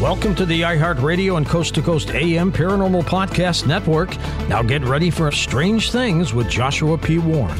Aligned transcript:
Welcome 0.00 0.36
to 0.36 0.46
the 0.46 0.60
iHeartRadio 0.60 1.38
and 1.38 1.44
Coast 1.44 1.74
to 1.74 1.82
Coast 1.82 2.10
AM 2.10 2.52
Paranormal 2.52 3.02
Podcast 3.02 3.66
Network. 3.66 4.16
Now 4.48 4.62
get 4.62 4.84
ready 4.84 5.10
for 5.10 5.32
Strange 5.32 5.90
Things 5.90 6.32
with 6.32 6.48
Joshua 6.48 6.96
P. 6.96 7.18
Warren. 7.18 7.58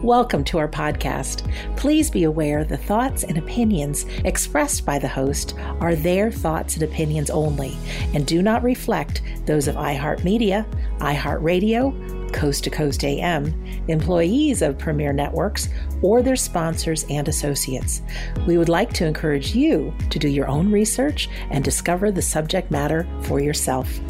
Welcome 0.00 0.44
to 0.44 0.58
our 0.58 0.68
podcast. 0.68 1.50
Please 1.76 2.08
be 2.08 2.22
aware 2.22 2.62
the 2.62 2.76
thoughts 2.76 3.24
and 3.24 3.36
opinions 3.36 4.06
expressed 4.24 4.86
by 4.86 5.00
the 5.00 5.08
host 5.08 5.56
are 5.80 5.96
their 5.96 6.30
thoughts 6.30 6.74
and 6.74 6.84
opinions 6.84 7.30
only 7.30 7.76
and 8.14 8.28
do 8.28 8.42
not 8.42 8.62
reflect 8.62 9.22
those 9.46 9.66
of 9.66 9.74
iHeartMedia, 9.74 10.64
iHeartRadio, 10.98 12.23
Coast 12.34 12.64
to 12.64 12.70
Coast 12.70 13.04
AM, 13.04 13.54
employees 13.88 14.60
of 14.60 14.76
Premier 14.76 15.12
Networks, 15.12 15.68
or 16.02 16.20
their 16.20 16.36
sponsors 16.36 17.06
and 17.08 17.28
associates. 17.28 18.02
We 18.46 18.58
would 18.58 18.68
like 18.68 18.92
to 18.94 19.06
encourage 19.06 19.54
you 19.54 19.94
to 20.10 20.18
do 20.18 20.28
your 20.28 20.48
own 20.48 20.70
research 20.70 21.30
and 21.50 21.64
discover 21.64 22.10
the 22.10 22.20
subject 22.20 22.70
matter 22.70 23.06
for 23.22 23.40
yourself. 23.40 24.00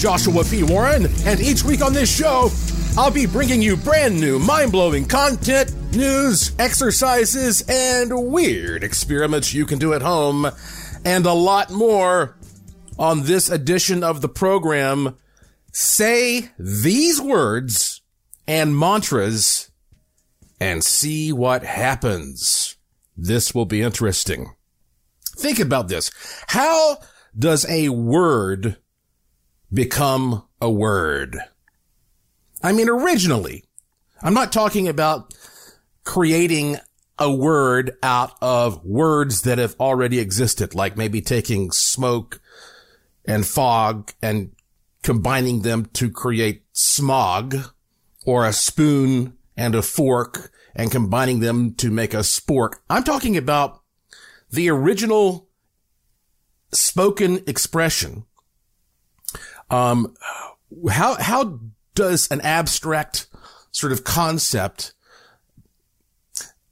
Joshua 0.00 0.42
P. 0.44 0.62
Warren, 0.62 1.06
and 1.26 1.40
each 1.40 1.62
week 1.62 1.82
on 1.82 1.92
this 1.92 2.10
show, 2.10 2.48
I'll 2.96 3.10
be 3.10 3.26
bringing 3.26 3.60
you 3.60 3.76
brand 3.76 4.18
new, 4.18 4.38
mind 4.38 4.72
blowing 4.72 5.04
content, 5.04 5.74
news, 5.92 6.52
exercises, 6.58 7.62
and 7.68 8.32
weird 8.32 8.82
experiments 8.82 9.52
you 9.52 9.66
can 9.66 9.78
do 9.78 9.92
at 9.92 10.00
home, 10.00 10.46
and 11.04 11.26
a 11.26 11.34
lot 11.34 11.70
more 11.70 12.38
on 12.98 13.24
this 13.24 13.50
edition 13.50 14.02
of 14.02 14.22
the 14.22 14.28
program. 14.28 15.18
Say 15.70 16.48
these 16.58 17.20
words 17.20 18.00
and 18.48 18.78
mantras 18.78 19.70
and 20.58 20.82
see 20.82 21.30
what 21.30 21.62
happens. 21.62 22.78
This 23.18 23.54
will 23.54 23.66
be 23.66 23.82
interesting. 23.82 24.54
Think 25.36 25.58
about 25.58 25.88
this. 25.88 26.10
How 26.46 27.00
does 27.38 27.68
a 27.68 27.90
word 27.90 28.78
become 29.72 30.46
a 30.60 30.70
word? 30.70 31.38
I 32.62 32.72
mean, 32.72 32.88
originally, 32.88 33.64
I'm 34.22 34.34
not 34.34 34.52
talking 34.52 34.88
about 34.88 35.34
creating 36.04 36.76
a 37.18 37.30
word 37.30 37.92
out 38.02 38.34
of 38.40 38.84
words 38.84 39.42
that 39.42 39.58
have 39.58 39.76
already 39.78 40.18
existed, 40.18 40.74
like 40.74 40.96
maybe 40.96 41.20
taking 41.20 41.70
smoke 41.70 42.40
and 43.26 43.46
fog 43.46 44.12
and 44.22 44.52
combining 45.02 45.62
them 45.62 45.86
to 45.86 46.10
create 46.10 46.64
smog 46.72 47.56
or 48.24 48.46
a 48.46 48.52
spoon 48.52 49.34
and 49.56 49.74
a 49.74 49.82
fork 49.82 50.50
and 50.74 50.90
combining 50.90 51.40
them 51.40 51.74
to 51.74 51.90
make 51.90 52.14
a 52.14 52.18
spork. 52.18 52.76
I'm 52.88 53.04
talking 53.04 53.36
about 53.36 53.82
the 54.50 54.70
original 54.70 55.48
spoken 56.72 57.42
expression. 57.46 58.24
Um, 59.70 60.14
how, 60.90 61.14
how 61.20 61.60
does 61.94 62.30
an 62.30 62.40
abstract 62.40 63.26
sort 63.72 63.92
of 63.92 64.04
concept, 64.04 64.92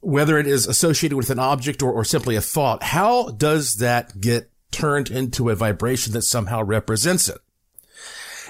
whether 0.01 0.37
it 0.37 0.47
is 0.47 0.67
associated 0.67 1.15
with 1.15 1.29
an 1.29 1.39
object 1.39 1.81
or, 1.81 1.91
or 1.91 2.03
simply 2.03 2.35
a 2.35 2.41
thought, 2.41 2.83
how 2.83 3.29
does 3.29 3.75
that 3.75 4.19
get 4.19 4.49
turned 4.71 5.09
into 5.09 5.49
a 5.49 5.55
vibration 5.55 6.13
that 6.13 6.23
somehow 6.23 6.61
represents 6.61 7.29
it? 7.29 7.39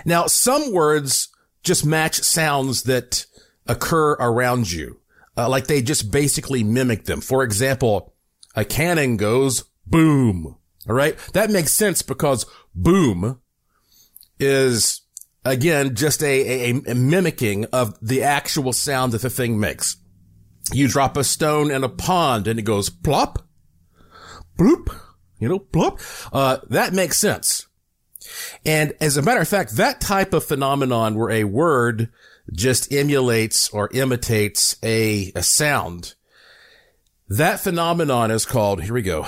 Now, 0.06 0.28
some 0.28 0.74
words 0.74 1.30
just 1.64 1.86
match 1.86 2.22
sounds 2.22 2.84
that 2.84 3.26
occur 3.68 4.14
around 4.14 4.72
you, 4.72 5.00
uh, 5.38 5.50
like 5.50 5.68
they 5.68 5.82
just 5.82 6.12
basically 6.12 6.64
mimic 6.64 7.06
them. 7.06 7.22
For 7.22 7.44
example, 7.44 8.14
a 8.56 8.66
cannon 8.66 9.18
goes 9.18 9.66
boom. 9.86 10.56
All 10.88 10.96
right. 10.96 11.18
That 11.34 11.52
makes 11.52 11.74
sense 11.74 12.02
because 12.02 12.46
boom 12.74 13.40
is 14.40 15.02
again 15.46 15.96
just 15.96 16.24
a, 16.24 16.72
a, 16.72 16.82
a 16.92 16.96
mimicking 16.96 17.66
of 17.66 17.98
the 18.02 18.24
actual 18.24 18.74
sound 18.74 19.14
that 19.14 19.22
the 19.22 19.30
thing 19.30 19.60
makes. 19.60 19.98
You 20.72 20.88
drop 20.88 21.18
a 21.18 21.24
stone 21.24 21.72
in 21.72 21.84
a 21.84 21.90
pond 21.90 22.48
and 22.48 22.60
it 22.60 22.64
goes 22.64 22.90
plop, 22.90 23.48
bloop, 24.58 24.96
you 25.40 25.50
know, 25.50 25.60
plop. 25.60 26.00
Uh, 26.32 26.58
that 26.70 26.94
makes 26.94 27.18
sense. 27.18 27.68
And 28.66 28.94
as 29.02 29.18
a 29.18 29.22
matter 29.22 29.42
of 29.42 29.48
fact, 29.48 29.78
that 29.78 30.02
type 30.02 30.34
of 30.34 30.44
phenomenon 30.44 31.16
where 31.16 31.32
a 31.32 31.46
word 31.46 32.10
just 32.52 32.92
emulates 32.92 33.70
or 33.70 33.90
imitates 33.94 34.76
a, 34.84 35.32
a 35.36 35.44
sound, 35.44 36.16
that 37.28 37.60
phenomenon 37.60 38.32
is 38.32 38.46
called, 38.46 38.84
here 38.84 38.94
we 38.94 39.02
go, 39.02 39.26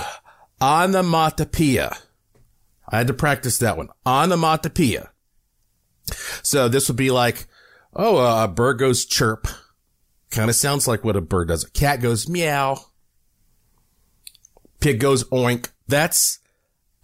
onomatopoeia. 0.60 1.96
I 2.92 2.98
had 2.98 3.06
to 3.06 3.14
practice 3.14 3.58
that 3.58 3.76
one. 3.76 3.88
Onomatopoeia. 4.06 5.10
So 6.42 6.68
this 6.68 6.88
would 6.88 6.96
be 6.96 7.10
like, 7.10 7.46
oh, 7.94 8.18
uh, 8.18 8.44
a 8.44 8.48
bird 8.48 8.78
goes 8.78 9.06
chirp. 9.06 9.48
Kind 10.30 10.50
of 10.50 10.56
sounds 10.56 10.86
like 10.86 11.02
what 11.02 11.16
a 11.16 11.20
bird 11.20 11.48
does. 11.48 11.64
A 11.64 11.70
cat 11.70 12.00
goes 12.00 12.28
meow. 12.28 12.78
Pig 14.80 15.00
goes 15.00 15.24
oink. 15.24 15.70
That's 15.88 16.38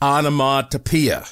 onomatopoeia. 0.03 1.25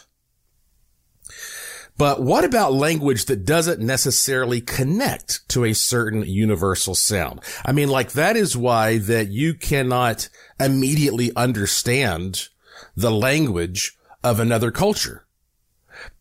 But 1.99 2.23
what 2.23 2.45
about 2.45 2.75
language 2.75 3.25
that 3.25 3.47
doesn't 3.47 3.81
necessarily 3.81 4.61
connect 4.61 5.49
to 5.49 5.65
a 5.65 5.73
certain 5.73 6.23
universal 6.23 6.95
sound? 6.95 7.41
I 7.65 7.73
mean, 7.73 7.89
like 7.89 8.13
that 8.13 8.37
is 8.37 8.57
why 8.57 8.99
that 8.99 9.29
you 9.29 9.55
cannot 9.55 10.29
immediately 10.61 11.35
understand 11.35 12.49
the 12.95 13.11
language 13.11 13.97
of 14.27 14.41
another 14.41 14.73
culture. 14.73 15.25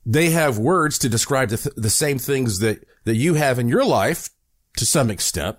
They 0.06 0.30
have 0.30 0.60
words 0.60 1.00
to 1.00 1.10
describe 1.10 1.50
the, 1.50 1.58
th- 1.58 1.76
the 1.76 1.90
same 1.90 2.20
things 2.20 2.60
that, 2.60 2.86
that 3.06 3.16
you 3.16 3.34
have 3.34 3.58
in 3.58 3.68
your 3.68 3.84
life 3.84 4.30
to 4.78 4.86
some 4.86 5.10
extent, 5.10 5.58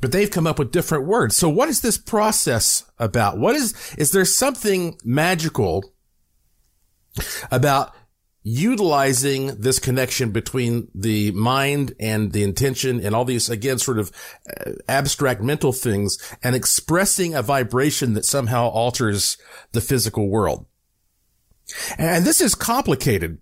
but 0.00 0.10
they've 0.10 0.30
come 0.30 0.48
up 0.48 0.58
with 0.58 0.72
different 0.72 1.06
words. 1.06 1.36
So 1.36 1.48
what 1.48 1.68
is 1.68 1.82
this 1.82 1.96
process 1.96 2.90
about? 2.98 3.38
What 3.38 3.54
is, 3.54 3.72
is 3.96 4.10
there 4.10 4.24
something 4.24 4.98
magical 5.04 5.92
about 7.52 7.94
utilizing 8.42 9.60
this 9.60 9.78
connection 9.78 10.32
between 10.32 10.88
the 10.92 11.30
mind 11.32 11.94
and 12.00 12.32
the 12.32 12.42
intention 12.42 13.00
and 13.04 13.14
all 13.14 13.24
these, 13.24 13.48
again, 13.48 13.78
sort 13.78 13.98
of 13.98 14.10
uh, 14.66 14.72
abstract 14.88 15.40
mental 15.40 15.72
things 15.72 16.18
and 16.42 16.56
expressing 16.56 17.34
a 17.34 17.42
vibration 17.42 18.14
that 18.14 18.24
somehow 18.24 18.68
alters 18.68 19.36
the 19.72 19.80
physical 19.80 20.28
world. 20.28 20.66
And 21.98 22.24
this 22.24 22.40
is 22.40 22.54
complicated, 22.54 23.38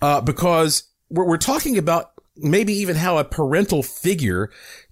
uh, 0.00 0.20
because 0.20 0.84
we're, 1.08 1.26
we're 1.26 1.36
talking 1.36 1.76
about 1.76 2.12
maybe 2.36 2.72
even 2.72 2.96
how 2.96 3.18
a 3.18 3.24
parental 3.24 3.82
figure 3.82 4.50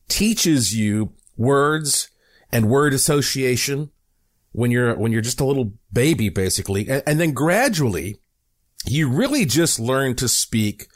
teaches 0.09 0.75
you 0.75 1.13
words 1.37 2.11
and 2.53 2.69
word 2.69 2.93
association 2.93 3.91
when 4.53 4.71
you're, 4.71 4.95
when 4.97 5.13
you're 5.13 5.21
just 5.21 5.41
a 5.41 5.45
little 5.45 5.73
baby, 5.93 6.29
basically. 6.29 6.89
And, 6.89 7.03
and 7.07 7.21
then 7.21 7.33
gradually, 7.33 8.21
you 8.87 9.09
really 9.09 9.45
just 9.45 9.81
learn 9.81 10.15
to 10.17 10.29
speak 10.29 10.89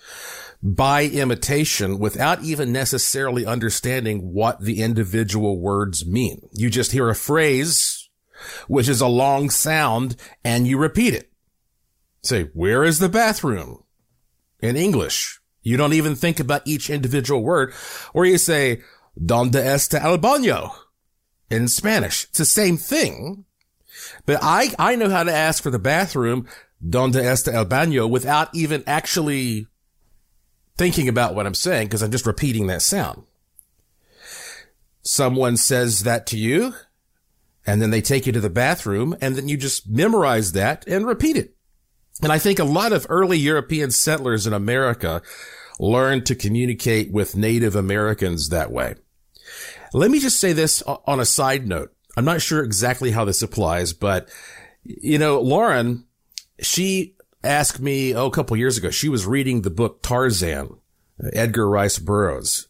by 0.63 1.05
imitation 1.07 1.99
without 1.99 2.45
even 2.45 2.71
necessarily 2.71 3.45
understanding 3.45 4.33
what 4.33 4.61
the 4.61 4.81
individual 4.81 5.59
words 5.61 6.07
mean. 6.07 6.49
You 6.53 6.71
just 6.71 6.93
hear 6.93 7.09
a 7.09 7.15
phrase, 7.15 8.02
which 8.69 8.89
is 8.89 9.01
a 9.01 9.07
long 9.07 9.51
sound, 9.51 10.17
and 10.45 10.67
you 10.67 10.79
repeat 10.79 11.15
it. 11.15 11.31
Say, 12.23 12.45
where 12.55 12.85
is 12.85 12.99
the 12.99 13.09
bathroom? 13.09 13.83
In 14.61 14.77
English. 14.77 15.41
You 15.63 15.77
don't 15.77 15.93
even 15.93 16.15
think 16.15 16.41
about 16.41 16.63
each 16.65 16.91
individual 16.91 17.43
word. 17.43 17.73
Or 18.15 18.25
you 18.25 18.39
say, 18.39 18.83
donde 19.23 19.55
está 19.55 20.03
el 20.03 20.19
baño? 20.19 20.73
In 21.51 21.69
Spanish. 21.69 22.25
It's 22.25 22.39
the 22.39 22.45
same 22.45 22.77
thing. 22.77 23.45
But 24.27 24.39
I, 24.43 24.75
I 24.79 24.97
know 24.97 25.11
how 25.11 25.25
to 25.25 25.33
ask 25.33 25.63
for 25.63 25.71
the 25.71 25.79
bathroom, 25.79 26.49
donde 26.87 27.17
está 27.17 27.53
el 27.53 27.67
baño, 27.67 28.09
without 28.09 28.55
even 28.55 28.83
actually 28.87 29.67
thinking 30.77 31.09
about 31.09 31.35
what 31.35 31.47
I'm 31.47 31.55
saying 31.55 31.89
because 31.89 32.03
I'm 32.03 32.11
just 32.11 32.27
repeating 32.27 32.67
that 32.69 32.83
sound. 32.83 33.25
Someone 35.03 35.57
says 35.57 36.01
that 36.05 36.27
to 36.29 36.39
you 36.39 36.75
and 37.67 37.81
then 37.81 37.91
they 37.91 38.01
take 38.01 38.27
you 38.27 38.33
to 38.33 38.41
the 38.41 38.51
bathroom 38.51 39.17
and 39.21 39.37
then 39.37 39.49
you 39.49 39.57
just 39.57 39.89
memorize 39.89 40.53
that 40.53 40.87
and 40.87 41.07
repeat 41.07 41.37
it. 41.37 41.55
And 42.23 42.33
I 42.33 42.39
think 42.39 42.59
a 42.59 42.65
lot 42.65 42.93
of 42.93 43.07
early 43.09 43.39
European 43.39 43.91
settlers 43.91 44.47
in 44.47 44.53
America 44.53 45.23
learned 45.79 46.27
to 46.27 46.35
communicate 46.35 47.11
with 47.11 47.37
Native 47.37 47.75
Americans 47.75 48.51
that 48.51 48.71
way. 48.71 48.95
Let 49.93 50.11
me 50.11 50.21
just 50.21 50.41
say 50.41 50.53
this 50.53 50.83
on 50.83 51.21
a 51.21 51.25
side 51.25 51.67
note. 51.67 51.93
I'm 52.17 52.25
not 52.25 52.43
sure 52.43 52.63
exactly 52.63 53.11
how 53.11 53.25
this 53.25 53.43
applies, 53.43 53.93
but 53.93 54.29
you 54.85 55.19
know, 55.19 55.41
Lauren, 55.41 56.07
she 56.61 57.17
asked 57.43 57.81
me, 57.81 58.15
oh, 58.15 58.27
a 58.27 58.31
couple 58.31 58.57
years 58.57 58.77
ago, 58.79 58.91
she 58.91 59.09
was 59.09 59.27
reading 59.27 59.63
the 59.63 59.71
book 59.71 60.03
Tarzan, 60.03 60.77
Edgar 61.33 61.69
Rice 61.69 61.99
Burroughs. 61.99 62.69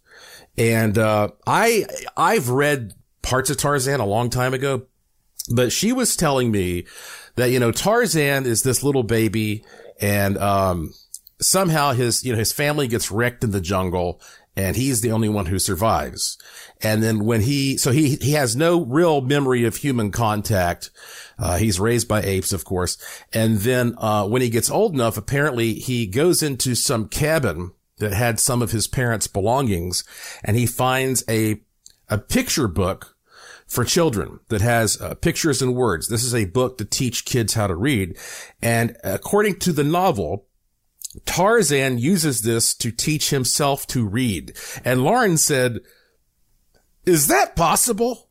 And, 0.56 0.99
uh, 0.99 1.29
I, 1.47 1.87
I've 2.17 2.50
read 2.50 2.94
parts 3.32 3.49
of 3.49 3.56
Tarzan 3.56 3.99
a 3.99 4.05
long 4.05 4.29
time 4.29 4.52
ago, 4.52 4.82
but 5.49 5.73
she 5.73 5.90
was 5.90 6.17
telling 6.17 6.50
me 6.50 6.84
that, 7.37 7.50
you 7.50 7.58
know, 7.58 7.73
Tarzan 7.73 8.44
is 8.44 8.62
this 8.62 8.82
little 8.82 9.05
baby 9.05 9.64
and, 10.02 10.37
um, 10.37 10.93
somehow 11.40 11.93
his, 11.93 12.23
you 12.26 12.32
know, 12.32 12.38
his 12.38 12.52
family 12.52 12.87
gets 12.87 13.11
wrecked 13.11 13.43
in 13.43 13.50
the 13.50 13.61
jungle 13.62 14.20
and 14.55 14.76
he's 14.76 15.00
the 15.00 15.12
only 15.12 15.31
one 15.31 15.46
who 15.46 15.58
survives. 15.58 16.37
And 16.82 17.02
then 17.02 17.25
when 17.25 17.40
he, 17.40 17.79
so 17.79 17.90
he, 17.90 18.17
he 18.17 18.32
has 18.32 18.55
no 18.55 18.84
real 18.84 19.23
memory 19.23 19.64
of 19.64 19.76
human 19.76 20.11
contact. 20.11 20.90
Uh, 21.38 21.56
he's 21.56 21.81
raised 21.81 22.06
by 22.06 22.20
apes, 22.20 22.52
of 22.52 22.67
course. 22.67 22.99
And 23.32 23.61
then, 23.61 23.94
uh, 23.96 24.29
when 24.29 24.43
he 24.43 24.50
gets 24.50 24.70
old 24.70 24.93
enough, 24.93 25.17
apparently 25.17 25.73
he 25.73 26.06
goes 26.06 26.43
into 26.43 26.75
some 26.75 27.08
cabin 27.08 27.73
that 27.96 28.12
had 28.12 28.38
some 28.38 28.61
of 28.61 28.73
his 28.73 28.87
parents' 28.87 29.26
belongings 29.26 30.05
and 30.44 30.55
he 30.55 30.67
finds 30.67 31.25
a, 31.31 31.62
a 32.11 32.19
picture 32.19 32.69
book 32.69 33.17
for 33.73 33.87
children 33.87 34.39
that 34.49 34.61
has 34.61 35.01
uh, 35.01 35.15
pictures 35.15 35.63
and 35.63 35.75
words. 35.75 36.09
This 36.09 36.25
is 36.25 36.35
a 36.35 36.45
book 36.45 36.77
to 36.77 36.85
teach 36.85 37.25
kids 37.25 37.55
how 37.55 37.67
to 37.67 37.75
read. 37.75 38.19
And 38.61 38.99
according 39.03 39.61
to 39.61 39.73
the 39.73 39.83
novel, 39.83 40.47
Tarzan 41.25 41.97
uses 41.99 42.43
this 42.43 42.75
to 42.75 42.93
teach 42.93 43.31
himself 43.31 43.87
to 43.87 44.07
read. 44.07 44.55
And 44.85 45.03
Lauren 45.03 45.39
said, 45.39 45.81
is 47.07 47.29
that 47.29 47.57
possible? 47.57 48.29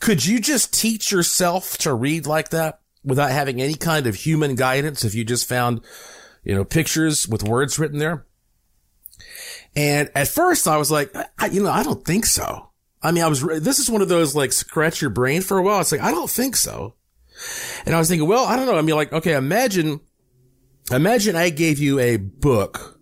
Could 0.00 0.26
you 0.26 0.38
just 0.38 0.78
teach 0.78 1.10
yourself 1.10 1.78
to 1.78 1.94
read 1.94 2.26
like 2.26 2.50
that 2.50 2.80
without 3.02 3.30
having 3.30 3.62
any 3.62 3.74
kind 3.74 4.06
of 4.06 4.16
human 4.16 4.54
guidance 4.54 5.02
if 5.02 5.14
you 5.14 5.24
just 5.24 5.48
found, 5.48 5.80
you 6.42 6.54
know, 6.54 6.64
pictures 6.64 7.26
with 7.26 7.42
words 7.42 7.78
written 7.78 8.00
there? 8.00 8.26
And 9.74 10.10
at 10.14 10.28
first 10.28 10.68
I 10.68 10.76
was 10.76 10.90
like, 10.90 11.10
I, 11.38 11.46
you 11.46 11.62
know, 11.62 11.70
I 11.70 11.82
don't 11.82 12.04
think 12.04 12.26
so. 12.26 12.68
I 13.04 13.12
mean, 13.12 13.22
I 13.22 13.28
was, 13.28 13.42
this 13.42 13.78
is 13.78 13.90
one 13.90 14.00
of 14.00 14.08
those 14.08 14.34
like 14.34 14.50
scratch 14.52 15.00
your 15.02 15.10
brain 15.10 15.42
for 15.42 15.58
a 15.58 15.62
while. 15.62 15.80
It's 15.80 15.92
like, 15.92 16.00
I 16.00 16.10
don't 16.10 16.30
think 16.30 16.56
so. 16.56 16.94
And 17.84 17.94
I 17.94 17.98
was 17.98 18.08
thinking, 18.08 18.26
well, 18.26 18.46
I 18.46 18.56
don't 18.56 18.66
know. 18.66 18.78
I 18.78 18.82
mean, 18.82 18.96
like, 18.96 19.12
okay, 19.12 19.34
imagine, 19.34 20.00
imagine 20.90 21.36
I 21.36 21.50
gave 21.50 21.78
you 21.78 21.98
a 21.98 22.16
book 22.16 22.98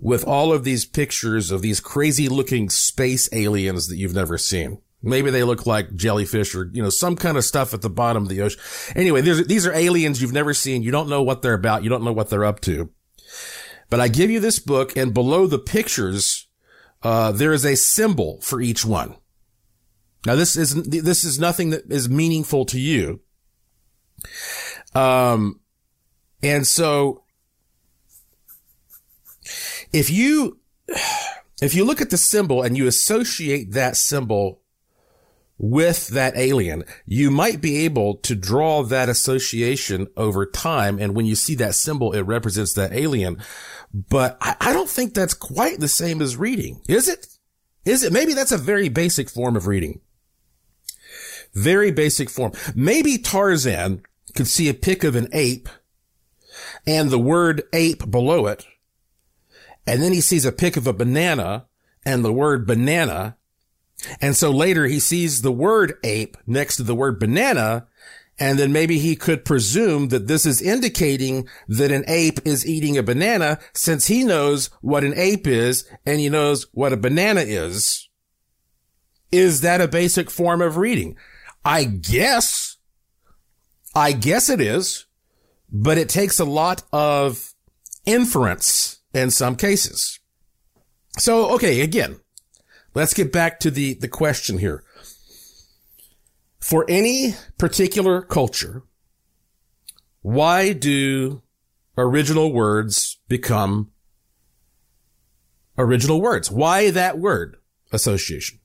with 0.00 0.24
all 0.24 0.52
of 0.52 0.64
these 0.64 0.86
pictures 0.86 1.50
of 1.50 1.60
these 1.60 1.78
crazy 1.78 2.28
looking 2.28 2.70
space 2.70 3.28
aliens 3.32 3.88
that 3.88 3.96
you've 3.96 4.14
never 4.14 4.38
seen. 4.38 4.80
Maybe 5.02 5.30
they 5.30 5.44
look 5.44 5.66
like 5.66 5.94
jellyfish 5.94 6.54
or, 6.54 6.70
you 6.72 6.82
know, 6.82 6.90
some 6.90 7.14
kind 7.14 7.36
of 7.36 7.44
stuff 7.44 7.74
at 7.74 7.82
the 7.82 7.90
bottom 7.90 8.22
of 8.22 8.28
the 8.28 8.40
ocean. 8.40 8.60
Anyway, 8.96 9.20
these 9.20 9.66
are 9.66 9.72
aliens 9.72 10.22
you've 10.22 10.32
never 10.32 10.54
seen. 10.54 10.82
You 10.82 10.90
don't 10.90 11.08
know 11.08 11.22
what 11.22 11.42
they're 11.42 11.54
about. 11.54 11.84
You 11.84 11.90
don't 11.90 12.02
know 12.02 12.12
what 12.12 12.30
they're 12.30 12.44
up 12.44 12.60
to. 12.62 12.90
But 13.90 14.00
I 14.00 14.08
give 14.08 14.30
you 14.30 14.40
this 14.40 14.58
book 14.58 14.96
and 14.96 15.14
below 15.14 15.46
the 15.46 15.58
pictures, 15.58 16.47
uh, 17.02 17.32
there 17.32 17.52
is 17.52 17.64
a 17.64 17.76
symbol 17.76 18.40
for 18.40 18.60
each 18.60 18.84
one. 18.84 19.16
Now 20.26 20.34
this 20.34 20.56
is, 20.56 20.74
this 20.74 21.24
is 21.24 21.38
nothing 21.38 21.70
that 21.70 21.90
is 21.90 22.08
meaningful 22.08 22.64
to 22.66 22.80
you. 22.80 23.20
Um, 24.94 25.60
and 26.42 26.66
so 26.66 27.24
if 29.92 30.10
you, 30.10 30.58
if 31.62 31.74
you 31.74 31.84
look 31.84 32.00
at 32.00 32.10
the 32.10 32.16
symbol 32.16 32.62
and 32.62 32.76
you 32.76 32.86
associate 32.86 33.72
that 33.72 33.96
symbol 33.96 34.62
with 35.58 36.08
that 36.08 36.36
alien, 36.36 36.84
you 37.04 37.30
might 37.30 37.60
be 37.60 37.84
able 37.84 38.16
to 38.18 38.34
draw 38.34 38.82
that 38.84 39.08
association 39.08 40.06
over 40.16 40.46
time. 40.46 40.98
And 40.98 41.14
when 41.14 41.26
you 41.26 41.34
see 41.34 41.54
that 41.56 41.74
symbol, 41.74 42.12
it 42.12 42.22
represents 42.22 42.74
that 42.74 42.92
alien. 42.92 43.38
But 43.92 44.38
I, 44.40 44.56
I, 44.60 44.72
don't 44.72 44.88
think 44.88 45.14
that's 45.14 45.34
quite 45.34 45.80
the 45.80 45.88
same 45.88 46.22
as 46.22 46.36
reading. 46.36 46.80
Is 46.88 47.08
it? 47.08 47.26
Is 47.84 48.04
it? 48.04 48.12
Maybe 48.12 48.34
that's 48.34 48.52
a 48.52 48.58
very 48.58 48.88
basic 48.88 49.28
form 49.28 49.56
of 49.56 49.66
reading. 49.66 50.00
Very 51.54 51.90
basic 51.90 52.30
form. 52.30 52.52
Maybe 52.74 53.18
Tarzan 53.18 54.02
could 54.36 54.46
see 54.46 54.68
a 54.68 54.74
pic 54.74 55.02
of 55.04 55.16
an 55.16 55.28
ape 55.32 55.68
and 56.86 57.10
the 57.10 57.18
word 57.18 57.62
ape 57.72 58.10
below 58.10 58.46
it 58.46 58.66
and 59.88 60.02
then 60.02 60.12
he 60.12 60.20
sees 60.20 60.44
a 60.44 60.52
pic 60.52 60.76
of 60.76 60.86
a 60.86 60.92
banana 60.92 61.64
and 62.04 62.22
the 62.22 62.32
word 62.32 62.66
banana. 62.66 63.37
And 64.20 64.36
so 64.36 64.50
later 64.50 64.86
he 64.86 65.00
sees 65.00 65.42
the 65.42 65.52
word 65.52 65.94
ape 66.04 66.36
next 66.46 66.76
to 66.76 66.82
the 66.82 66.94
word 66.94 67.18
banana. 67.18 67.86
And 68.38 68.58
then 68.58 68.72
maybe 68.72 68.98
he 68.98 69.16
could 69.16 69.44
presume 69.44 70.08
that 70.08 70.28
this 70.28 70.46
is 70.46 70.62
indicating 70.62 71.48
that 71.66 71.90
an 71.90 72.04
ape 72.06 72.38
is 72.44 72.66
eating 72.66 72.96
a 72.96 73.02
banana 73.02 73.58
since 73.74 74.06
he 74.06 74.22
knows 74.22 74.70
what 74.80 75.02
an 75.02 75.14
ape 75.16 75.46
is 75.46 75.88
and 76.06 76.20
he 76.20 76.28
knows 76.28 76.66
what 76.72 76.92
a 76.92 76.96
banana 76.96 77.40
is. 77.40 78.08
Is 79.32 79.60
that 79.62 79.80
a 79.80 79.88
basic 79.88 80.30
form 80.30 80.62
of 80.62 80.76
reading? 80.76 81.16
I 81.64 81.84
guess. 81.84 82.76
I 83.94 84.12
guess 84.12 84.48
it 84.48 84.60
is, 84.60 85.06
but 85.70 85.98
it 85.98 86.08
takes 86.08 86.38
a 86.38 86.44
lot 86.44 86.84
of 86.92 87.52
inference 88.06 89.00
in 89.12 89.30
some 89.30 89.56
cases. 89.56 90.20
So, 91.18 91.54
okay, 91.54 91.80
again, 91.80 92.20
let's 92.94 93.14
get 93.14 93.32
back 93.32 93.60
to 93.60 93.70
the, 93.70 93.94
the 93.94 94.08
question 94.08 94.58
here. 94.58 94.84
For 96.58 96.84
any 96.88 97.34
particular 97.56 98.20
culture, 98.22 98.82
why 100.22 100.72
do 100.72 101.42
original 101.96 102.52
words 102.52 103.18
become 103.28 103.92
original 105.76 106.20
words? 106.20 106.50
Why 106.50 106.90
that 106.90 107.18
word 107.18 107.56
association? 107.92 108.58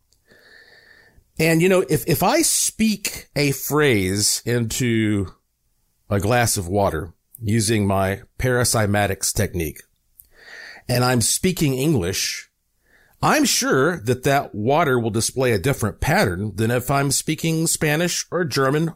And 1.39 1.61
you 1.61 1.69
know, 1.69 1.85
if, 1.89 2.07
if 2.07 2.21
I 2.21 2.41
speak 2.41 3.29
a 3.35 3.51
phrase 3.51 4.41
into 4.45 5.27
a 6.09 6.19
glass 6.19 6.57
of 6.57 6.67
water 6.67 7.13
using 7.41 7.87
my 7.87 8.21
paracymatics 8.37 9.33
technique, 9.33 9.81
and 10.87 11.03
I'm 11.03 11.21
speaking 11.21 11.73
English, 11.75 12.49
I'm 13.23 13.45
sure 13.45 14.01
that 14.01 14.23
that 14.23 14.53
water 14.53 14.99
will 14.99 15.09
display 15.09 15.53
a 15.53 15.57
different 15.57 16.01
pattern 16.01 16.51
than 16.55 16.69
if 16.71 16.91
I'm 16.91 17.09
speaking 17.09 17.67
Spanish 17.67 18.25
or 18.29 18.43
German. 18.43 18.95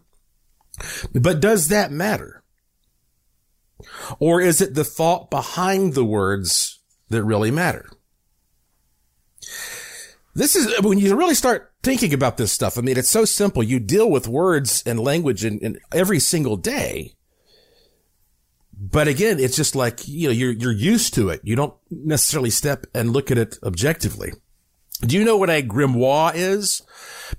But 1.13 1.39
does 1.39 1.69
that 1.69 1.93
matter? 1.93 2.43
Or 4.19 4.41
is 4.41 4.59
it 4.59 4.73
the 4.73 4.83
thought 4.83 5.31
behind 5.31 5.93
the 5.93 6.03
words 6.03 6.81
that 7.07 7.23
really 7.23 7.51
matter? 7.51 7.89
This 10.35 10.57
is 10.57 10.81
when 10.81 10.99
you 10.99 11.15
really 11.15 11.33
start 11.33 11.71
thinking 11.81 12.13
about 12.13 12.35
this 12.35 12.51
stuff. 12.51 12.77
I 12.77 12.81
mean, 12.81 12.97
it's 12.97 13.09
so 13.09 13.23
simple. 13.23 13.63
You 13.63 13.79
deal 13.79 14.11
with 14.11 14.27
words 14.27 14.83
and 14.85 14.99
language 14.99 15.45
in, 15.45 15.57
in 15.59 15.79
every 15.93 16.19
single 16.19 16.57
day. 16.57 17.13
But 18.79 19.07
again, 19.07 19.39
it's 19.39 19.55
just 19.55 19.75
like, 19.75 20.07
you 20.07 20.27
know, 20.27 20.33
you're, 20.33 20.51
you're 20.51 20.71
used 20.71 21.15
to 21.15 21.29
it. 21.29 21.41
You 21.43 21.55
don't 21.55 21.73
necessarily 21.89 22.51
step 22.51 22.85
and 22.93 23.11
look 23.11 23.31
at 23.31 23.37
it 23.37 23.57
objectively. 23.63 24.33
Do 25.01 25.17
you 25.17 25.25
know 25.25 25.37
what 25.37 25.49
a 25.49 25.63
grimoire 25.63 26.35
is? 26.35 26.83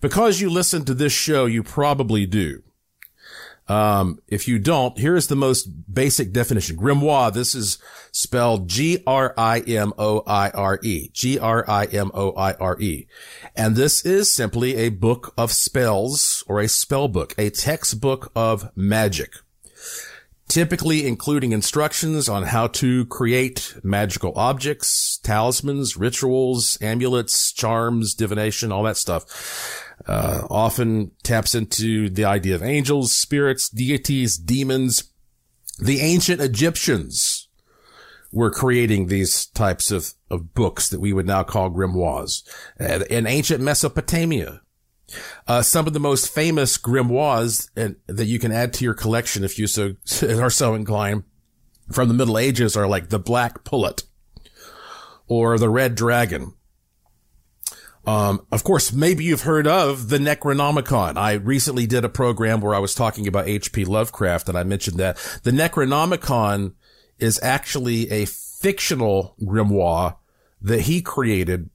Because 0.00 0.40
you 0.40 0.50
listen 0.50 0.84
to 0.84 0.94
this 0.94 1.12
show, 1.12 1.46
you 1.46 1.62
probably 1.62 2.26
do. 2.26 2.62
Um, 3.68 4.18
if 4.26 4.48
you 4.48 4.58
don't, 4.58 4.98
here's 4.98 5.26
the 5.26 5.36
most 5.36 5.66
basic 5.92 6.32
definition. 6.32 6.76
Grimoire, 6.76 7.32
this 7.32 7.54
is 7.54 7.78
spelled 8.12 8.66
G-R-I-M-O-I-R-E. 8.68 9.10
G-R-I-M-O-I-R-E. 11.12 13.06
And 13.54 13.76
this 13.76 14.04
is 14.06 14.34
simply 14.34 14.76
a 14.76 14.88
book 14.88 15.34
of 15.36 15.52
spells 15.52 16.42
or 16.48 16.60
a 16.60 16.68
spell 16.68 17.08
book, 17.08 17.34
a 17.36 17.50
textbook 17.50 18.32
of 18.34 18.74
magic. 18.74 19.34
Typically 20.48 21.06
including 21.06 21.52
instructions 21.52 22.28
on 22.28 22.44
how 22.44 22.66
to 22.68 23.04
create 23.06 23.76
magical 23.82 24.32
objects, 24.34 25.18
talismans, 25.22 25.96
rituals, 25.96 26.78
amulets, 26.80 27.52
charms, 27.52 28.14
divination, 28.14 28.72
all 28.72 28.82
that 28.82 28.96
stuff 28.96 29.26
uh, 30.06 30.46
often 30.48 31.10
taps 31.22 31.54
into 31.54 32.08
the 32.08 32.24
idea 32.24 32.54
of 32.54 32.62
angels, 32.62 33.12
spirits, 33.12 33.68
deities, 33.68 34.38
demons. 34.38 35.12
The 35.78 36.00
ancient 36.00 36.40
Egyptians 36.40 37.48
were 38.32 38.50
creating 38.50 39.06
these 39.06 39.46
types 39.46 39.90
of, 39.90 40.14
of 40.30 40.54
books 40.54 40.88
that 40.88 41.00
we 41.00 41.12
would 41.12 41.26
now 41.26 41.42
call 41.42 41.70
grimoires. 41.70 42.42
Uh, 42.80 43.04
in 43.10 43.26
ancient 43.26 43.62
Mesopotamia, 43.62 44.60
uh, 45.46 45.62
some 45.62 45.86
of 45.86 45.92
the 45.92 46.00
most 46.00 46.28
famous 46.28 46.76
grimoires 46.78 47.70
and, 47.76 47.96
that 48.06 48.26
you 48.26 48.38
can 48.38 48.52
add 48.52 48.72
to 48.74 48.84
your 48.84 48.94
collection 48.94 49.44
if 49.44 49.58
you 49.58 49.66
so 49.66 49.94
are 50.22 50.50
so 50.50 50.74
inclined 50.74 51.24
from 51.90 52.08
the 52.08 52.14
Middle 52.14 52.38
Ages 52.38 52.76
are 52.76 52.86
like 52.86 53.08
the 53.08 53.18
Black 53.18 53.64
Pullet 53.64 54.04
or 55.26 55.58
the 55.58 55.70
Red 55.70 55.94
Dragon 55.94 56.54
um, 58.08 58.46
of 58.50 58.64
course, 58.64 58.90
maybe 58.90 59.24
you've 59.24 59.42
heard 59.42 59.66
of 59.66 60.08
the 60.08 60.16
Necronomicon. 60.16 61.18
I 61.18 61.34
recently 61.34 61.86
did 61.86 62.06
a 62.06 62.08
program 62.08 62.62
where 62.62 62.74
I 62.74 62.78
was 62.78 62.94
talking 62.94 63.28
about 63.28 63.46
H.P. 63.46 63.84
Lovecraft 63.84 64.48
and 64.48 64.56
I 64.56 64.62
mentioned 64.62 64.96
that 64.96 65.18
the 65.42 65.50
Necronomicon 65.50 66.72
is 67.18 67.38
actually 67.42 68.10
a 68.10 68.24
fictional 68.24 69.36
grimoire 69.42 70.16
that 70.62 70.82
he 70.82 71.02
created 71.02 71.68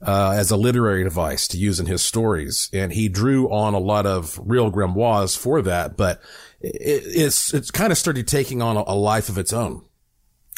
uh, 0.00 0.32
as 0.36 0.50
a 0.50 0.56
literary 0.56 1.04
device 1.04 1.48
to 1.48 1.58
use 1.58 1.80
in 1.80 1.86
his 1.86 2.02
stories. 2.02 2.70
And 2.72 2.92
he 2.92 3.08
drew 3.08 3.50
on 3.50 3.74
a 3.74 3.78
lot 3.78 4.06
of 4.06 4.40
real 4.42 4.70
grimoires 4.70 5.36
for 5.36 5.62
that, 5.62 5.96
but 5.96 6.20
it, 6.60 7.02
it's, 7.06 7.52
it's 7.52 7.70
kind 7.70 7.92
of 7.92 7.98
started 7.98 8.28
taking 8.28 8.62
on 8.62 8.76
a, 8.76 8.84
a 8.86 8.94
life 8.94 9.28
of 9.28 9.38
its 9.38 9.52
own. 9.52 9.84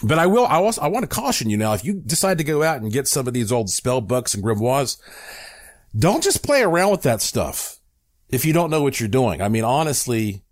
But 0.03 0.19
I 0.19 0.27
will, 0.27 0.47
I 0.47 0.57
also, 0.57 0.81
I 0.81 0.89
want 0.89 1.03
to 1.03 1.15
caution 1.15 1.51
you 1.51 1.57
now, 1.57 1.75
if 1.75 1.85
you 1.85 1.95
decide 1.95 2.39
to 2.39 2.45
go 2.45 2.63
out 2.63 2.81
and 2.81 2.93
get 2.93 3.07
some 3.07 3.27
of 3.27 3.35
these 3.35 3.53
old 3.53 3.71
spell 3.71 4.01
books 4.01 4.35
and 4.35 4.43
grimoires, 4.43 4.99
don't 5.99 6.23
just 6.23 6.43
play 6.43 6.63
around 6.63 6.91
with 6.91 7.03
that 7.03 7.21
stuff 7.21 7.79
if 8.29 8.45
you 8.45 8.53
don't 8.53 8.71
know 8.71 8.83
what 8.83 8.99
you're 9.01 9.09
doing. 9.09 9.43
I 9.43 9.49
mean, 9.49 9.65
honestly, 9.65 10.43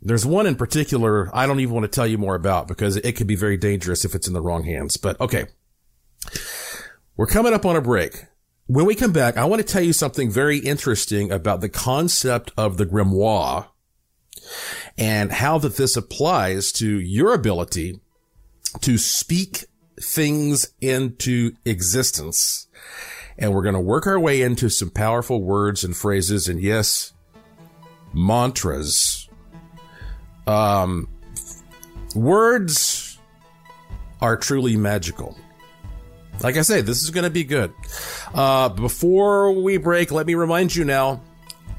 there's 0.00 0.24
one 0.24 0.46
in 0.46 0.56
particular 0.56 1.30
I 1.34 1.46
don't 1.46 1.60
even 1.60 1.74
want 1.74 1.84
to 1.84 1.94
tell 1.94 2.06
you 2.06 2.18
more 2.18 2.34
about 2.34 2.66
because 2.66 2.96
it 2.96 3.12
could 3.12 3.26
be 3.26 3.36
very 3.36 3.56
dangerous 3.56 4.04
if 4.04 4.14
it's 4.14 4.26
in 4.26 4.32
the 4.32 4.40
wrong 4.40 4.64
hands. 4.64 4.96
But 4.96 5.20
okay. 5.20 5.46
We're 7.16 7.26
coming 7.26 7.52
up 7.52 7.66
on 7.66 7.76
a 7.76 7.80
break. 7.80 8.24
When 8.66 8.86
we 8.86 8.94
come 8.94 9.12
back, 9.12 9.36
I 9.36 9.44
want 9.44 9.60
to 9.60 9.70
tell 9.70 9.82
you 9.82 9.92
something 9.92 10.30
very 10.30 10.58
interesting 10.58 11.30
about 11.30 11.60
the 11.60 11.68
concept 11.68 12.52
of 12.56 12.76
the 12.76 12.86
grimoire 12.86 13.68
and 14.96 15.32
how 15.32 15.58
that 15.58 15.76
this 15.76 15.96
applies 15.96 16.72
to 16.72 17.00
your 17.00 17.34
ability 17.34 18.00
to 18.80 18.98
speak 18.98 19.66
things 20.00 20.72
into 20.80 21.52
existence. 21.64 22.66
And 23.38 23.52
we're 23.52 23.62
going 23.62 23.74
to 23.74 23.80
work 23.80 24.06
our 24.06 24.18
way 24.18 24.42
into 24.42 24.68
some 24.68 24.90
powerful 24.90 25.42
words 25.42 25.84
and 25.84 25.96
phrases 25.96 26.48
and 26.48 26.60
yes, 26.60 27.12
mantras. 28.12 29.28
Um, 30.46 31.08
words 32.14 33.18
are 34.20 34.36
truly 34.36 34.76
magical. 34.76 35.36
Like 36.40 36.56
I 36.56 36.62
say, 36.62 36.80
this 36.80 37.02
is 37.02 37.10
going 37.10 37.24
to 37.24 37.30
be 37.30 37.44
good. 37.44 37.72
Uh, 38.34 38.68
before 38.68 39.52
we 39.52 39.76
break, 39.76 40.10
let 40.10 40.26
me 40.26 40.34
remind 40.34 40.74
you 40.74 40.84
now, 40.84 41.20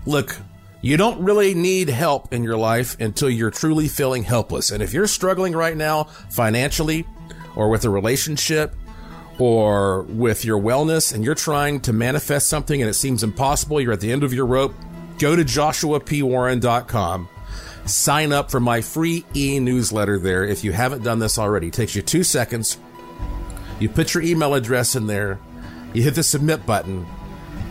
look, 0.05 0.37
you 0.81 0.97
don't 0.97 1.23
really 1.23 1.53
need 1.53 1.89
help 1.89 2.33
in 2.33 2.43
your 2.43 2.57
life 2.57 2.99
until 2.99 3.29
you're 3.29 3.51
truly 3.51 3.87
feeling 3.87 4.23
helpless. 4.23 4.69
And 4.69 4.83
if 4.83 4.93
you're 4.93 5.07
struggling 5.07 5.53
right 5.53 5.75
now 5.75 6.03
financially 6.29 7.05
or 7.55 7.69
with 7.69 7.85
a 7.85 7.89
relationship 7.89 8.75
or 9.39 10.03
with 10.03 10.43
your 10.43 10.59
wellness 10.59 11.13
and 11.13 11.23
you're 11.23 11.35
trying 11.35 11.79
to 11.81 11.93
manifest 11.93 12.47
something 12.49 12.81
and 12.81 12.89
it 12.89 12.95
seems 12.95 13.23
impossible, 13.23 13.79
you're 13.79 13.93
at 13.93 14.01
the 14.01 14.11
end 14.11 14.23
of 14.23 14.33
your 14.33 14.45
rope, 14.45 14.73
go 15.19 15.35
to 15.35 15.43
joshuapwarren.com. 15.43 17.29
Sign 17.85 18.31
up 18.33 18.51
for 18.51 18.59
my 18.59 18.81
free 18.81 19.25
e 19.35 19.59
newsletter 19.59 20.19
there 20.19 20.45
if 20.45 20.63
you 20.63 20.71
haven't 20.73 21.03
done 21.03 21.19
this 21.19 21.37
already. 21.37 21.67
It 21.67 21.73
takes 21.73 21.95
you 21.95 22.01
two 22.01 22.23
seconds. 22.23 22.77
You 23.83 23.89
put 23.89 24.13
your 24.13 24.23
email 24.23 24.53
address 24.53 24.95
in 24.95 25.07
there, 25.07 25.39
you 25.91 26.03
hit 26.03 26.15
the 26.15 26.23
submit 26.23 26.65
button, 26.65 27.05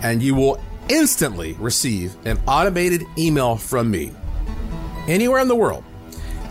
and 0.02 0.22
you 0.22 0.34
will 0.34 0.62
instantly 0.90 1.54
receive 1.54 2.14
an 2.26 2.38
automated 2.46 3.04
email 3.16 3.56
from 3.56 3.90
me 3.90 4.12
anywhere 5.08 5.40
in 5.40 5.48
the 5.48 5.56
world. 5.56 5.82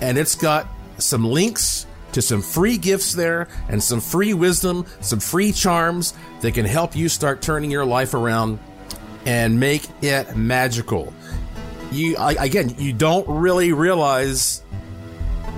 And 0.01 0.17
it's 0.17 0.33
got 0.33 0.67
some 0.97 1.23
links 1.23 1.85
to 2.13 2.23
some 2.23 2.41
free 2.41 2.79
gifts 2.79 3.13
there 3.13 3.49
and 3.69 3.83
some 3.83 4.01
free 4.01 4.33
wisdom, 4.33 4.87
some 4.99 5.19
free 5.19 5.51
charms 5.51 6.15
that 6.39 6.55
can 6.55 6.65
help 6.65 6.95
you 6.95 7.07
start 7.07 7.43
turning 7.43 7.69
your 7.69 7.85
life 7.85 8.15
around 8.15 8.57
and 9.27 9.59
make 9.59 9.87
it 10.01 10.35
magical. 10.35 11.13
You 11.91 12.17
I, 12.17 12.31
again, 12.31 12.73
you 12.79 12.93
don't 12.93 13.27
really 13.29 13.73
realize 13.73 14.63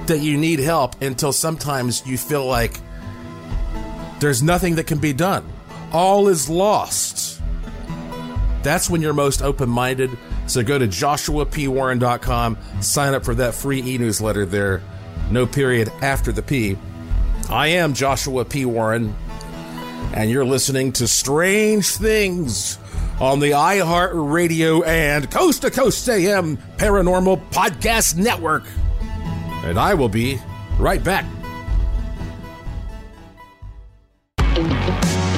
that 0.07 0.19
you 0.19 0.37
need 0.37 0.59
help 0.59 1.01
until 1.01 1.31
sometimes 1.31 2.05
you 2.05 2.17
feel 2.17 2.45
like 2.45 2.81
there's 4.23 4.41
nothing 4.41 4.75
that 4.75 4.87
can 4.87 4.99
be 4.99 5.11
done. 5.11 5.45
All 5.91 6.29
is 6.29 6.49
lost. 6.49 7.41
That's 8.63 8.89
when 8.89 9.01
you're 9.01 9.13
most 9.13 9.41
open 9.41 9.69
minded. 9.69 10.09
So 10.47 10.63
go 10.63 10.79
to 10.79 10.87
joshuapwarren.com, 10.87 12.57
sign 12.79 13.13
up 13.13 13.25
for 13.25 13.35
that 13.35 13.53
free 13.53 13.81
e 13.81 13.97
newsletter 13.97 14.45
there. 14.45 14.81
No 15.29 15.45
period 15.45 15.89
after 16.01 16.31
the 16.31 16.41
P. 16.41 16.77
I 17.49 17.67
am 17.67 17.93
Joshua 17.93 18.45
P. 18.45 18.65
Warren, 18.65 19.13
and 20.13 20.29
you're 20.29 20.45
listening 20.45 20.93
to 20.93 21.07
Strange 21.07 21.87
Things 21.87 22.79
on 23.19 23.41
the 23.41 23.51
iHeart 23.51 24.11
Radio 24.13 24.83
and 24.83 25.29
Coast 25.29 25.63
to 25.63 25.71
Coast 25.71 26.07
AM 26.07 26.57
Paranormal 26.77 27.49
Podcast 27.49 28.15
Network. 28.15 28.63
And 29.65 29.77
I 29.77 29.93
will 29.93 30.09
be 30.09 30.39
right 30.79 31.03
back. 31.03 31.25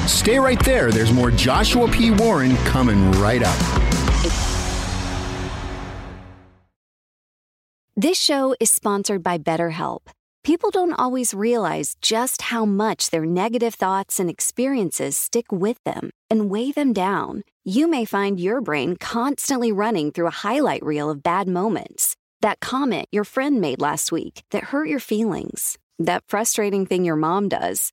Stay 0.06 0.38
right 0.38 0.62
there. 0.64 0.90
There's 0.90 1.12
more 1.12 1.30
Joshua 1.30 1.88
P. 1.88 2.10
Warren 2.10 2.56
coming 2.58 3.10
right 3.12 3.42
up. 3.42 3.56
This 7.96 8.20
show 8.20 8.54
is 8.60 8.70
sponsored 8.70 9.22
by 9.22 9.38
BetterHelp. 9.38 10.08
People 10.44 10.70
don't 10.70 10.92
always 10.92 11.32
realize 11.34 11.96
just 12.02 12.42
how 12.42 12.64
much 12.64 13.10
their 13.10 13.24
negative 13.24 13.74
thoughts 13.74 14.20
and 14.20 14.30
experiences 14.30 15.16
stick 15.16 15.50
with 15.50 15.82
them 15.84 16.10
and 16.30 16.50
weigh 16.50 16.72
them 16.72 16.92
down. 16.92 17.42
You 17.64 17.88
may 17.88 18.04
find 18.04 18.38
your 18.38 18.60
brain 18.60 18.96
constantly 18.96 19.72
running 19.72 20.12
through 20.12 20.26
a 20.26 20.42
highlight 20.46 20.84
reel 20.84 21.10
of 21.10 21.22
bad 21.22 21.48
moments. 21.48 22.16
That 22.42 22.60
comment 22.60 23.08
your 23.10 23.24
friend 23.24 23.60
made 23.60 23.80
last 23.80 24.12
week 24.12 24.42
that 24.50 24.64
hurt 24.64 24.88
your 24.88 25.00
feelings. 25.00 25.78
That 25.98 26.22
frustrating 26.28 26.84
thing 26.86 27.04
your 27.04 27.16
mom 27.16 27.48
does 27.48 27.92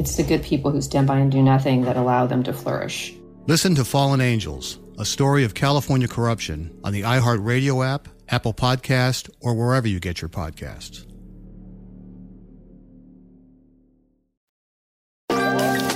It's 0.00 0.16
the 0.16 0.22
good 0.22 0.42
people 0.42 0.70
who 0.70 0.80
stand 0.80 1.06
by 1.06 1.18
and 1.18 1.30
do 1.30 1.42
nothing 1.42 1.82
that 1.82 1.98
allow 1.98 2.26
them 2.26 2.42
to 2.44 2.54
flourish. 2.54 3.12
Listen 3.46 3.74
to 3.74 3.84
Fallen 3.84 4.22
Angels, 4.22 4.78
a 4.98 5.04
story 5.04 5.44
of 5.44 5.52
California 5.52 6.08
corruption 6.08 6.74
on 6.82 6.94
the 6.94 7.02
iHeartRadio 7.02 7.86
app, 7.86 8.08
Apple 8.30 8.54
Podcast, 8.54 9.28
or 9.42 9.54
wherever 9.54 9.86
you 9.86 10.00
get 10.00 10.22
your 10.22 10.30
podcasts. 10.30 11.04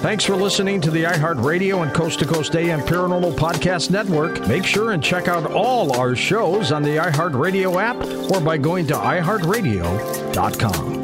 Thanks 0.03 0.25
for 0.25 0.37
listening 0.37 0.83
to 0.83 0.91
the 0.91 1.05
iHeartRadio 1.05 1.83
and 1.83 1.95
Coast 1.95 2.19
to 2.19 2.27
Coast 2.27 2.55
AM 2.57 2.81
Paranormal 2.81 3.33
Podcast 3.37 3.91
Network. 3.91 4.47
Make 4.47 4.67
sure 4.67 4.93
and 4.93 5.03
check 5.03 5.29
out 5.29 5.51
all 5.51 5.99
our 5.99 6.15
shows 6.15 6.73
on 6.73 6.83
the 6.83 6.99
iHeartRadio 6.99 7.81
app 7.81 7.97
or 8.31 8.43
by 8.43 8.59
going 8.59 8.87
to 8.89 8.93
iHeartRadio.com. 8.93 11.04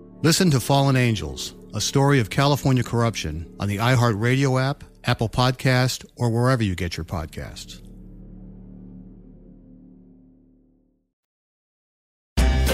Listen 0.23 0.51
to 0.51 0.59
Fallen 0.59 0.95
Angels, 0.95 1.55
a 1.73 1.81
story 1.81 2.19
of 2.19 2.29
California 2.29 2.83
corruption 2.83 3.51
on 3.59 3.67
the 3.67 3.77
iHeartRadio 3.77 4.61
app, 4.61 4.83
Apple 5.03 5.29
Podcast, 5.29 6.05
or 6.15 6.29
wherever 6.29 6.61
you 6.61 6.75
get 6.75 6.95
your 6.95 7.05
podcasts. 7.05 7.81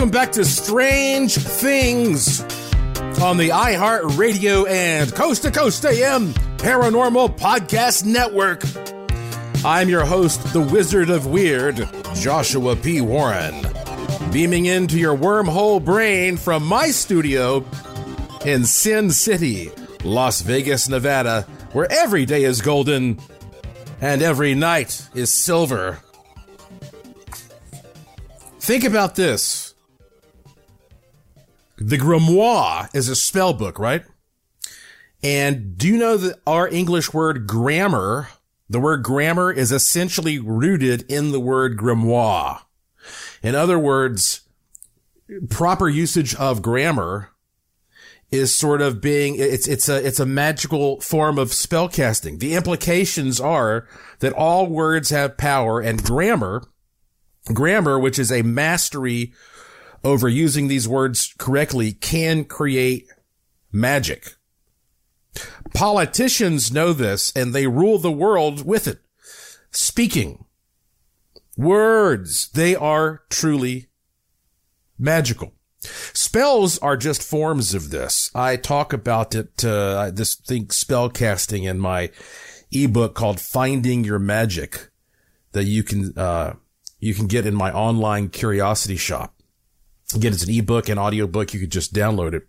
Welcome 0.00 0.12
back 0.12 0.32
to 0.32 0.46
Strange 0.46 1.34
Things 1.36 2.40
on 3.20 3.36
the 3.36 3.50
iHeart 3.50 4.16
Radio 4.16 4.64
and 4.64 5.14
Coast 5.14 5.42
to 5.42 5.50
Coast 5.50 5.84
AM 5.84 6.32
Paranormal 6.56 7.36
Podcast 7.38 8.06
Network. 8.06 8.62
I'm 9.62 9.90
your 9.90 10.06
host, 10.06 10.54
the 10.54 10.62
Wizard 10.62 11.10
of 11.10 11.26
Weird, 11.26 11.86
Joshua 12.14 12.76
P. 12.76 13.02
Warren, 13.02 13.62
beaming 14.32 14.64
into 14.64 14.98
your 14.98 15.14
wormhole 15.14 15.84
brain 15.84 16.38
from 16.38 16.64
my 16.64 16.90
studio 16.90 17.62
in 18.46 18.64
Sin 18.64 19.10
City, 19.10 19.70
Las 20.02 20.40
Vegas, 20.40 20.88
Nevada, 20.88 21.42
where 21.72 21.92
every 21.92 22.24
day 22.24 22.44
is 22.44 22.62
golden 22.62 23.18
and 24.00 24.22
every 24.22 24.54
night 24.54 25.06
is 25.14 25.30
silver. 25.30 25.98
Think 28.60 28.84
about 28.84 29.14
this. 29.14 29.59
The 31.80 31.96
grimoire 31.96 32.94
is 32.94 33.08
a 33.08 33.16
spell 33.16 33.54
book, 33.54 33.78
right? 33.78 34.04
And 35.22 35.78
do 35.78 35.88
you 35.88 35.96
know 35.96 36.18
that 36.18 36.38
our 36.46 36.68
English 36.68 37.14
word 37.14 37.46
grammar, 37.46 38.28
the 38.68 38.80
word 38.80 39.02
grammar 39.02 39.50
is 39.50 39.72
essentially 39.72 40.38
rooted 40.38 41.10
in 41.10 41.32
the 41.32 41.40
word 41.40 41.78
grimoire. 41.78 42.60
In 43.42 43.54
other 43.54 43.78
words, 43.78 44.42
proper 45.48 45.88
usage 45.88 46.34
of 46.34 46.60
grammar 46.60 47.30
is 48.30 48.54
sort 48.54 48.82
of 48.82 49.00
being, 49.00 49.36
it's, 49.36 49.66
it's 49.66 49.88
a, 49.88 50.06
it's 50.06 50.20
a 50.20 50.26
magical 50.26 51.00
form 51.00 51.38
of 51.38 51.52
spell 51.52 51.88
casting. 51.88 52.38
The 52.38 52.54
implications 52.54 53.40
are 53.40 53.88
that 54.18 54.34
all 54.34 54.66
words 54.66 55.08
have 55.10 55.38
power 55.38 55.80
and 55.80 56.02
grammar, 56.02 56.62
grammar, 57.52 57.98
which 57.98 58.18
is 58.18 58.30
a 58.30 58.42
mastery 58.42 59.32
over 60.02 60.28
using 60.28 60.68
these 60.68 60.88
words 60.88 61.34
correctly 61.38 61.92
can 61.92 62.44
create 62.44 63.08
magic. 63.72 64.34
Politicians 65.74 66.72
know 66.72 66.92
this 66.92 67.32
and 67.36 67.54
they 67.54 67.66
rule 67.66 67.98
the 67.98 68.10
world 68.10 68.66
with 68.66 68.86
it. 68.88 69.00
Speaking. 69.70 70.44
Words. 71.56 72.48
They 72.50 72.74
are 72.74 73.22
truly 73.28 73.88
magical. 74.98 75.52
Spells 75.82 76.78
are 76.78 76.96
just 76.96 77.22
forms 77.22 77.74
of 77.74 77.90
this. 77.90 78.30
I 78.34 78.56
talk 78.56 78.92
about 78.92 79.34
it, 79.34 79.64
uh, 79.64 80.10
this 80.12 80.34
thing 80.34 80.70
spell 80.70 81.08
casting 81.08 81.64
in 81.64 81.78
my 81.78 82.10
ebook 82.70 83.14
called 83.14 83.40
Finding 83.40 84.04
Your 84.04 84.18
Magic 84.18 84.90
that 85.52 85.64
you 85.64 85.82
can, 85.82 86.16
uh, 86.18 86.54
you 86.98 87.14
can 87.14 87.26
get 87.26 87.46
in 87.46 87.54
my 87.54 87.72
online 87.72 88.28
curiosity 88.28 88.96
shop. 88.96 89.39
Again, 90.14 90.32
it's 90.32 90.44
an 90.44 90.54
ebook 90.54 90.88
and 90.88 90.98
audiobook. 90.98 91.54
You 91.54 91.60
could 91.60 91.72
just 91.72 91.94
download 91.94 92.34
it. 92.34 92.46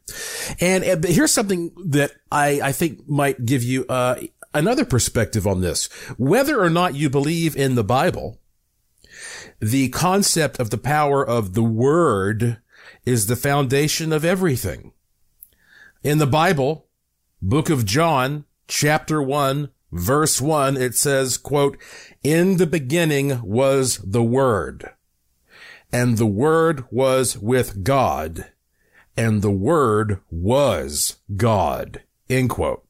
And, 0.59 0.83
and 0.83 1.03
here's 1.03 1.31
something 1.31 1.71
that 1.85 2.11
I, 2.31 2.59
I 2.61 2.71
think 2.71 3.07
might 3.07 3.45
give 3.45 3.63
you, 3.63 3.85
uh, 3.87 4.21
another 4.53 4.85
perspective 4.85 5.47
on 5.47 5.61
this. 5.61 5.87
Whether 6.17 6.61
or 6.61 6.69
not 6.69 6.95
you 6.95 7.09
believe 7.09 7.55
in 7.55 7.75
the 7.75 7.83
Bible, 7.83 8.39
the 9.59 9.89
concept 9.89 10.59
of 10.59 10.69
the 10.69 10.77
power 10.77 11.25
of 11.25 11.53
the 11.53 11.63
word 11.63 12.57
is 13.05 13.27
the 13.27 13.35
foundation 13.35 14.11
of 14.11 14.25
everything. 14.25 14.93
In 16.03 16.17
the 16.17 16.27
Bible, 16.27 16.87
book 17.41 17.69
of 17.69 17.85
John, 17.85 18.45
chapter 18.67 19.21
one, 19.21 19.69
verse 19.91 20.41
one, 20.41 20.77
it 20.77 20.95
says, 20.95 21.37
quote, 21.37 21.77
in 22.23 22.57
the 22.57 22.67
beginning 22.67 23.41
was 23.43 23.97
the 23.97 24.23
word 24.23 24.89
and 25.91 26.17
the 26.17 26.25
word 26.25 26.85
was 26.91 27.37
with 27.37 27.83
God 27.83 28.51
and 29.17 29.41
the 29.41 29.51
word 29.51 30.19
was 30.29 31.17
God. 31.35 32.03
End 32.29 32.49
quote. 32.49 32.85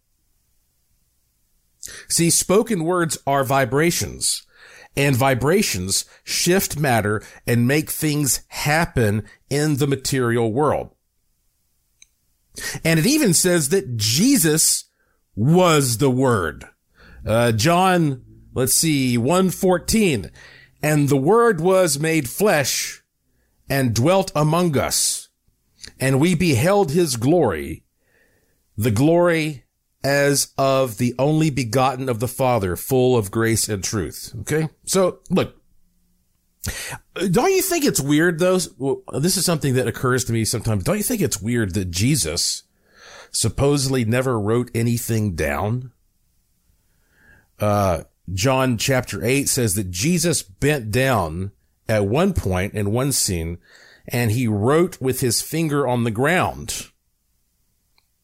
See, 2.07 2.29
spoken 2.29 2.83
words 2.83 3.17
are 3.25 3.43
vibrations 3.43 4.45
and 4.95 5.15
vibrations 5.15 6.05
shift 6.23 6.77
matter 6.77 7.23
and 7.47 7.67
make 7.67 7.89
things 7.89 8.41
happen 8.49 9.23
in 9.49 9.77
the 9.77 9.87
material 9.87 10.51
world. 10.53 10.91
And 12.83 12.99
it 12.99 13.05
even 13.05 13.33
says 13.33 13.69
that 13.69 13.97
Jesus 13.97 14.85
was 15.35 15.97
the 15.97 16.11
word. 16.11 16.65
Uh, 17.25 17.51
John, 17.51 18.23
let's 18.53 18.73
see, 18.73 19.17
114. 19.17 20.29
And 20.83 21.09
the 21.09 21.17
word 21.17 21.61
was 21.61 21.99
made 21.99 22.29
flesh 22.29 23.03
and 23.69 23.93
dwelt 23.93 24.31
among 24.35 24.77
us 24.77 25.29
and 25.99 26.19
we 26.19 26.35
beheld 26.35 26.91
his 26.91 27.15
glory, 27.15 27.83
the 28.77 28.91
glory 28.91 29.65
as 30.03 30.51
of 30.57 30.97
the 30.97 31.13
only 31.19 31.49
begotten 31.49 32.09
of 32.09 32.19
the 32.19 32.27
Father, 32.27 32.75
full 32.75 33.17
of 33.17 33.31
grace 33.31 33.69
and 33.69 33.83
truth. 33.83 34.33
Okay. 34.41 34.69
So 34.85 35.19
look, 35.29 35.55
don't 37.15 37.51
you 37.51 37.61
think 37.61 37.85
it's 37.85 37.99
weird 37.99 38.39
though? 38.39 38.59
This 39.13 39.37
is 39.37 39.45
something 39.45 39.75
that 39.75 39.87
occurs 39.87 40.25
to 40.25 40.33
me 40.33 40.45
sometimes. 40.45 40.83
Don't 40.83 40.97
you 40.97 41.03
think 41.03 41.21
it's 41.21 41.41
weird 41.41 41.73
that 41.75 41.91
Jesus 41.91 42.63
supposedly 43.31 44.05
never 44.05 44.39
wrote 44.39 44.71
anything 44.73 45.35
down? 45.35 45.91
Uh, 47.59 48.03
John 48.33 48.77
chapter 48.77 49.23
eight 49.23 49.49
says 49.49 49.75
that 49.75 49.91
Jesus 49.91 50.41
bent 50.41 50.91
down 50.91 51.51
at 51.87 52.05
one 52.05 52.33
point 52.33 52.73
in 52.73 52.91
one 52.91 53.11
scene 53.11 53.57
and 54.07 54.31
he 54.31 54.47
wrote 54.47 54.99
with 55.01 55.19
his 55.19 55.41
finger 55.41 55.87
on 55.87 56.03
the 56.03 56.11
ground 56.11 56.87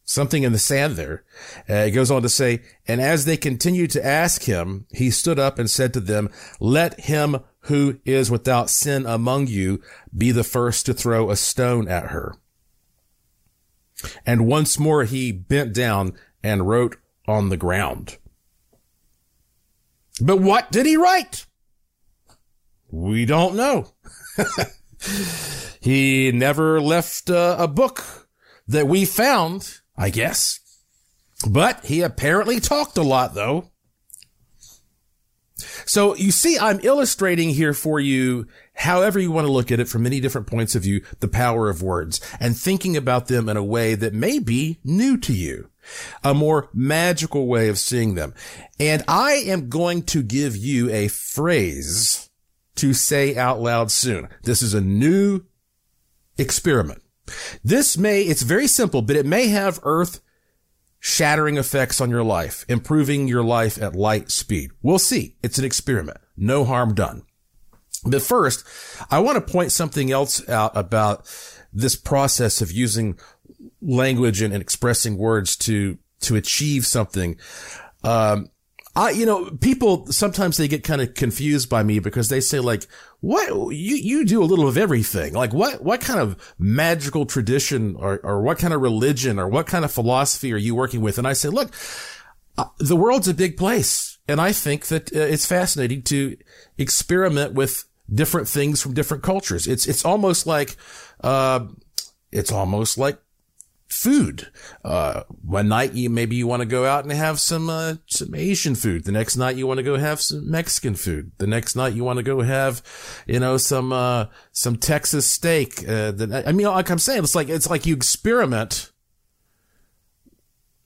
something 0.08 0.44
in 0.44 0.54
the 0.54 0.58
sand 0.58 0.96
there. 0.96 1.24
Uh, 1.70 1.74
it 1.74 1.92
goes 1.92 2.10
on 2.10 2.22
to 2.22 2.30
say, 2.30 2.62
and 2.88 3.00
as 3.00 3.26
they 3.26 3.38
continued 3.38 3.92
to 3.92 4.06
ask 4.06 4.44
him, 4.44 4.88
he 4.92 5.12
stood 5.12 5.38
up 5.38 5.60
and 5.60 5.70
said 5.70 5.94
to 5.94 6.00
them, 6.00 6.30
let 6.60 7.00
him 7.02 7.38
who 7.62 8.00
is 8.06 8.32
without 8.32 8.70
sin 8.70 9.06
among 9.06 9.48
you 9.48 9.82
be 10.18 10.32
the 10.32 10.44
first 10.46 10.86
to 10.86 10.94
throw 10.94 11.30
a 11.30 11.36
stone 11.36 11.88
at 11.88 12.08
her. 12.08 12.36
And 14.26 14.48
once 14.48 14.80
more 14.80 15.04
he 15.04 15.32
bent 15.32 15.74
down 15.74 16.14
and 16.42 16.68
wrote 16.68 16.96
on 17.28 17.50
the 17.50 17.58
ground. 17.58 18.18
But 20.22 20.40
what 20.40 20.72
did 20.72 20.86
he 20.86 20.98
write? 20.98 21.46
We 22.90 23.26
don't 23.26 23.56
know. 23.56 23.94
he 25.82 26.32
never 26.32 26.82
left 26.82 27.30
uh, 27.30 27.56
a 27.60 27.68
book 27.68 28.30
that 28.68 28.88
we 28.88 29.06
found 29.06 29.82
I 29.98 30.10
guess. 30.10 30.60
But 31.48 31.86
he 31.86 32.02
apparently 32.02 32.60
talked 32.60 32.98
a 32.98 33.04
lot 33.04 33.34
though. 33.34 33.72
So 35.86 36.16
you 36.16 36.32
see, 36.32 36.58
I'm 36.60 36.80
illustrating 36.84 37.50
here 37.50 37.74
for 37.74 38.00
you, 38.00 38.48
however 38.74 39.20
you 39.20 39.32
want 39.32 39.48
to 39.48 39.52
look 39.52 39.72
at 39.72 39.80
it 39.80 39.88
from 39.88 40.04
many 40.04 40.20
different 40.20 40.46
points 40.46 40.76
of 40.76 40.84
view, 40.84 41.04
the 41.20 41.28
power 41.28 41.70
of 41.70 41.82
words 41.82 42.22
and 42.40 42.56
thinking 42.56 42.96
about 42.96 43.28
them 43.28 43.50
in 43.50 43.58
a 43.58 43.64
way 43.64 43.96
that 43.96 44.14
may 44.14 44.38
be 44.38 44.80
new 44.84 45.18
to 45.18 45.34
you, 45.34 45.70
a 46.24 46.34
more 46.34 46.70
magical 46.74 47.48
way 47.48 47.70
of 47.70 47.78
seeing 47.78 48.16
them. 48.16 48.34
And 48.80 49.04
I 49.08 49.44
am 49.46 49.70
going 49.70 50.04
to 50.04 50.24
give 50.24 50.56
you 50.56 50.90
a 50.92 51.08
phrase 51.08 52.30
to 52.76 52.94
say 52.94 53.36
out 53.36 53.60
loud 53.60 53.92
soon. 53.92 54.30
This 54.44 54.62
is 54.62 54.74
a 54.74 54.82
new 54.82 55.42
experiment. 56.38 57.02
This 57.64 57.98
may, 57.98 58.22
it's 58.22 58.44
very 58.44 58.68
simple, 58.68 59.02
but 59.02 59.16
it 59.16 59.26
may 59.26 59.48
have 59.48 59.80
earth 59.84 60.22
shattering 61.00 61.58
effects 61.58 62.02
on 62.02 62.10
your 62.10 62.24
life, 62.24 62.66
improving 62.68 63.28
your 63.28 63.44
life 63.44 63.82
at 63.82 63.96
light 63.96 64.32
speed. 64.32 64.72
We'll 64.82 65.00
see. 65.00 65.36
It's 65.44 65.58
an 65.58 65.66
experiment. 65.66 66.18
No 66.36 66.64
harm 66.64 66.94
done. 66.94 67.24
But 68.04 68.22
first, 68.22 68.66
I 69.10 69.20
want 69.20 69.36
to 69.36 69.52
point 69.54 69.72
something 69.72 70.12
else 70.12 70.48
out 70.48 70.76
about 70.76 71.26
this 71.74 71.96
process 71.96 72.62
of 72.62 72.72
using 72.72 73.20
language 73.82 74.42
and, 74.42 74.54
and 74.54 74.62
expressing 74.62 75.18
words 75.18 75.56
to, 75.56 75.98
to 76.22 76.36
achieve 76.36 76.86
something. 76.86 77.38
Um, 78.04 78.50
I, 78.96 79.12
you 79.12 79.28
know, 79.28 79.52
people 79.62 80.08
sometimes 80.08 80.58
they 80.58 80.68
get 80.68 80.84
kind 80.84 81.02
of 81.02 81.14
confused 81.14 81.70
by 81.70 81.84
me 81.84 82.00
because 82.00 82.30
they 82.30 82.40
say 82.40 82.60
like, 82.60 82.88
what 83.20 83.48
you, 83.76 83.96
you 83.96 84.26
do 84.26 84.42
a 84.42 84.46
little 84.46 84.68
of 84.68 84.76
everything. 84.76 85.34
Like 85.34 85.54
what, 85.54 85.84
what 85.84 86.02
kind 86.02 86.20
of 86.20 86.56
magical 86.58 87.28
tradition 87.28 87.96
or, 87.96 88.20
or 88.24 88.42
what 88.42 88.58
kind 88.58 88.74
of 88.74 88.82
religion 88.82 89.38
or 89.38 89.48
what 89.48 89.68
kind 89.68 89.86
of 89.86 89.92
philosophy 89.92 90.52
are 90.52 90.58
you 90.58 90.74
working 90.74 91.02
with? 91.02 91.20
And 91.20 91.28
I 91.28 91.34
say, 91.34 91.50
look, 91.50 91.72
uh, 92.58 92.66
the 92.80 92.96
world's 92.96 93.28
a 93.28 93.36
big 93.36 93.56
place. 93.56 94.18
And 94.28 94.42
I 94.42 94.52
think 94.52 94.88
that 94.88 95.16
uh, 95.16 95.20
it's 95.20 95.46
fascinating 95.46 96.02
to 96.04 96.36
experiment 96.80 97.54
with 97.54 97.86
different 98.12 98.48
things 98.48 98.82
from 98.82 98.96
different 98.96 99.22
cultures. 99.22 99.68
It's, 99.68 99.86
it's 99.86 100.06
almost 100.06 100.48
like, 100.48 100.76
uh, 101.24 101.68
it's 102.32 102.52
almost 102.52 102.98
like 102.98 103.20
food. 103.88 104.52
Uh, 104.84 105.24
one 105.42 105.68
night 105.70 105.94
you, 105.94 106.10
maybe 106.10 106.36
you 106.36 106.46
want 106.46 106.62
to 106.62 106.66
go 106.66 106.86
out 106.86 107.04
and 107.04 107.14
have 107.14 107.40
some, 107.40 107.70
uh, 107.70 107.96
some 108.06 108.36
Asian 108.36 108.76
food. 108.76 109.06
The 109.06 109.12
next 109.12 109.38
night 109.38 109.56
you 109.56 109.66
want 109.66 109.78
to 109.78 109.84
go 109.84 109.98
have 109.98 110.22
some 110.22 110.50
Mexican 110.50 110.96
food. 110.96 111.32
The 111.38 111.48
next 111.48 111.76
night 111.76 111.94
you 111.94 112.04
want 112.04 112.18
to 112.18 112.24
go 112.24 112.42
have, 112.42 112.82
you 113.26 113.40
know, 113.40 113.58
some, 113.58 113.94
uh, 113.94 114.26
some 114.52 114.76
Texas 114.76 115.26
steak. 115.26 115.88
Uh, 115.88 116.12
I 116.46 116.52
mean, 116.52 116.68
like 116.68 116.90
I'm 116.90 117.00
saying, 117.00 117.24
it's 117.24 117.36
like, 117.36 117.50
it's 117.50 117.70
like 117.70 117.86
you 117.86 117.96
experiment 117.96 118.92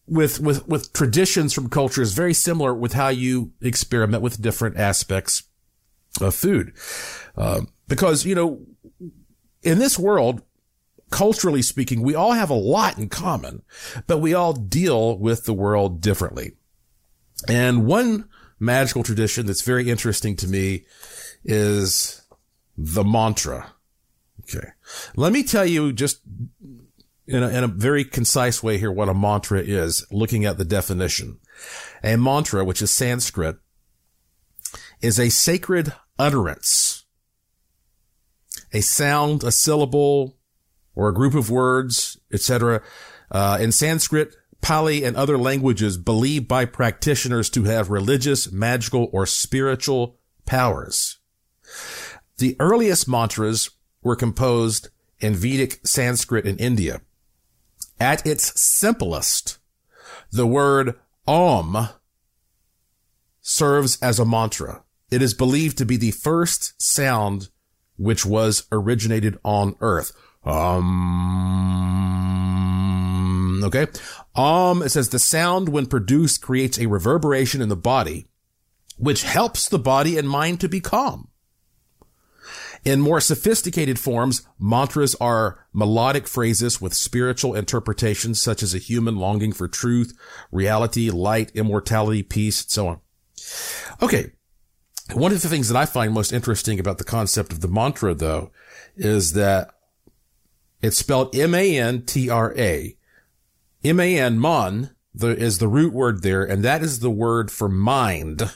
with, 0.05 0.39
with, 0.39 0.67
with 0.67 0.93
traditions 0.93 1.53
from 1.53 1.69
cultures 1.69 2.13
very 2.13 2.33
similar 2.33 2.73
with 2.73 2.93
how 2.93 3.09
you 3.09 3.51
experiment 3.61 4.21
with 4.21 4.41
different 4.41 4.77
aspects 4.77 5.43
of 6.19 6.35
food. 6.35 6.73
Uh, 7.35 7.61
because, 7.87 8.25
you 8.25 8.35
know, 8.35 8.61
in 9.63 9.79
this 9.79 9.97
world, 9.97 10.43
culturally 11.11 11.61
speaking, 11.61 12.01
we 12.01 12.15
all 12.15 12.31
have 12.31 12.49
a 12.49 12.55
lot 12.55 12.97
in 12.97 13.09
common, 13.09 13.61
but 14.07 14.17
we 14.17 14.33
all 14.33 14.53
deal 14.53 15.17
with 15.17 15.45
the 15.45 15.53
world 15.53 16.01
differently. 16.01 16.53
And 17.47 17.85
one 17.85 18.27
magical 18.59 19.03
tradition 19.03 19.45
that's 19.45 19.61
very 19.61 19.89
interesting 19.89 20.35
to 20.37 20.47
me 20.47 20.85
is 21.43 22.25
the 22.77 23.03
mantra. 23.03 23.73
Okay. 24.41 24.69
Let 25.15 25.33
me 25.33 25.43
tell 25.43 25.65
you 25.65 25.93
just 25.93 26.21
in 27.27 27.43
a, 27.43 27.49
in 27.49 27.63
a 27.63 27.67
very 27.67 28.03
concise 28.03 28.61
way 28.61 28.77
here 28.77 28.91
what 28.91 29.09
a 29.09 29.13
mantra 29.13 29.59
is, 29.59 30.05
looking 30.11 30.45
at 30.45 30.57
the 30.57 30.65
definition. 30.65 31.39
A 32.03 32.17
mantra, 32.17 32.65
which 32.65 32.81
is 32.81 32.91
Sanskrit, 32.91 33.57
is 35.01 35.19
a 35.19 35.29
sacred 35.29 35.93
utterance, 36.17 37.05
a 38.73 38.81
sound, 38.81 39.43
a 39.43 39.51
syllable, 39.51 40.37
or 40.95 41.09
a 41.09 41.13
group 41.13 41.33
of 41.33 41.49
words, 41.49 42.17
etc. 42.31 42.81
Uh, 43.29 43.57
in 43.59 43.71
Sanskrit, 43.71 44.35
Pali, 44.61 45.03
and 45.03 45.15
other 45.15 45.37
languages 45.37 45.97
believed 45.97 46.47
by 46.47 46.65
practitioners 46.65 47.49
to 47.49 47.63
have 47.63 47.89
religious, 47.89 48.51
magical, 48.51 49.09
or 49.11 49.25
spiritual 49.25 50.19
powers. 50.45 51.17
The 52.37 52.55
earliest 52.59 53.07
mantras 53.07 53.69
were 54.03 54.15
composed 54.15 54.89
in 55.19 55.35
Vedic 55.35 55.85
Sanskrit 55.85 56.45
in 56.45 56.57
India. 56.57 57.01
At 57.99 58.25
its 58.25 58.59
simplest, 58.59 59.59
the 60.31 60.47
word 60.47 60.95
Om 61.27 61.89
serves 63.41 64.01
as 64.01 64.19
a 64.19 64.25
mantra. 64.25 64.83
It 65.11 65.21
is 65.21 65.33
believed 65.33 65.77
to 65.77 65.85
be 65.85 65.97
the 65.97 66.11
first 66.11 66.81
sound 66.81 67.49
which 67.97 68.25
was 68.25 68.67
originated 68.71 69.37
on 69.43 69.75
earth. 69.81 70.11
Um, 70.43 71.91
Okay. 73.63 73.87
Um, 74.35 74.81
it 74.81 74.89
says 74.89 75.09
the 75.09 75.19
sound 75.19 75.69
when 75.69 75.85
produced 75.85 76.41
creates 76.41 76.79
a 76.79 76.87
reverberation 76.87 77.61
in 77.61 77.69
the 77.69 77.75
body, 77.75 78.27
which 78.97 79.23
helps 79.23 79.67
the 79.67 79.79
body 79.79 80.17
and 80.17 80.29
mind 80.29 80.59
to 80.61 80.69
be 80.69 80.79
calm. 80.79 81.29
In 82.83 82.99
more 82.99 83.21
sophisticated 83.21 83.99
forms, 83.99 84.41
mantras 84.59 85.15
are 85.15 85.67
melodic 85.71 86.27
phrases 86.27 86.81
with 86.81 86.95
spiritual 86.95 87.53
interpretations 87.53 88.41
such 88.41 88.63
as 88.63 88.73
a 88.73 88.79
human 88.79 89.17
longing 89.17 89.51
for 89.51 89.67
truth, 89.67 90.17
reality, 90.51 91.11
light, 91.11 91.51
immortality, 91.53 92.23
peace, 92.23 92.63
and 92.63 92.71
so 92.71 92.87
on. 92.87 92.99
Okay. 94.01 94.31
One 95.13 95.31
of 95.31 95.41
the 95.41 95.49
things 95.49 95.69
that 95.69 95.77
I 95.77 95.85
find 95.85 96.13
most 96.13 96.31
interesting 96.31 96.79
about 96.79 96.97
the 96.97 97.03
concept 97.03 97.51
of 97.51 97.61
the 97.61 97.67
mantra, 97.67 98.15
though, 98.15 98.51
is 98.95 99.33
that 99.33 99.75
it's 100.81 100.97
spelled 100.97 101.35
M-A-N-T-R-A. 101.35 102.97
M-A-N, 103.83 104.39
mon, 104.39 104.89
the, 105.13 105.29
is 105.29 105.57
the 105.57 105.67
root 105.67 105.93
word 105.93 106.23
there, 106.23 106.43
and 106.43 106.63
that 106.63 106.81
is 106.81 106.99
the 106.99 107.09
word 107.09 107.51
for 107.51 107.67
mind. 107.67 108.51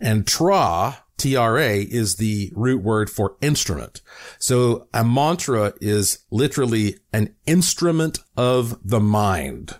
And 0.00 0.26
tra, 0.26 1.04
TRA 1.16 1.76
is 1.76 2.16
the 2.16 2.52
root 2.54 2.82
word 2.82 3.08
for 3.08 3.36
instrument. 3.40 4.00
So 4.38 4.88
a 4.92 5.04
mantra 5.04 5.74
is 5.80 6.24
literally 6.30 6.98
an 7.12 7.34
instrument 7.46 8.18
of 8.36 8.78
the 8.84 9.00
mind. 9.00 9.78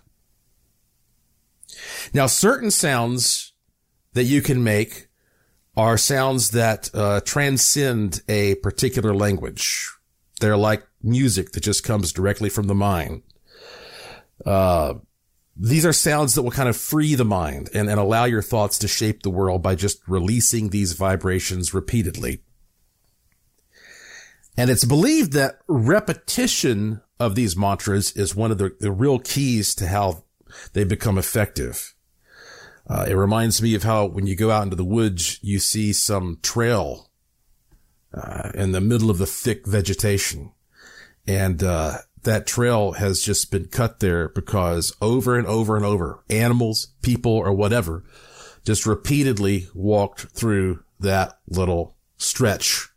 Now, 2.14 2.26
certain 2.26 2.70
sounds 2.70 3.52
that 4.12 4.24
you 4.24 4.42
can 4.42 4.62
make 4.62 5.08
are 5.76 5.96
sounds 5.96 6.50
that 6.50 6.90
uh, 6.94 7.20
transcend 7.22 8.22
a 8.28 8.56
particular 8.56 9.14
language. 9.14 9.90
They're 10.40 10.56
like 10.56 10.86
music 11.02 11.52
that 11.52 11.62
just 11.62 11.84
comes 11.84 12.12
directly 12.12 12.48
from 12.48 12.66
the 12.66 12.74
mind. 12.74 13.22
Uh, 14.44 14.94
these 15.56 15.84
are 15.84 15.92
sounds 15.92 16.34
that 16.34 16.42
will 16.42 16.50
kind 16.50 16.68
of 16.68 16.76
free 16.76 17.14
the 17.14 17.24
mind 17.24 17.68
and, 17.74 17.88
and 17.88 18.00
allow 18.00 18.24
your 18.24 18.42
thoughts 18.42 18.78
to 18.78 18.88
shape 18.88 19.22
the 19.22 19.30
world 19.30 19.62
by 19.62 19.74
just 19.74 20.00
releasing 20.08 20.70
these 20.70 20.92
vibrations 20.92 21.74
repeatedly. 21.74 22.40
And 24.56 24.70
it's 24.70 24.84
believed 24.84 25.32
that 25.32 25.60
repetition 25.66 27.00
of 27.18 27.34
these 27.34 27.56
mantras 27.56 28.12
is 28.12 28.34
one 28.34 28.50
of 28.50 28.58
the, 28.58 28.74
the 28.80 28.92
real 28.92 29.18
keys 29.18 29.74
to 29.76 29.86
how 29.86 30.24
they 30.72 30.84
become 30.84 31.18
effective. 31.18 31.94
Uh, 32.86 33.06
it 33.08 33.14
reminds 33.14 33.62
me 33.62 33.74
of 33.74 33.84
how 33.84 34.06
when 34.06 34.26
you 34.26 34.34
go 34.34 34.50
out 34.50 34.64
into 34.64 34.76
the 34.76 34.84
woods, 34.84 35.38
you 35.42 35.58
see 35.58 35.92
some 35.92 36.38
trail 36.42 37.10
uh, 38.12 38.50
in 38.54 38.72
the 38.72 38.80
middle 38.80 39.10
of 39.10 39.18
the 39.18 39.26
thick 39.26 39.66
vegetation. 39.66 40.52
And 41.26 41.62
uh, 41.62 41.98
that 42.22 42.46
trail 42.46 42.92
has 42.92 43.22
just 43.22 43.50
been 43.50 43.66
cut 43.66 44.00
there 44.00 44.28
because 44.28 44.94
over 45.00 45.36
and 45.36 45.46
over 45.46 45.76
and 45.76 45.84
over, 45.84 46.22
animals, 46.30 46.88
people, 47.02 47.32
or 47.32 47.52
whatever, 47.52 48.04
just 48.64 48.86
repeatedly 48.86 49.68
walked 49.74 50.22
through 50.32 50.82
that 51.00 51.38
little 51.48 51.96
stretch. 52.16 52.88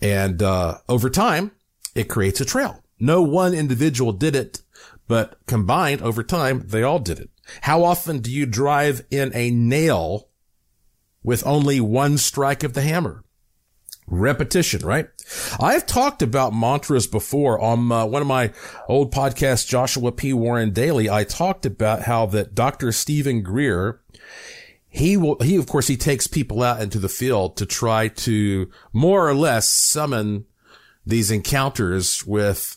And 0.00 0.42
uh, 0.42 0.78
over 0.88 1.08
time, 1.08 1.52
it 1.94 2.08
creates 2.08 2.40
a 2.40 2.44
trail. 2.44 2.82
No 2.98 3.22
one 3.22 3.54
individual 3.54 4.12
did 4.12 4.36
it, 4.36 4.62
but 5.08 5.38
combined 5.46 6.02
over 6.02 6.22
time, 6.22 6.64
they 6.66 6.82
all 6.82 6.98
did 6.98 7.18
it. 7.18 7.30
How 7.62 7.84
often 7.84 8.20
do 8.20 8.30
you 8.30 8.46
drive 8.46 9.02
in 9.10 9.32
a 9.34 9.50
nail 9.50 10.28
with 11.22 11.46
only 11.46 11.80
one 11.80 12.18
strike 12.18 12.62
of 12.62 12.74
the 12.74 12.82
hammer? 12.82 13.24
repetition, 14.06 14.84
right? 14.84 15.08
I've 15.60 15.86
talked 15.86 16.22
about 16.22 16.54
mantras 16.54 17.06
before 17.06 17.60
on 17.60 17.90
uh, 17.90 18.06
one 18.06 18.22
of 18.22 18.28
my 18.28 18.52
old 18.88 19.12
podcasts, 19.12 19.66
Joshua 19.66 20.12
P. 20.12 20.32
Warren 20.32 20.72
Daily. 20.72 21.08
I 21.08 21.24
talked 21.24 21.66
about 21.66 22.02
how 22.02 22.26
that 22.26 22.54
Dr. 22.54 22.92
Steven 22.92 23.42
Greer, 23.42 24.00
he 24.88 25.16
will, 25.16 25.38
he, 25.40 25.56
of 25.56 25.66
course, 25.66 25.88
he 25.88 25.96
takes 25.96 26.26
people 26.26 26.62
out 26.62 26.80
into 26.80 26.98
the 26.98 27.08
field 27.08 27.56
to 27.56 27.66
try 27.66 28.08
to 28.08 28.70
more 28.92 29.28
or 29.28 29.34
less 29.34 29.68
summon 29.68 30.46
these 31.04 31.30
encounters 31.30 32.26
with 32.26 32.76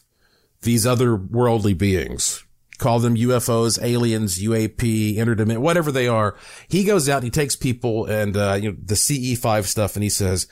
these 0.61 0.85
other 0.85 1.15
worldly 1.15 1.73
beings. 1.73 2.43
Call 2.77 2.99
them 2.99 3.15
UFOs, 3.15 3.81
aliens, 3.81 4.37
UAP, 4.39 5.15
interdimensional, 5.15 5.59
whatever 5.59 5.91
they 5.91 6.07
are. 6.07 6.35
He 6.67 6.83
goes 6.83 7.07
out 7.07 7.17
and 7.17 7.25
he 7.25 7.29
takes 7.29 7.55
people 7.55 8.05
and, 8.05 8.35
uh, 8.35 8.57
you 8.61 8.71
know, 8.71 8.77
the 8.83 8.95
CE5 8.95 9.63
stuff 9.63 9.95
and 9.95 10.03
he 10.03 10.09
says, 10.09 10.47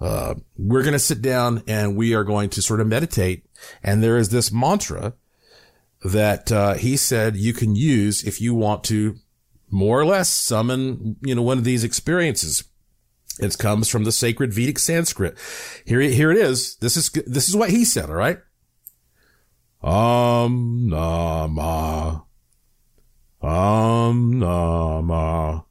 uh, 0.00 0.34
we're 0.56 0.82
going 0.82 0.92
to 0.92 0.98
sit 0.98 1.20
down 1.20 1.62
and 1.66 1.96
we 1.96 2.14
are 2.14 2.24
going 2.24 2.50
to 2.50 2.62
sort 2.62 2.80
of 2.80 2.86
meditate. 2.86 3.44
And 3.82 4.02
there 4.02 4.16
is 4.16 4.28
this 4.28 4.52
mantra 4.52 5.14
that, 6.04 6.52
uh, 6.52 6.74
he 6.74 6.96
said 6.96 7.36
you 7.36 7.52
can 7.52 7.74
use 7.74 8.22
if 8.22 8.40
you 8.40 8.54
want 8.54 8.84
to 8.84 9.16
more 9.70 10.00
or 10.00 10.06
less 10.06 10.28
summon, 10.30 11.16
you 11.22 11.34
know, 11.34 11.42
one 11.42 11.58
of 11.58 11.64
these 11.64 11.84
experiences. 11.84 12.64
It 13.40 13.56
comes 13.58 13.88
from 13.88 14.04
the 14.04 14.12
sacred 14.12 14.52
Vedic 14.52 14.78
Sanskrit. 14.78 15.36
Here, 15.84 16.00
here 16.00 16.30
it 16.30 16.38
is. 16.38 16.76
This 16.76 16.96
is, 16.96 17.10
this 17.26 17.48
is 17.48 17.56
what 17.56 17.70
he 17.70 17.84
said. 17.84 18.10
All 18.10 18.16
right. 18.16 18.38
Om 19.80 20.88
Nama. 20.88 22.24
Om 23.40 24.38
Nama. 24.38 25.64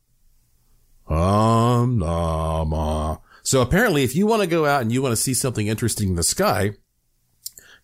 Om 1.08 2.00
Nama. 2.00 3.20
So 3.47 3.62
apparently, 3.62 4.03
if 4.03 4.13
you 4.13 4.27
want 4.27 4.41
to 4.41 4.45
go 4.47 4.65
out 4.65 4.81
and 4.81 4.91
you 4.91 5.01
want 5.01 5.13
to 5.13 5.15
see 5.15 5.33
something 5.33 5.67
interesting 5.67 6.10
in 6.10 6.15
the 6.15 6.21
sky, 6.21 6.71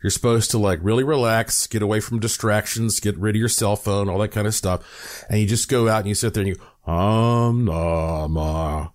you're 0.04 0.10
supposed 0.10 0.52
to 0.52 0.58
like 0.58 0.80
really 0.82 1.06
relax, 1.06 1.68
get 1.68 1.82
away 1.82 2.02
from 2.02 2.20
distractions, 2.20 3.00
get 3.00 3.18
rid 3.18 3.38
of 3.38 3.40
your 3.40 3.48
cell 3.48 3.78
phone, 3.78 4.10
all 4.10 4.18
that 4.18 4.34
kind 4.34 4.46
of 4.46 4.54
stuff. 4.54 5.24
And 5.30 5.40
you 5.40 5.48
just 5.48 5.70
go 5.70 5.88
out 5.88 6.00
and 6.00 6.10
you 6.10 6.16
sit 6.16 6.34
there 6.34 6.42
and 6.42 6.50
you, 6.50 6.56
go, 6.56 6.92
Om 6.92 7.64
Nama, 7.64 8.92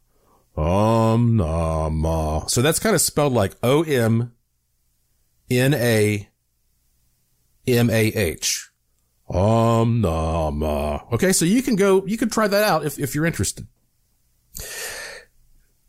Om 0.59 1.37
Nama. 1.39 2.45
So 2.49 2.61
that's 2.61 2.79
kind 2.79 2.95
of 2.95 3.01
spelled 3.01 3.33
like 3.33 3.55
O 3.63 3.83
M 3.85 4.35
N 5.51 5.73
A 5.73 6.29
M 7.67 7.89
A 7.89 8.09
H. 8.09 8.69
Om 9.27 10.03
Nama. 10.03 11.03
Okay. 11.15 11.33
So 11.33 11.47
you 11.47 11.63
can 11.63 11.77
go, 11.77 12.05
you 12.05 12.19
can 12.19 12.29
try 12.29 12.47
that 12.47 12.63
out 12.63 12.85
if, 12.85 12.99
if 12.99 13.15
you're 13.15 13.25
interested. 13.25 13.67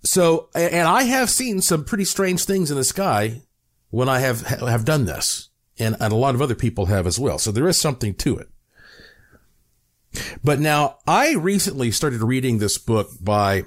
So, 0.04 0.50
and 0.56 0.88
I 0.88 1.04
have 1.04 1.30
seen 1.30 1.62
some 1.62 1.84
pretty 1.84 2.06
strange 2.06 2.46
things 2.46 2.72
in 2.72 2.78
the 2.78 2.84
sky 2.84 3.42
when 3.90 4.08
I 4.08 4.20
have, 4.20 4.42
have 4.42 4.86
done 4.86 5.06
this 5.06 5.50
and, 5.78 5.96
and 6.00 6.14
a 6.14 6.18
lot 6.18 6.36
of 6.36 6.42
other 6.42 6.56
people 6.56 6.88
have 6.88 7.08
as 7.08 7.20
well. 7.20 7.38
So 7.38 7.52
there 7.52 7.68
is 7.68 7.78
something 7.78 8.14
to 8.16 8.38
it. 8.38 8.50
But 10.44 10.60
now 10.60 10.98
I 11.08 11.34
recently 11.34 11.92
started 11.92 12.22
reading 12.22 12.58
this 12.58 12.78
book 12.78 13.10
by, 13.20 13.64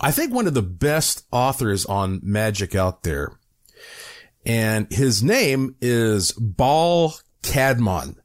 I 0.00 0.10
think 0.10 0.32
one 0.32 0.46
of 0.46 0.54
the 0.54 0.62
best 0.62 1.24
authors 1.32 1.86
on 1.86 2.20
magic 2.22 2.74
out 2.74 3.02
there. 3.02 3.38
And 4.44 4.86
his 4.92 5.22
name 5.22 5.76
is 5.80 6.32
Baal 6.32 7.14
Kadmon. 7.42 8.16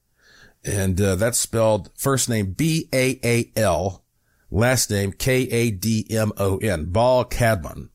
And 0.64 1.02
uh, 1.02 1.16
that's 1.16 1.40
spelled 1.40 1.90
first 1.98 2.30
name 2.30 2.52
B-A-A-L 2.52 4.04
last 4.52 4.92
name 4.92 5.14
K-A-D-M-O-N, 5.14 6.86
Baal 6.86 7.26
Kadmon. 7.26 7.90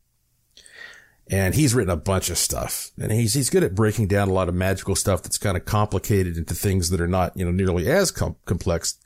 And 1.28 1.54
he's 1.56 1.74
written 1.74 1.90
a 1.90 1.96
bunch 1.96 2.30
of 2.30 2.38
stuff 2.38 2.92
and 3.00 3.10
he's, 3.10 3.34
he's 3.34 3.50
good 3.50 3.64
at 3.64 3.74
breaking 3.74 4.06
down 4.06 4.28
a 4.28 4.32
lot 4.32 4.48
of 4.48 4.54
magical 4.54 4.94
stuff 4.94 5.24
that's 5.24 5.38
kind 5.38 5.56
of 5.56 5.64
complicated 5.64 6.36
into 6.36 6.54
things 6.54 6.90
that 6.90 7.00
are 7.00 7.08
not, 7.08 7.36
you 7.36 7.44
know, 7.44 7.50
nearly 7.50 7.90
as 7.90 8.12
com- 8.12 8.36
complex. 8.44 8.96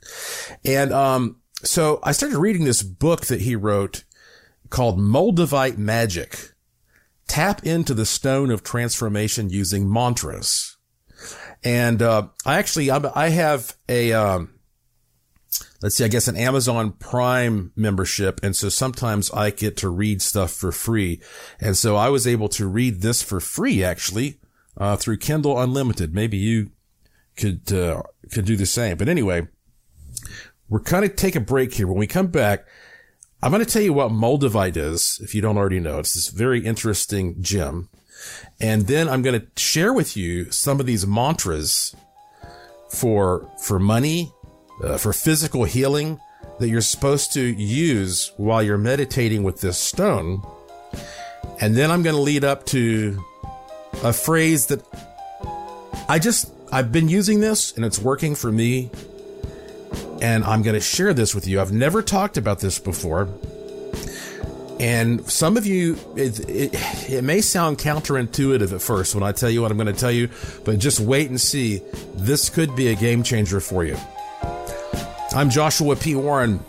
And, 0.63 0.93
um, 0.93 1.37
so 1.63 1.99
I 2.03 2.11
started 2.11 2.37
reading 2.37 2.63
this 2.63 2.83
book 2.83 3.25
that 3.25 3.41
he 3.41 3.55
wrote 3.55 4.03
called 4.69 4.99
Moldavite 4.99 5.77
Magic. 5.77 6.53
Tap 7.27 7.65
into 7.65 7.95
the 7.95 8.05
stone 8.05 8.51
of 8.51 8.61
transformation 8.61 9.49
using 9.49 9.91
mantras. 9.91 10.77
And, 11.63 12.03
uh, 12.03 12.27
I 12.45 12.59
actually, 12.59 12.91
I 12.91 13.29
have 13.29 13.75
a, 13.89 14.13
um, 14.13 14.53
let's 15.81 15.95
see, 15.95 16.05
I 16.05 16.07
guess 16.07 16.27
an 16.27 16.37
Amazon 16.37 16.91
Prime 16.93 17.71
membership. 17.75 18.39
And 18.43 18.55
so 18.55 18.69
sometimes 18.69 19.31
I 19.31 19.49
get 19.49 19.77
to 19.77 19.89
read 19.89 20.21
stuff 20.21 20.51
for 20.51 20.71
free. 20.71 21.21
And 21.59 21.75
so 21.75 21.95
I 21.95 22.09
was 22.09 22.27
able 22.27 22.49
to 22.49 22.67
read 22.67 23.01
this 23.01 23.21
for 23.21 23.39
free 23.39 23.83
actually, 23.83 24.39
uh, 24.77 24.95
through 24.95 25.17
Kindle 25.17 25.59
Unlimited. 25.59 26.13
Maybe 26.13 26.37
you 26.37 26.71
could, 27.35 27.71
uh, 27.71 28.03
could 28.31 28.45
do 28.45 28.55
the 28.55 28.65
same. 28.65 28.97
But 28.97 29.09
anyway, 29.09 29.47
we're 30.69 30.81
kind 30.81 31.03
of 31.03 31.15
take 31.15 31.35
a 31.35 31.41
break 31.41 31.73
here. 31.73 31.87
When 31.87 31.97
we 31.97 32.07
come 32.07 32.27
back, 32.27 32.65
I'm 33.43 33.51
going 33.51 33.65
to 33.65 33.69
tell 33.69 33.81
you 33.81 33.93
what 33.93 34.11
Moldavite 34.11 34.77
is, 34.77 35.19
if 35.23 35.33
you 35.33 35.41
don't 35.41 35.57
already 35.57 35.79
know. 35.79 35.99
It's 35.99 36.13
this 36.13 36.29
very 36.29 36.63
interesting 36.63 37.41
gem. 37.41 37.89
And 38.59 38.85
then 38.85 39.09
I'm 39.09 39.23
going 39.23 39.41
to 39.41 39.47
share 39.59 39.91
with 39.91 40.15
you 40.15 40.51
some 40.51 40.79
of 40.79 40.85
these 40.85 41.07
mantras 41.07 41.95
for, 42.91 43.49
for 43.59 43.79
money 43.79 44.31
uh, 44.83 44.97
for 44.97 45.13
physical 45.13 45.63
healing 45.63 46.19
that 46.59 46.69
you're 46.69 46.81
supposed 46.81 47.33
to 47.33 47.41
use 47.41 48.31
while 48.37 48.61
you're 48.61 48.77
meditating 48.77 49.43
with 49.43 49.61
this 49.61 49.77
stone. 49.77 50.43
And 51.59 51.75
then 51.75 51.91
I'm 51.91 52.03
going 52.03 52.15
to 52.15 52.21
lead 52.21 52.43
up 52.43 52.65
to 52.67 53.23
a 54.03 54.13
phrase 54.13 54.67
that 54.67 54.83
I 56.07 56.19
just, 56.19 56.51
I've 56.71 56.91
been 56.91 57.09
using 57.09 57.39
this 57.39 57.75
and 57.75 57.85
it's 57.85 57.99
working 57.99 58.35
for 58.35 58.51
me. 58.51 58.89
And 60.21 60.43
I'm 60.43 60.61
going 60.61 60.75
to 60.75 60.81
share 60.81 61.13
this 61.13 61.33
with 61.33 61.47
you. 61.47 61.59
I've 61.59 61.71
never 61.71 62.03
talked 62.03 62.37
about 62.37 62.59
this 62.59 62.77
before. 62.77 63.27
And 64.79 65.29
some 65.29 65.57
of 65.57 65.65
you, 65.65 65.97
it, 66.15 66.39
it, 66.49 67.09
it, 67.09 67.23
may 67.23 67.41
sound 67.41 67.77
counterintuitive 67.77 68.73
at 68.73 68.81
first 68.81 69.13
when 69.13 69.23
I 69.23 69.31
tell 69.31 69.49
you 69.49 69.61
what 69.61 69.69
I'm 69.69 69.77
going 69.77 69.93
to 69.93 69.99
tell 69.99 70.11
you, 70.11 70.29
but 70.63 70.79
just 70.79 70.99
wait 70.99 71.29
and 71.29 71.39
see. 71.39 71.81
This 72.15 72.49
could 72.49 72.75
be 72.75 72.87
a 72.87 72.95
game 72.95 73.21
changer 73.21 73.59
for 73.59 73.83
you. 73.83 73.95
I'm 75.33 75.49
Joshua 75.49 75.95
P. 75.95 76.15
Warren. 76.15 76.59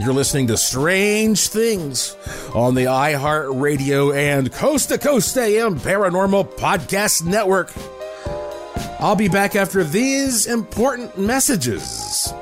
You're 0.00 0.12
listening 0.12 0.48
to 0.48 0.56
Strange 0.56 1.46
Things 1.46 2.16
on 2.52 2.74
the 2.74 2.86
iHeartRadio 2.86 4.14
and 4.14 4.52
Coast 4.52 4.88
to 4.88 4.98
Coast 4.98 5.36
AM 5.38 5.78
Paranormal 5.78 6.56
Podcast 6.56 7.24
Network. 7.24 7.72
I'll 8.98 9.14
be 9.14 9.28
back 9.28 9.54
after 9.54 9.84
these 9.84 10.46
important 10.46 11.16
messages. 11.16 12.32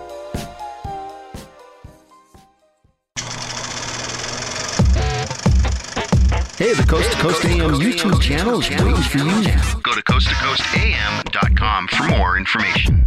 Hey, 6.56 6.72
the 6.72 6.86
Coast 6.88 7.12
to 7.12 7.18
Coast 7.18 7.44
AM 7.44 7.72
YouTube 7.72 8.22
channel 8.22 8.60
is 8.60 8.70
waiting 8.70 8.96
for 8.96 9.18
you 9.18 9.24
now. 9.24 9.80
Go 9.82 9.94
to 9.94 10.02
coasttocoastam.com 10.02 11.88
for 11.88 12.04
more 12.04 12.38
information. 12.38 13.06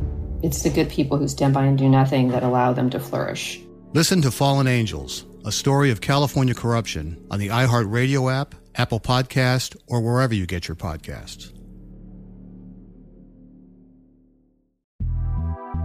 It's 0.43 0.63
the 0.63 0.69
good 0.69 0.89
people 0.89 1.17
who 1.17 1.27
stand 1.27 1.53
by 1.53 1.65
and 1.65 1.77
do 1.77 1.87
nothing 1.87 2.29
that 2.29 2.43
allow 2.43 2.73
them 2.73 2.89
to 2.89 2.99
flourish. 2.99 3.61
Listen 3.93 4.21
to 4.21 4.31
Fallen 4.31 4.67
Angels, 4.67 5.25
a 5.45 5.51
story 5.51 5.91
of 5.91 6.01
California 6.01 6.55
corruption 6.55 7.23
on 7.29 7.39
the 7.39 7.49
iHeartRadio 7.49 8.33
app, 8.33 8.55
Apple 8.75 8.99
Podcast, 8.99 9.75
or 9.87 10.01
wherever 10.01 10.33
you 10.33 10.45
get 10.45 10.67
your 10.67 10.75
podcasts. 10.75 11.51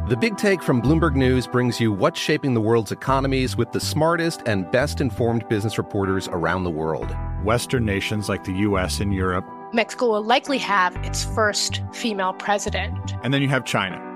The 0.08 0.16
Big 0.16 0.36
Take 0.36 0.62
from 0.62 0.80
Bloomberg 0.80 1.16
News 1.16 1.48
brings 1.48 1.80
you 1.80 1.92
what's 1.92 2.20
shaping 2.20 2.54
the 2.54 2.60
world's 2.60 2.92
economies 2.92 3.56
with 3.56 3.72
the 3.72 3.80
smartest 3.80 4.40
and 4.46 4.70
best 4.70 5.00
informed 5.00 5.48
business 5.48 5.78
reporters 5.78 6.28
around 6.28 6.62
the 6.62 6.70
world. 6.70 7.12
Western 7.42 7.84
nations 7.84 8.28
like 8.28 8.44
the 8.44 8.52
US 8.52 9.00
and 9.00 9.12
Europe. 9.12 9.44
Mexico 9.72 10.12
will 10.12 10.22
likely 10.22 10.58
have 10.58 10.94
its 11.04 11.24
first 11.24 11.82
female 11.92 12.34
president. 12.34 13.14
And 13.24 13.34
then 13.34 13.42
you 13.42 13.48
have 13.48 13.64
China. 13.64 14.15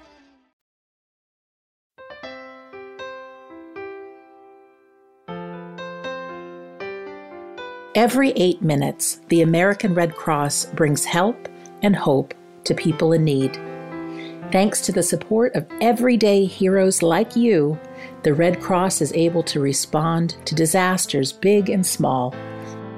Every 7.93 8.31
eight 8.37 8.61
minutes, 8.61 9.19
the 9.27 9.41
American 9.41 9.93
Red 9.93 10.15
Cross 10.15 10.67
brings 10.67 11.03
help 11.03 11.49
and 11.81 11.93
hope 11.93 12.33
to 12.63 12.73
people 12.73 13.11
in 13.11 13.25
need. 13.25 13.55
Thanks 14.49 14.79
to 14.81 14.93
the 14.93 15.03
support 15.03 15.53
of 15.55 15.67
everyday 15.81 16.45
heroes 16.45 17.03
like 17.03 17.35
you, 17.35 17.77
the 18.23 18.33
Red 18.33 18.61
Cross 18.61 19.01
is 19.01 19.11
able 19.11 19.43
to 19.43 19.59
respond 19.59 20.37
to 20.45 20.55
disasters 20.55 21.33
big 21.33 21.69
and 21.69 21.85
small, 21.85 22.33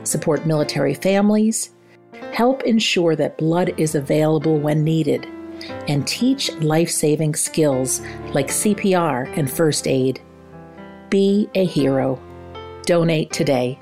support 0.03 0.45
military 0.45 0.93
families, 0.93 1.71
help 2.31 2.61
ensure 2.61 3.15
that 3.15 3.39
blood 3.39 3.73
is 3.77 3.95
available 3.95 4.59
when 4.59 4.83
needed, 4.83 5.25
and 5.87 6.07
teach 6.07 6.53
life 6.57 6.91
saving 6.91 7.33
skills 7.33 8.01
like 8.35 8.49
CPR 8.49 9.35
and 9.35 9.49
first 9.49 9.87
aid. 9.87 10.21
Be 11.09 11.49
a 11.55 11.65
hero. 11.65 12.21
Donate 12.85 13.31
today. 13.31 13.79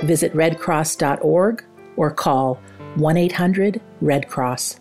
Visit 0.00 0.32
redcross.org 0.34 1.64
or 1.96 2.10
call 2.10 2.60
1 2.96 3.16
800 3.16 3.80
Red 4.00 4.28
Cross. 4.28 4.80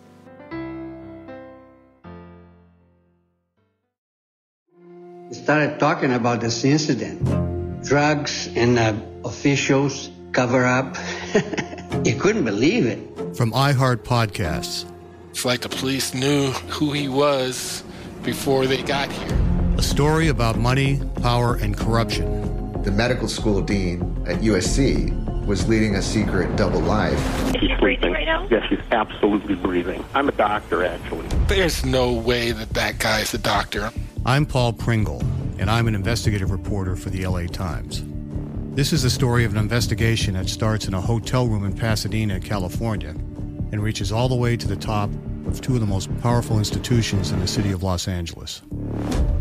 We 5.30 5.40
started 5.40 5.80
talking 5.80 6.14
about 6.14 6.42
this 6.42 6.64
incident. 6.64 7.84
Drugs 7.84 8.50
and 8.56 8.78
uh, 8.78 8.94
officials 9.26 10.10
cover 10.32 10.66
up. 10.66 10.96
you 12.06 12.16
couldn't 12.16 12.46
believe 12.46 12.86
it. 12.86 13.00
From 13.36 13.52
iHeart 13.52 14.04
Podcasts. 14.04 14.86
It's 15.32 15.44
like 15.44 15.62
the 15.62 15.70
police 15.70 16.14
knew 16.14 16.52
who 16.70 16.92
he 16.92 17.08
was 17.10 17.84
before 18.22 18.68
they 18.68 18.84
got 18.84 19.12
here. 19.12 19.40
A 19.78 19.82
story 19.82 20.28
about 20.28 20.60
money, 20.60 21.02
power, 21.22 21.56
and 21.56 21.76
corruption. 21.76 22.63
The 22.84 22.92
medical 22.92 23.30
school 23.30 23.62
dean 23.62 24.02
at 24.28 24.42
USC 24.42 25.46
was 25.46 25.70
leading 25.70 25.96
a 25.96 26.02
secret 26.02 26.54
double 26.58 26.82
life. 26.82 27.18
She's 27.58 27.72
breathing 27.80 28.12
right 28.12 28.26
now? 28.26 28.46
Yes, 28.52 28.68
she's 28.68 28.80
absolutely 28.92 29.56
breathing. 29.56 30.04
I'm 30.14 30.28
a 30.28 30.34
doctor, 30.34 30.84
actually. 30.84 31.26
There's 31.48 31.86
no 31.86 32.12
way 32.12 32.52
that 32.52 32.72
that 32.72 33.00
guy's 33.00 33.34
a 33.34 33.38
doctor. 33.38 33.90
I'm 34.26 34.46
Paul 34.46 34.74
Pringle, 34.74 35.22
and 35.60 35.72
I'm 35.72 35.88
an 35.88 35.96
investigative 35.96 36.52
reporter 36.52 36.98
for 36.98 37.10
the 37.10 37.26
LA 37.26 37.46
Times. 37.46 38.04
This 38.76 38.92
is 38.92 39.04
the 39.04 39.10
story 39.10 39.46
of 39.46 39.54
an 39.54 39.60
investigation 39.60 40.34
that 40.34 40.50
starts 40.50 40.86
in 40.86 40.94
a 40.94 41.00
hotel 41.00 41.48
room 41.48 41.64
in 41.64 41.72
Pasadena, 41.72 42.42
California, 42.42 43.12
and 43.12 43.82
reaches 43.82 44.12
all 44.12 44.28
the 44.28 44.36
way 44.36 44.58
to 44.58 44.68
the 44.68 44.76
top 44.76 45.10
of 45.48 45.62
two 45.62 45.76
of 45.76 45.80
the 45.80 45.86
most 45.86 46.10
powerful 46.20 46.58
institutions 46.58 47.32
in 47.32 47.40
the 47.40 47.48
city 47.48 47.72
of 47.72 47.82
Los 47.82 48.10
Angeles. 48.10 48.62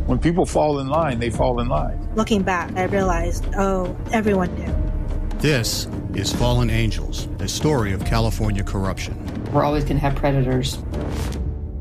When 0.07 0.19
people 0.19 0.47
fall 0.47 0.81
in 0.81 0.89
line, 0.89 1.21
they 1.21 1.31
fall 1.31 1.61
in 1.61 1.69
line. 1.69 2.09
Looking 2.17 2.43
back, 2.43 2.73
I 2.77 2.85
realized, 2.85 3.47
oh, 3.57 3.97
everyone 4.11 4.53
knew. 4.57 5.39
This 5.39 5.87
is 6.15 6.33
Fallen 6.33 6.71
Angels, 6.71 7.29
a 7.39 7.47
story 7.47 7.93
of 7.93 8.05
California 8.05 8.65
corruption. 8.65 9.17
We're 9.53 9.63
always 9.63 9.85
going 9.85 9.97
to 9.97 10.01
have 10.01 10.17
predators. 10.17 10.79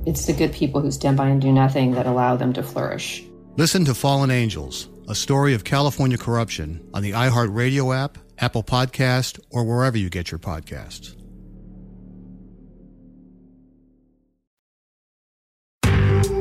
It's 0.06 0.26
the 0.26 0.34
good 0.34 0.54
people 0.54 0.82
who 0.82 0.92
stand 0.92 1.18
by 1.18 1.30
and 1.30 1.42
do 1.42 1.52
nothing 1.52 1.94
that 1.94 2.06
allow 2.06 2.36
them 2.36 2.54
to 2.54 2.64
flourish. 2.64 3.24
Listen 3.58 3.86
to 3.86 3.96
Fallen 3.96 4.30
Angels, 4.30 4.88
a 5.10 5.16
story 5.16 5.54
of 5.56 5.64
California 5.64 6.18
corruption 6.18 6.88
on 6.94 7.02
the 7.02 7.12
iHeartRadio 7.12 7.96
app, 7.96 8.20
Apple 8.38 8.64
Podcast, 8.64 9.40
or 9.50 9.64
wherever 9.64 9.98
you 9.98 10.10
get 10.10 10.32
your 10.32 10.40
podcasts. 10.40 11.16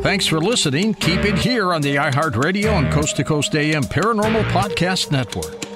Thanks 0.03 0.27
for 0.27 0.39
listening. 0.41 0.95
Keep 0.95 1.25
it 1.25 1.39
here 1.39 1.75
on 1.75 1.83
the 1.83 1.97
iHeartRadio 1.97 2.79
and 2.79 2.91
Coast 2.91 3.17
to 3.17 3.25
Coast 3.25 3.55
AM 3.55 3.83
Paranormal 3.83 4.45
Podcast 4.51 5.11
Network. 5.11 5.70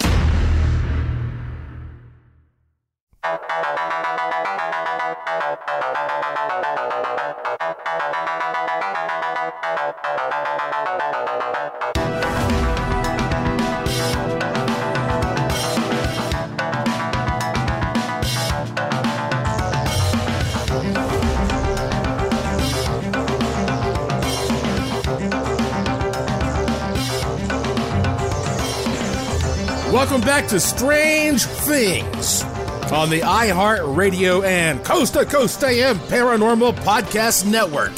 Welcome 30.15 30.29
back 30.29 30.47
to 30.51 30.61
Strange 30.61 31.43
Things 31.43 32.45
on 32.93 33.11
the 33.11 33.23
iHeart 33.23 33.97
Radio 33.97 34.43
and 34.43 34.85
Coast 34.85 35.15
to 35.15 35.25
Coast 35.25 35.65
AM 35.65 35.99
Paranormal 35.99 36.73
Podcast 36.85 37.51
Network. 37.51 37.91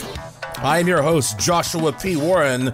I 0.64 0.78
am 0.78 0.88
your 0.88 1.02
host, 1.02 1.38
Joshua 1.38 1.92
P. 1.92 2.16
Warren, 2.16 2.72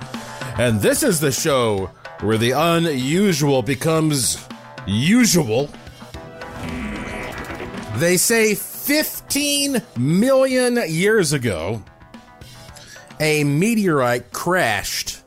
and 0.59 0.81
this 0.81 1.03
is 1.03 1.19
the 1.19 1.33
show 1.33 1.91
where 2.21 2.39
the 2.39 2.53
unusual 2.53 3.63
becomes 3.63 4.47
usual. 4.87 5.69
They 7.97 8.19
say 8.19 8.55
15 8.55 9.83
million 9.99 10.79
years 10.87 11.33
ago, 11.33 11.83
a 13.19 13.43
meteorite 13.43 14.31
crashed 14.31 15.21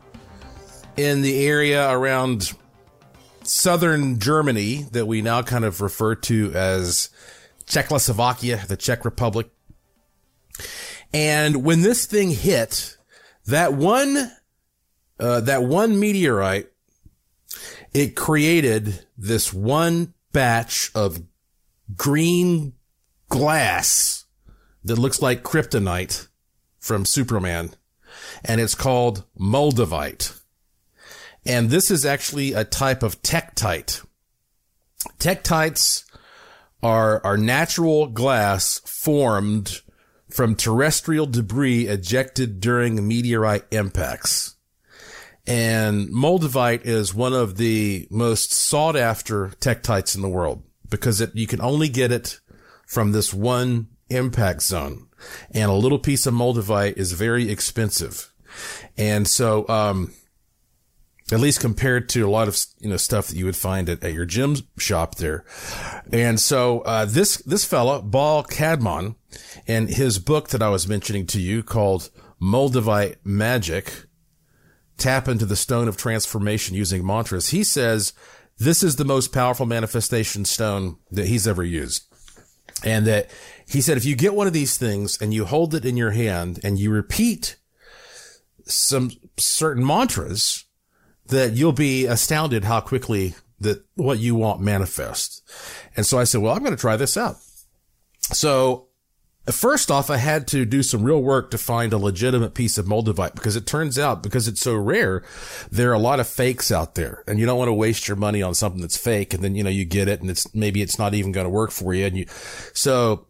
in 0.96 1.22
the 1.22 1.46
area 1.46 1.92
around 1.92 2.54
southern 3.48 4.20
Germany 4.20 4.86
that 4.92 5.06
we 5.06 5.22
now 5.22 5.42
kind 5.42 5.66
of 5.66 5.82
refer 5.82 6.16
to 6.16 6.52
as 6.54 7.10
Czechoslovakia, 7.66 8.66
the 8.68 8.78
Czech 8.78 9.06
Republic. 9.06 9.50
And 11.14 11.64
when 11.64 11.82
this 11.82 12.06
thing 12.06 12.32
hit, 12.32 12.98
that 13.46 13.74
one, 13.74 14.32
uh, 15.20 15.42
that 15.42 15.64
one 15.64 16.00
meteorite, 16.00 16.68
it 17.94 18.16
created 18.16 19.06
this 19.18 19.54
one 19.54 20.14
batch 20.34 20.92
of 20.94 21.22
green 21.96 22.74
glass 23.30 24.26
that 24.84 24.98
looks 24.98 25.22
like 25.22 25.44
kryptonite 25.44 26.28
from 26.80 27.06
Superman. 27.06 27.72
And 28.44 28.60
it's 28.60 28.76
called 28.76 29.24
moldavite. 29.40 30.40
And 31.46 31.70
this 31.70 31.92
is 31.92 32.06
actually 32.06 32.54
a 32.54 32.64
type 32.64 33.04
of 33.04 33.22
tektite. 33.22 34.06
Tektites 35.20 36.04
are, 36.82 37.24
are 37.24 37.38
natural 37.38 38.08
glass 38.08 38.80
formed 38.86 39.82
from 40.30 40.56
terrestrial 40.56 41.26
debris 41.26 41.88
ejected 41.88 42.60
during 42.60 43.08
meteorite 43.08 43.66
impacts. 43.72 44.56
And 45.48 46.10
moldavite 46.10 46.86
is 46.86 47.14
one 47.14 47.34
of 47.34 47.58
the 47.58 48.08
most 48.10 48.52
sought 48.52 48.96
after 48.96 49.50
tektites 49.60 50.16
in 50.16 50.24
the 50.24 50.30
world 50.30 50.64
because 50.90 51.22
it, 51.22 51.36
you 51.36 51.46
can 51.46 51.62
only 51.62 51.88
get 51.88 52.12
it 52.12 52.40
from 52.88 53.12
this 53.12 53.34
one 53.34 53.88
impact 54.10 54.64
zone. 54.64 55.08
And 55.52 55.70
a 55.70 55.76
little 55.76 56.00
piece 56.00 56.26
of 56.26 56.34
moldavite 56.34 56.98
is 56.98 57.12
very 57.12 57.50
expensive. 57.50 58.32
And 58.98 59.28
so, 59.28 59.68
um, 59.68 60.14
at 61.32 61.40
least 61.40 61.60
compared 61.60 62.08
to 62.10 62.22
a 62.22 62.30
lot 62.30 62.48
of 62.48 62.58
you 62.80 62.90
know 62.90 62.98
stuff 62.98 63.28
that 63.28 63.36
you 63.36 63.46
would 63.46 63.56
find 63.56 63.90
at, 63.90 64.04
at 64.04 64.14
your 64.14 64.26
gym 64.26 64.58
shop 64.78 65.16
there. 65.16 65.44
And 66.12 66.40
so 66.40 66.82
uh, 66.82 67.06
this 67.06 67.38
this 67.38 67.66
fella, 67.66 68.02
Baal 68.02 68.44
Kadmon, 68.44 69.16
in 69.66 69.88
his 69.88 70.20
book 70.20 70.50
that 70.50 70.62
I 70.62 70.70
was 70.70 70.88
mentioning 70.88 71.26
to 71.28 71.40
you 71.40 71.64
called 71.64 72.10
Moldavite 72.40 73.16
Magic, 73.24 74.06
tap 74.98 75.28
into 75.28 75.46
the 75.46 75.56
stone 75.56 75.88
of 75.88 75.98
transformation 75.98 76.76
using 76.76 77.06
mantras. 77.06 77.50
He 77.50 77.64
says 77.64 78.14
this 78.58 78.84
is 78.84 78.96
the 78.96 79.06
most 79.06 79.34
powerful 79.34 79.66
manifestation 79.66 80.46
stone 80.46 80.98
that 81.12 81.28
he's 81.28 81.48
ever 81.48 81.64
used, 81.64 82.06
and 82.84 83.08
that 83.08 83.32
he 83.68 83.82
said 83.82 83.98
if 83.98 84.06
you 84.06 84.16
get 84.16 84.36
one 84.36 84.46
of 84.46 84.54
these 84.54 84.78
things 84.78 85.20
and 85.20 85.34
you 85.34 85.46
hold 85.46 85.74
it 85.74 85.86
in 85.86 85.98
your 85.98 86.12
hand 86.12 86.60
and 86.64 86.78
you 86.78 86.92
repeat 86.92 87.56
some 88.68 89.12
certain 89.38 89.86
mantras 89.86 90.65
that 91.28 91.54
you'll 91.54 91.72
be 91.72 92.06
astounded 92.06 92.64
how 92.64 92.82
quickly 92.82 93.36
that 93.60 93.84
what 93.96 94.20
you 94.20 94.36
want 94.36 94.62
manifests. 94.62 95.42
And 95.96 96.06
so 96.06 96.20
I 96.20 96.24
said, 96.24 96.42
well, 96.42 96.54
I'm 96.54 96.64
going 96.64 96.76
to 96.76 96.80
try 96.82 96.98
this 96.98 97.18
out. 97.18 97.38
So 98.32 98.88
first 99.52 99.92
off, 99.92 100.10
I 100.10 100.18
had 100.18 100.48
to 100.50 100.66
do 100.66 100.84
some 100.84 101.04
real 101.04 101.22
work 101.22 101.52
to 101.52 101.58
find 101.58 101.94
a 101.94 101.98
legitimate 101.98 102.54
piece 102.54 102.78
of 102.78 102.86
moldavite 102.86 103.36
because 103.36 103.56
it 103.56 103.66
turns 103.66 103.98
out 103.98 104.24
because 104.24 104.48
it's 104.48 104.62
so 104.62 104.76
rare, 104.76 105.24
there 105.72 105.92
are 105.92 105.96
a 105.96 106.00
lot 106.00 106.20
of 106.20 106.28
fakes 106.28 106.72
out 106.72 106.96
there 106.96 107.24
and 107.28 107.40
you 107.40 107.46
don't 107.46 107.58
want 107.58 107.70
to 107.70 107.74
waste 107.74 108.08
your 108.08 108.18
money 108.18 108.42
on 108.42 108.54
something 108.54 108.82
that's 108.82 108.98
fake. 108.98 109.34
And 109.34 109.44
then, 109.44 109.56
you 109.56 109.64
know, 109.64 109.70
you 109.70 109.86
get 109.86 110.08
it 110.08 110.22
and 110.22 110.30
it's 110.30 110.54
maybe 110.54 110.82
it's 110.82 111.00
not 111.00 111.14
even 111.14 111.32
going 111.32 111.46
to 111.46 111.50
work 111.50 111.72
for 111.72 111.94
you. 111.94 112.06
And 112.06 112.18
you, 112.18 112.26
so 112.74 113.28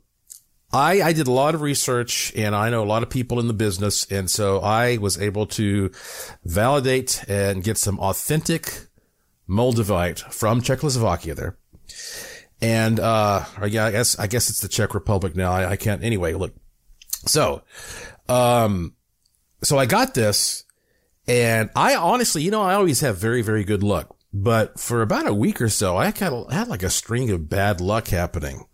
I, 0.76 1.01
I 1.01 1.13
did 1.13 1.28
a 1.28 1.32
lot 1.32 1.55
of 1.55 1.61
research 1.61 2.34
and 2.36 2.53
I 2.53 2.69
know 2.69 2.84
a 2.84 2.86
lot 2.86 3.01
of 3.01 3.09
people 3.09 3.39
in 3.39 3.47
the 3.47 3.53
business. 3.53 4.05
And 4.11 4.30
so 4.30 4.59
I 4.59 4.97
was 4.97 5.17
able 5.19 5.47
to 5.47 5.89
validate 6.43 7.23
and 7.30 7.63
get 7.63 7.78
some 7.78 7.97
authentic 7.99 8.88
Moldavite 9.47 10.19
from 10.34 10.61
Czechoslovakia 10.61 11.34
there. 11.34 11.57
And, 12.61 12.99
uh, 12.99 13.45
I 13.57 13.69
guess, 13.69 14.19
I 14.19 14.28
guess 14.28 14.49
it's 14.49 14.59
the 14.59 14.67
Czech 14.67 14.93
Republic 14.93 15.36
now. 15.36 15.51
I, 15.51 15.71
I 15.71 15.76
can't, 15.78 16.03
anyway, 16.03 16.34
look. 16.34 16.53
So, 17.26 17.63
um, 18.28 18.95
so 19.63 19.78
I 19.78 19.86
got 19.86 20.13
this 20.13 20.65
and 21.28 21.69
I 21.76 21.95
honestly, 21.95 22.43
you 22.43 22.51
know, 22.51 22.61
I 22.61 22.73
always 22.73 22.99
have 22.99 23.17
very, 23.17 23.41
very 23.41 23.63
good 23.63 23.82
luck. 23.82 24.14
But 24.38 24.82
for 24.82 25.02
about 25.02 25.28
a 25.28 25.34
week 25.34 25.62
or 25.62 25.70
so, 25.70 25.96
I 25.96 26.12
kind 26.12 26.34
of 26.34 26.52
had 26.52 26.68
like 26.68 26.84
a 26.84 26.90
string 26.90 27.30
of 27.32 27.50
bad 27.50 27.80
luck 27.80 28.10
happening. 28.10 28.66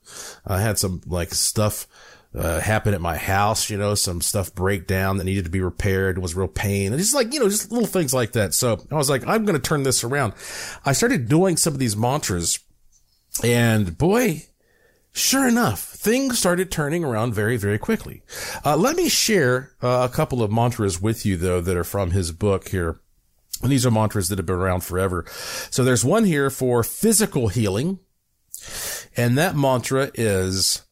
I 0.43 0.59
had 0.59 0.79
some 0.79 1.01
like 1.05 1.35
stuff 1.35 1.85
uh, 2.33 2.59
happen 2.61 2.95
at 2.95 2.99
my 3.01 3.15
house, 3.15 3.69
you 3.69 3.77
know, 3.77 3.93
some 3.93 4.21
stuff 4.21 4.55
break 4.55 4.87
down 4.87 5.17
that 5.17 5.25
needed 5.25 5.45
to 5.45 5.51
be 5.51 5.61
repaired 5.61 6.17
was 6.17 6.33
real 6.33 6.47
pain 6.47 6.91
and 6.91 6.99
just 6.99 7.13
like, 7.13 7.31
you 7.31 7.39
know, 7.39 7.47
just 7.47 7.71
little 7.71 7.87
things 7.87 8.11
like 8.11 8.31
that. 8.31 8.55
So 8.55 8.83
I 8.89 8.95
was 8.95 9.07
like, 9.07 9.21
I'm 9.27 9.45
going 9.45 9.59
to 9.59 9.61
turn 9.61 9.83
this 9.83 10.03
around. 10.03 10.33
I 10.83 10.93
started 10.93 11.29
doing 11.29 11.57
some 11.57 11.73
of 11.73 11.79
these 11.79 11.95
mantras 11.95 12.57
and 13.43 13.95
boy, 13.99 14.47
sure 15.11 15.47
enough, 15.47 15.83
things 15.83 16.39
started 16.39 16.71
turning 16.71 17.03
around 17.03 17.35
very, 17.35 17.57
very 17.57 17.77
quickly. 17.77 18.23
Uh, 18.65 18.77
let 18.77 18.95
me 18.95 19.09
share 19.09 19.73
uh, 19.83 20.07
a 20.09 20.11
couple 20.11 20.41
of 20.41 20.51
mantras 20.51 20.99
with 20.99 21.23
you 21.23 21.37
though 21.37 21.61
that 21.61 21.77
are 21.77 21.83
from 21.83 22.11
his 22.11 22.31
book 22.31 22.69
here. 22.69 22.99
And 23.61 23.71
these 23.71 23.85
are 23.85 23.91
mantras 23.91 24.29
that 24.29 24.39
have 24.39 24.45
been 24.45 24.55
around 24.55 24.81
forever. 24.81 25.25
So 25.69 25.83
there's 25.83 26.05
one 26.05 26.25
here 26.25 26.49
for 26.49 26.83
physical 26.83 27.47
healing. 27.49 27.99
And 29.15 29.37
that 29.37 29.55
mantra 29.55 30.11
is 30.13 30.83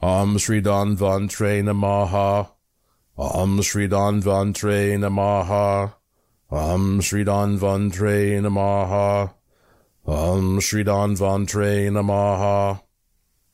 Om 0.00 0.38
Shri 0.38 0.62
Dhanvantre 0.62 1.62
Namaha. 1.62 2.50
Om 3.16 3.62
Shri 3.62 3.88
Dhanvantre 3.88 4.98
Namaha. 4.98 5.94
Om 6.50 7.00
Shri 7.00 7.24
Dhanvantre 7.24 8.40
Namaha. 8.40 9.34
Om 10.06 10.60
Shri 10.60 10.84
Dhanvantre 10.84 11.90
Namaha. 11.90 12.82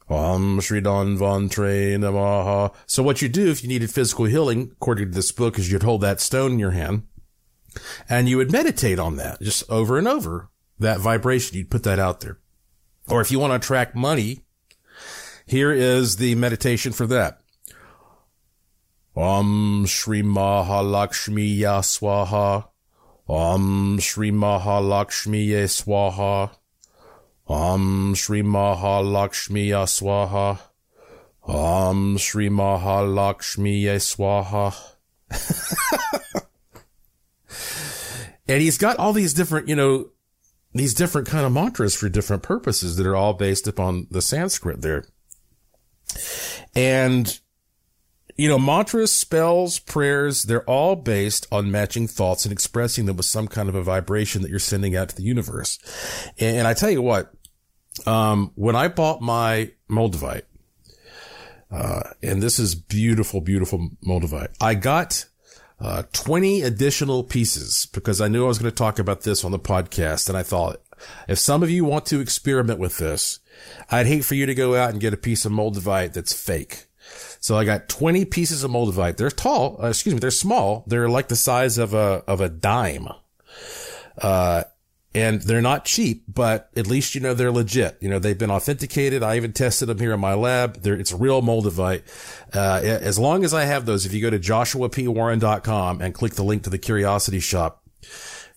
Om 0.09 0.59
Dhanvantre 0.59 1.97
Namaha. 1.97 2.75
So 2.87 3.03
what 3.03 3.23
you 3.23 3.29
do 3.29 3.51
if 3.51 3.63
you 3.63 3.69
needed 3.69 3.91
physical 3.91 4.27
healing, 4.27 4.73
according 4.73 5.09
to 5.09 5.15
this 5.15 5.33
book, 5.33 5.59
is 5.59 5.73
you'd 5.73 5.83
hold 5.83 6.03
that 6.03 6.21
stone 6.21 6.53
in 6.53 6.59
your 6.59 6.73
hand 6.73 7.05
and 8.09 8.29
you 8.29 8.37
would 8.37 8.53
meditate 8.53 8.99
on 8.99 9.17
that 9.17 9.41
just 9.41 9.69
over 9.71 9.99
and 9.99 10.09
over. 10.09 10.51
That 10.79 11.01
vibration, 11.01 11.57
you'd 11.57 11.71
put 11.71 11.85
that 11.85 11.99
out 11.99 12.21
there. 12.21 12.39
Or 13.09 13.21
if 13.21 13.31
you 13.31 13.39
want 13.39 13.53
to 13.53 13.57
attract 13.57 13.95
money, 13.95 14.41
here 15.47 15.73
is 15.73 16.17
the 16.17 16.35
meditation 16.35 16.93
for 16.93 17.07
that. 17.07 17.41
Om 19.17 19.87
Shri 19.87 20.23
Mahalakshmi 20.23 21.61
Swaha. 21.61 22.67
Om 23.29 23.99
Shri 24.01 24.31
Mahalakshmi 24.33 25.51
Swaha. 25.69 26.51
Om 27.47 28.15
Shri 28.15 28.43
Mahalakshmi 28.43 29.69
Swaha. 29.87 30.59
Om 31.47 32.17
Shri 32.17 32.49
Mahalakshmi 32.49 33.85
Swaha. 34.01 34.75
and 38.49 38.63
he's 38.63 38.79
got 38.79 38.99
all 38.99 39.13
these 39.13 39.35
different, 39.35 39.69
you 39.69 39.77
know, 39.77 40.11
these 40.73 40.95
different 40.95 41.29
kind 41.29 41.47
of 41.47 41.53
mantras 41.53 41.95
for 41.95 42.09
different 42.09 42.43
purposes 42.43 42.97
that 42.97 43.07
are 43.07 43.17
all 43.17 43.35
based 43.35 43.67
upon 43.69 44.07
the 44.11 44.23
Sanskrit 44.23 44.83
there. 44.83 45.07
And 46.75 47.39
you 48.37 48.49
know, 48.49 48.59
mantras, 48.59 49.15
spells, 49.15 49.79
prayers, 49.79 50.45
they're 50.45 50.69
all 50.69 50.97
based 50.97 51.47
on 51.53 51.71
matching 51.71 52.09
thoughts 52.09 52.45
and 52.45 52.53
expressing 52.53 53.07
them 53.07 53.17
with 53.17 53.27
some 53.27 53.47
kind 53.47 53.69
of 53.69 53.75
a 53.75 53.83
vibration 53.83 54.43
that 54.43 54.51
you're 54.51 54.59
sending 54.59 54.97
out 54.97 55.09
to 55.11 55.17
the 55.17 55.23
universe. 55.23 55.79
And, 56.39 56.59
and 56.59 56.67
I 56.67 56.75
tell 56.75 56.91
you 56.91 57.03
what, 57.03 57.33
um, 58.07 58.51
when 58.57 58.75
I 58.75 58.89
bought 58.89 59.21
my 59.21 59.73
Moldavite, 59.89 60.43
uh, 61.71 62.03
and 62.23 62.43
this 62.43 62.59
is 62.59 62.75
beautiful, 62.75 63.41
beautiful 63.41 63.91
Moldavite, 64.05 64.55
I 64.61 64.75
got, 64.75 65.27
uh, 65.85 66.03
20 66.15 66.63
additional 66.63 67.23
pieces 67.23 67.87
because 67.93 68.19
I 68.19 68.29
knew 68.29 68.45
I 68.45 68.49
was 68.49 68.59
going 68.59 68.71
to 68.71 68.75
talk 68.75 68.99
about 68.99 69.21
this 69.21 69.45
on 69.45 69.53
the 69.53 69.59
podcast. 69.59 70.31
And 70.31 70.39
I 70.39 70.43
thought, 70.43 70.81
if 71.29 71.39
some 71.39 71.63
of 71.63 71.69
you 71.69 71.85
want 71.85 72.07
to 72.07 72.21
experiment 72.21 72.81
with 72.81 72.97
this, 72.97 73.41
I'd 73.91 74.07
hate 74.07 74.25
for 74.25 74.35
you 74.35 74.47
to 74.47 74.55
go 74.55 74.77
out 74.77 74.91
and 74.91 75.01
get 75.01 75.13
a 75.13 75.19
piece 75.19 75.45
of 75.45 75.53
Moldavite 75.53 76.15
that's 76.15 76.33
fake. 76.33 76.87
So 77.39 77.59
I 77.59 77.67
got 77.67 77.91
20 77.91 78.25
pieces 78.25 78.65
of 78.65 78.71
Moldavite. 78.71 79.19
They're 79.19 79.29
tall, 79.29 79.79
uh, 79.83 79.89
excuse 79.89 80.15
me, 80.15 80.21
they're 80.21 80.31
small. 80.31 80.85
They're 80.87 81.11
like 81.11 81.29
the 81.29 81.37
size 81.37 81.77
of 81.77 81.93
a, 81.93 82.25
of 82.27 82.41
a 82.41 82.49
dime. 82.49 83.09
Uh, 84.17 84.65
and 85.15 85.43
they're 85.43 85.63
not 85.63 85.85
cheap, 85.85 86.25
but 86.27 86.71
at 86.75 86.89
least, 86.89 87.15
you 87.15 87.21
know, 87.21 87.35
they're 87.35 87.53
legit. 87.53 87.97
You 88.01 88.09
know, 88.09 88.19
they've 88.19 88.37
been 88.37 88.51
authenticated. 88.51 89.23
I 89.23 89.37
even 89.37 89.53
tested 89.53 89.89
them 89.89 89.99
here 89.99 90.13
in 90.13 90.19
my 90.19 90.35
lab. 90.35 90.83
They're, 90.83 90.99
it's 90.99 91.13
real 91.13 91.41
Moldavite. 91.41 92.03
Uh, 92.53 92.81
as 92.83 93.17
long 93.17 93.45
as 93.45 93.55
I 93.55 93.65
have 93.65 93.87
those, 93.87 94.05
if 94.05 94.13
you 94.13 94.21
go 94.21 94.31
to 94.31 94.41
joshuapwarren.com 94.41 96.01
and 96.01 96.15
click 96.15 96.35
the 96.35 96.43
link 96.43 96.65
to 96.65 96.71
the 96.71 96.79
curiosity 96.79 97.39
shop, 97.39 97.85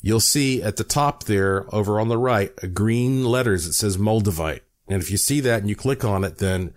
you'll 0.02 0.20
see 0.20 0.64
at 0.64 0.78
the 0.78 0.84
top 0.84 1.26
there 1.26 1.74
over 1.74 2.00
on 2.00 2.08
the 2.08 2.18
right, 2.18 2.52
green 2.74 3.24
letters. 3.24 3.68
that 3.68 3.74
says 3.74 3.98
Moldavite. 3.98 4.62
And 4.88 5.02
if 5.02 5.12
you 5.12 5.18
see 5.18 5.40
that 5.42 5.60
and 5.60 5.70
you 5.70 5.76
click 5.76 6.04
on 6.04 6.24
it, 6.24 6.40
then 6.40 6.74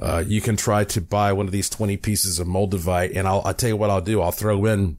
uh, 0.00 0.24
you 0.26 0.40
can 0.40 0.56
try 0.56 0.84
to 0.84 1.02
buy 1.02 1.34
one 1.34 1.46
of 1.46 1.52
these 1.52 1.68
20 1.68 1.98
pieces 1.98 2.38
of 2.38 2.46
Moldavite. 2.46 3.14
And 3.14 3.28
I'll, 3.28 3.42
I'll 3.44 3.54
tell 3.54 3.68
you 3.68 3.76
what 3.76 3.90
I'll 3.90 4.00
do. 4.00 4.22
I'll 4.22 4.32
throw 4.32 4.64
in 4.64 4.96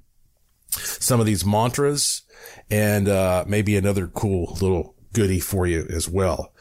some 0.70 1.20
of 1.20 1.26
these 1.26 1.44
mantras 1.44 2.22
and, 2.70 3.08
uh, 3.08 3.46
maybe 3.48 3.78
another 3.78 4.08
cool 4.08 4.58
little 4.62 4.96
goodie 5.14 5.40
for 5.40 5.66
you 5.66 5.88
as 5.90 6.08
well. 6.08 6.54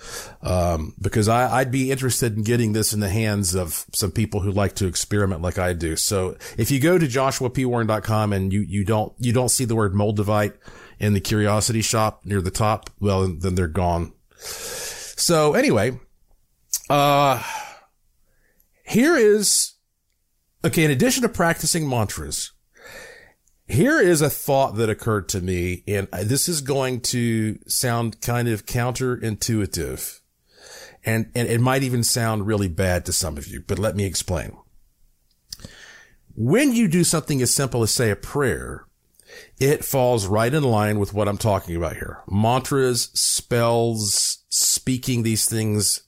Um, 0.42 0.94
because 1.00 1.28
I, 1.28 1.62
would 1.62 1.70
be 1.70 1.90
interested 1.90 2.36
in 2.36 2.42
getting 2.42 2.72
this 2.72 2.92
in 2.92 3.00
the 3.00 3.08
hands 3.08 3.54
of 3.54 3.84
some 3.92 4.10
people 4.10 4.40
who 4.40 4.50
like 4.50 4.74
to 4.76 4.86
experiment 4.86 5.42
like 5.42 5.58
I 5.58 5.72
do. 5.72 5.96
So 5.96 6.36
if 6.56 6.70
you 6.70 6.80
go 6.80 6.98
to 6.98 7.06
joshuapwarren.com 7.06 8.32
and 8.32 8.52
you, 8.52 8.60
you 8.60 8.84
don't, 8.84 9.12
you 9.18 9.32
don't 9.32 9.50
see 9.50 9.64
the 9.64 9.76
word 9.76 9.92
Moldavite 9.92 10.54
in 10.98 11.12
the 11.12 11.20
curiosity 11.20 11.82
shop 11.82 12.22
near 12.24 12.40
the 12.40 12.50
top, 12.50 12.90
well, 13.00 13.28
then 13.28 13.54
they're 13.54 13.66
gone. 13.66 14.12
So 14.38 15.54
anyway, 15.54 15.98
uh, 16.88 17.42
here 18.84 19.16
is, 19.16 19.74
okay, 20.64 20.84
in 20.84 20.90
addition 20.90 21.22
to 21.22 21.28
practicing 21.28 21.88
mantras, 21.88 22.52
here 23.68 24.00
is 24.00 24.22
a 24.22 24.30
thought 24.30 24.76
that 24.76 24.88
occurred 24.88 25.28
to 25.30 25.40
me, 25.40 25.84
and 25.86 26.08
this 26.22 26.48
is 26.48 26.62
going 26.62 27.00
to 27.02 27.58
sound 27.66 28.20
kind 28.20 28.48
of 28.48 28.66
counterintuitive. 28.66 30.20
And, 31.04 31.30
and 31.34 31.48
it 31.48 31.60
might 31.60 31.82
even 31.82 32.02
sound 32.02 32.46
really 32.46 32.68
bad 32.68 33.04
to 33.06 33.12
some 33.12 33.36
of 33.36 33.46
you, 33.46 33.62
but 33.66 33.78
let 33.78 33.94
me 33.94 34.04
explain. 34.04 34.56
When 36.34 36.72
you 36.72 36.88
do 36.88 37.04
something 37.04 37.42
as 37.42 37.52
simple 37.52 37.82
as 37.82 37.90
say 37.90 38.10
a 38.10 38.16
prayer, 38.16 38.86
it 39.58 39.84
falls 39.84 40.26
right 40.26 40.52
in 40.52 40.62
line 40.62 40.98
with 40.98 41.12
what 41.12 41.28
I'm 41.28 41.38
talking 41.38 41.76
about 41.76 41.94
here. 41.94 42.22
Mantras, 42.28 43.10
spells, 43.12 44.38
speaking 44.48 45.22
these 45.22 45.46
things, 45.46 46.02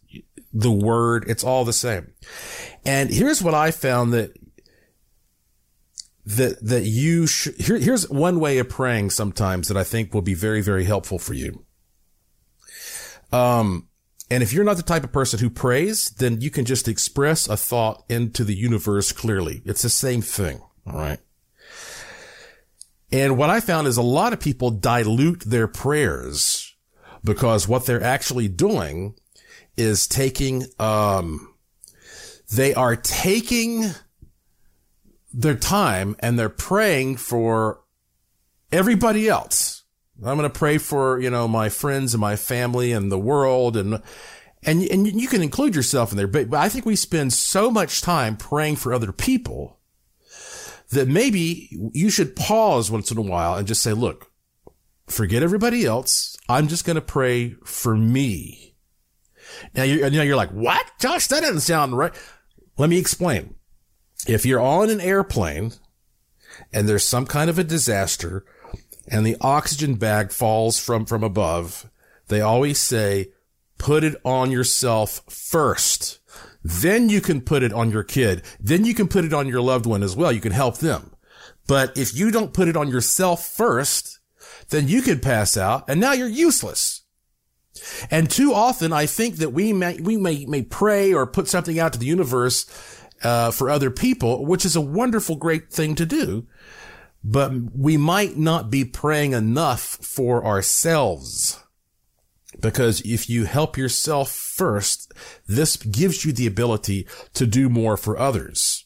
the 0.53 0.73
word, 0.73 1.25
it's 1.29 1.45
all 1.45 1.65
the 1.65 1.73
same. 1.73 2.13
And 2.85 3.11
here's 3.11 3.43
what 3.43 3.55
I 3.55 3.71
found 3.71 4.13
that 4.13 4.33
that 6.37 6.65
that 6.65 6.85
you 6.85 7.27
should 7.27 7.57
here, 7.57 7.79
here's 7.79 8.09
one 8.09 8.39
way 8.41 8.59
of 8.59 8.69
praying 8.69 9.11
sometimes 9.11 9.69
that 9.69 9.77
I 9.77 9.85
think 9.85 10.15
will 10.15 10.23
be 10.23 10.35
very 10.35 10.61
very 10.61 10.85
helpful 10.85 11.19
for 11.19 11.35
you. 11.35 11.65
Um 13.33 13.89
and 14.31 14.43
if 14.43 14.53
you're 14.53 14.65
not 14.65 14.77
the 14.77 14.85
type 14.85 15.03
of 15.03 15.11
person 15.11 15.41
who 15.41 15.51
prays, 15.51 16.11
then 16.11 16.41
you 16.41 16.51
can 16.51 16.65
just 16.65 16.87
express 16.87 17.49
a 17.49 17.57
thought 17.57 18.05
into 18.09 18.45
the 18.45 18.55
universe 18.55 19.11
clearly. 19.11 19.61
It's 19.65 19.83
the 19.83 19.89
same 19.89 20.23
thing, 20.23 20.61
all 20.87 20.95
right? 20.95 21.19
And 23.11 23.37
what 23.37 23.51
I 23.51 23.59
found 23.59 23.89
is 23.89 23.97
a 23.97 24.03
lot 24.03 24.33
of 24.33 24.39
people 24.39 24.71
dilute 24.71 25.41
their 25.41 25.67
prayers 25.67 26.77
because 27.25 27.67
what 27.67 27.87
they're 27.87 28.03
actually 28.03 28.47
doing 28.47 29.15
is 29.77 30.07
taking 30.07 30.65
um 30.79 31.55
they 32.53 32.75
are 32.75 32.95
taking 32.95 33.91
their 35.33 35.55
time 35.55 36.17
and 36.21 36.39
they're 36.39 36.49
praying 36.49 37.17
for 37.17 37.81
everybody 38.73 39.29
else. 39.29 39.85
I'm 40.25 40.37
going 40.37 40.51
to 40.51 40.59
pray 40.59 40.79
for, 40.79 41.19
you 41.19 41.31
know, 41.31 41.49
my 41.49 41.69
friends 41.69 42.13
and 42.13 42.21
my 42.21 42.37
family 42.37 42.93
and 42.93 43.11
the 43.11 43.19
world 43.19 43.77
and, 43.77 44.03
and, 44.63 44.83
and 44.83 45.07
you 45.07 45.29
can 45.29 45.43
include 45.43 45.75
yourself 45.75 46.11
in 46.11 46.19
there, 46.19 46.27
but 46.27 46.53
I 46.53 46.69
think 46.69 46.85
we 46.85 46.97
spend 46.97 47.33
so 47.33 47.71
much 47.71 48.03
time 48.03 48.37
praying 48.37 48.77
for 48.77 48.93
other 48.93 49.13
people 49.13 49.79
that 50.91 51.09
maybe 51.09 51.71
you 51.93 52.11
should 52.11 52.37
pause 52.37 52.91
once 52.91 53.11
in 53.11 53.17
a 53.17 53.23
while 53.23 53.55
and 53.55 53.67
just 53.67 53.83
say, 53.83 53.93
look, 53.93 54.31
forget 55.07 55.43
everybody 55.43 55.87
else. 55.87 56.37
I'm 56.49 56.69
just 56.69 56.85
going 56.85 56.97
to 56.97 57.01
pray 57.01 57.57
for 57.65 57.97
me. 57.97 58.77
Now 59.75 59.85
you're, 59.85 60.07
you 60.09 60.19
know, 60.19 60.23
you're 60.23 60.37
like, 60.37 60.51
what? 60.51 60.85
Josh, 61.01 61.29
that 61.29 61.41
doesn't 61.41 61.61
sound 61.61 61.97
right. 61.97 62.13
Let 62.77 62.91
me 62.91 62.99
explain. 62.99 63.55
If 64.27 64.45
you're 64.45 64.61
on 64.61 64.91
an 64.91 65.01
airplane 65.01 65.73
and 66.73 66.89
there's 66.89 67.07
some 67.07 67.27
kind 67.27 67.51
of 67.51 67.59
a 67.59 67.65
disaster 67.65 68.45
and 69.09 69.25
the 69.25 69.37
oxygen 69.41 69.95
bag 69.95 70.31
falls 70.31 70.79
from, 70.79 71.07
from 71.07 71.25
above, 71.25 71.91
they 72.29 72.41
always 72.41 72.79
say, 72.79 73.33
put 73.79 74.05
it 74.05 74.15
on 74.25 74.51
yourself 74.51 75.23
first. 75.29 76.21
Then 76.63 77.09
you 77.09 77.21
can 77.21 77.41
put 77.41 77.63
it 77.63 77.73
on 77.73 77.91
your 77.91 78.05
kid. 78.05 78.43
Then 78.61 78.85
you 78.85 78.95
can 78.95 79.09
put 79.09 79.25
it 79.25 79.33
on 79.33 79.49
your 79.49 79.63
loved 79.63 79.87
one 79.87 80.03
as 80.03 80.15
well. 80.15 80.31
You 80.31 80.41
can 80.41 80.53
help 80.53 80.79
them. 80.79 81.15
But 81.67 81.97
if 81.97 82.15
you 82.15 82.31
don't 82.31 82.53
put 82.53 82.69
it 82.69 82.77
on 82.77 82.89
yourself 82.89 83.47
first, 83.47 84.19
then 84.69 84.89
you 84.89 85.03
could 85.03 85.23
pass 85.23 85.57
out 85.57 85.85
and 85.89 86.01
now 86.01 86.13
you're 86.13 86.29
useless. 86.29 87.03
And 88.11 88.29
too 88.29 88.53
often, 88.53 88.93
I 88.93 89.07
think 89.07 89.37
that 89.37 89.53
we 89.53 89.73
may, 89.73 89.99
we 90.01 90.17
may, 90.17 90.45
may 90.45 90.63
pray 90.63 91.15
or 91.15 91.27
put 91.27 91.49
something 91.49 91.79
out 91.79 91.93
to 91.95 91.99
the 91.99 92.07
universe, 92.07 92.67
uh, 93.23 93.51
for 93.51 93.71
other 93.71 93.91
people, 93.91 94.45
which 94.45 94.65
is 94.65 94.77
a 94.77 94.81
wonderful, 94.81 95.37
great 95.37 95.73
thing 95.73 95.95
to 95.97 96.07
do. 96.07 96.47
But 97.23 97.53
we 97.77 97.97
might 97.97 98.37
not 98.37 98.71
be 98.71 98.85
praying 98.85 99.33
enough 99.33 99.81
for 99.81 100.45
ourselves. 100.45 101.63
Because 102.59 103.01
if 103.03 103.29
you 103.31 103.45
help 103.45 103.77
yourself 103.77 104.31
first, 104.31 105.13
this 105.47 105.77
gives 105.77 106.25
you 106.25 106.33
the 106.33 106.47
ability 106.47 107.07
to 107.35 107.47
do 107.47 107.69
more 107.69 107.97
for 107.97 108.19
others. 108.19 108.85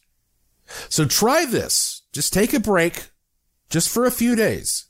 So 0.88 1.04
try 1.04 1.44
this. 1.44 2.02
Just 2.12 2.32
take 2.32 2.52
a 2.52 2.60
break 2.60 3.08
just 3.70 3.88
for 3.88 4.04
a 4.04 4.10
few 4.10 4.36
days 4.36 4.86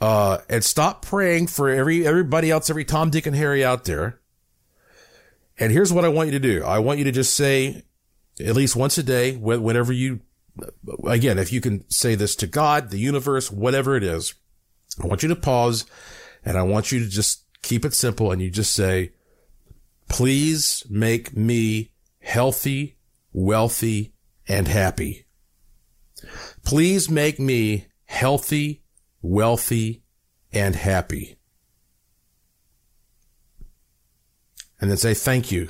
uh, 0.00 0.38
and 0.48 0.64
stop 0.64 1.02
praying 1.02 1.46
for 1.46 1.68
every 1.68 2.06
everybody 2.06 2.50
else, 2.50 2.70
every 2.70 2.84
Tom, 2.84 3.10
Dick, 3.10 3.26
and 3.26 3.36
Harry 3.36 3.64
out 3.64 3.84
there. 3.84 4.20
And 5.58 5.72
here's 5.72 5.92
what 5.92 6.04
I 6.04 6.08
want 6.08 6.28
you 6.28 6.32
to 6.32 6.40
do. 6.40 6.64
I 6.64 6.80
want 6.80 6.98
you 6.98 7.04
to 7.04 7.12
just 7.12 7.34
say, 7.34 7.84
at 8.40 8.56
least 8.56 8.76
once 8.76 8.98
a 8.98 9.02
day, 9.02 9.36
whenever 9.36 9.92
you, 9.92 10.20
again, 11.06 11.38
if 11.38 11.52
you 11.52 11.60
can 11.60 11.88
say 11.90 12.14
this 12.14 12.34
to 12.36 12.46
God, 12.46 12.90
the 12.90 12.98
universe, 12.98 13.50
whatever 13.50 13.96
it 13.96 14.02
is, 14.02 14.34
I 15.02 15.06
want 15.06 15.22
you 15.22 15.28
to 15.28 15.36
pause 15.36 15.86
and 16.44 16.56
I 16.56 16.62
want 16.62 16.92
you 16.92 17.00
to 17.00 17.08
just 17.08 17.44
keep 17.62 17.84
it 17.84 17.94
simple 17.94 18.30
and 18.32 18.40
you 18.42 18.50
just 18.50 18.74
say, 18.74 19.12
please 20.08 20.84
make 20.88 21.36
me 21.36 21.90
healthy, 22.20 22.96
wealthy, 23.32 24.14
and 24.46 24.68
happy. 24.68 25.26
Please 26.64 27.10
make 27.10 27.38
me 27.38 27.86
healthy, 28.06 28.82
wealthy, 29.22 30.02
and 30.52 30.76
happy. 30.76 31.36
And 34.80 34.90
then 34.90 34.98
say 34.98 35.14
thank 35.14 35.50
you. 35.50 35.68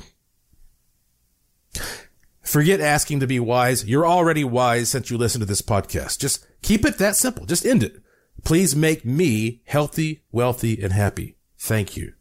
Forget 2.45 2.81
asking 2.81 3.21
to 3.21 3.27
be 3.27 3.41
wise. 3.41 3.87
You're 3.87 4.07
already 4.07 4.45
wise 4.45 4.91
since 4.91 5.11
you 5.11 5.17
listen 5.17 5.41
to 5.41 5.47
this 5.47 5.63
podcast. 5.63 6.19
Just 6.19 6.47
keep 6.63 6.85
it 6.85 6.99
that 6.99 7.17
simple. 7.17 7.47
Just 7.47 7.65
end 7.65 7.83
it. 7.83 8.01
Please 8.45 8.77
make 8.77 9.05
me 9.05 9.63
healthy, 9.65 10.23
wealthy, 10.31 10.81
and 10.83 10.93
happy. 10.93 11.37
Thank 11.59 11.97
you. 11.97 12.13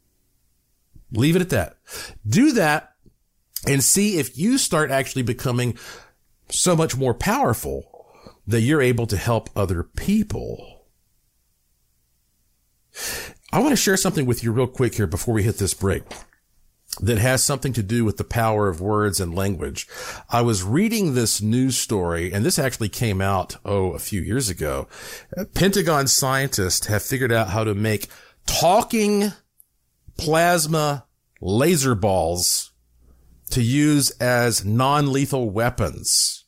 Leave 1.12 1.36
it 1.36 1.42
at 1.42 1.50
that. 1.50 1.78
Do 2.26 2.54
that 2.54 2.96
and 3.68 3.84
see 3.84 4.18
if 4.18 4.38
you 4.38 4.58
start 4.58 4.92
actually 4.92 5.24
becoming 5.24 5.78
so 6.50 6.76
much 6.76 6.96
more 6.96 7.14
powerful 7.14 8.08
that 8.48 8.62
you're 8.62 8.82
able 8.82 9.08
to 9.08 9.18
help 9.18 9.50
other 9.56 9.84
people. 9.84 10.86
I 13.52 13.60
want 13.60 13.72
to 13.72 13.78
share 13.78 13.98
something 13.98 14.26
with 14.26 14.44
you 14.44 14.52
real 14.52 14.68
quick 14.68 14.96
here 14.96 15.08
before 15.08 15.34
we 15.34 15.44
hit 15.44 15.58
this 15.58 15.74
break. 15.74 16.04
That 17.02 17.18
has 17.18 17.44
something 17.44 17.74
to 17.74 17.84
do 17.84 18.06
with 18.06 18.18
the 18.18 18.24
power 18.24 18.68
of 18.70 18.82
words 18.82 19.20
and 19.20 19.34
language. 19.34 19.88
I 20.30 20.42
was 20.42 20.64
reading 20.64 21.14
this 21.14 21.42
news 21.42 21.78
story, 21.78 22.32
and 22.32 22.46
this 22.46 22.60
actually 22.60 22.90
came 22.90 23.20
out, 23.20 23.58
oh, 23.66 23.94
a 23.94 24.00
few 24.00 24.22
years 24.22 24.50
ago. 24.50 24.88
Pentagon 25.56 26.08
scientists 26.08 26.88
have 26.88 27.02
figured 27.02 27.32
out 27.32 27.50
how 27.50 27.64
to 27.64 27.74
make 27.74 28.10
talking 28.46 29.34
plasma 30.18 31.06
laser 31.42 31.96
balls 31.96 32.72
to 33.50 33.62
use 33.62 34.12
as 34.20 34.64
non-lethal 34.64 35.50
weapons. 35.50 36.46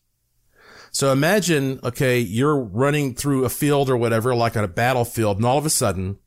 So 0.91 1.11
imagine, 1.11 1.79
okay, 1.83 2.19
you're 2.19 2.57
running 2.57 3.15
through 3.15 3.43
a 3.43 3.49
field 3.49 3.89
or 3.89 3.97
whatever, 3.97 4.33
like 4.33 4.55
on 4.55 4.63
a 4.63 4.69
battlefield, 4.69 5.37
and 5.37 5.45
all 5.45 5.57
of 5.57 5.65
a 5.65 5.69
sudden, 5.69 6.19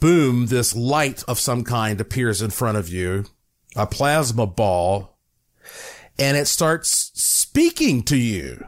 boom, 0.00 0.46
this 0.46 0.74
light 0.74 1.22
of 1.28 1.38
some 1.38 1.64
kind 1.64 2.00
appears 2.00 2.42
in 2.42 2.50
front 2.50 2.78
of 2.78 2.88
you, 2.88 3.26
a 3.74 3.86
plasma 3.86 4.46
ball, 4.46 5.18
and 6.18 6.36
it 6.36 6.46
starts 6.46 7.10
speaking 7.14 8.02
to 8.04 8.16
you 8.16 8.66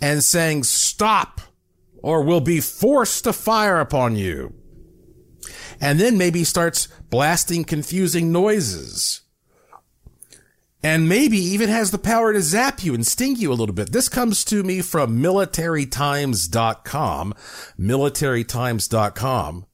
and 0.00 0.24
saying, 0.24 0.64
stop 0.64 1.40
or 2.02 2.22
we'll 2.22 2.40
be 2.40 2.60
forced 2.60 3.24
to 3.24 3.32
fire 3.32 3.80
upon 3.80 4.14
you. 4.16 4.54
And 5.80 6.00
then 6.00 6.18
maybe 6.18 6.42
starts 6.44 6.88
blasting 7.10 7.64
confusing 7.64 8.30
noises. 8.32 9.22
And 10.82 11.08
maybe 11.08 11.38
even 11.38 11.68
has 11.68 11.90
the 11.90 11.98
power 11.98 12.32
to 12.32 12.40
zap 12.40 12.84
you 12.84 12.94
and 12.94 13.06
sting 13.06 13.36
you 13.36 13.52
a 13.52 13.54
little 13.54 13.74
bit. 13.74 13.92
This 13.92 14.08
comes 14.08 14.44
to 14.44 14.62
me 14.62 14.80
from 14.80 15.20
militarytimes.com, 15.20 17.34
militarytimes.com. 17.78 19.66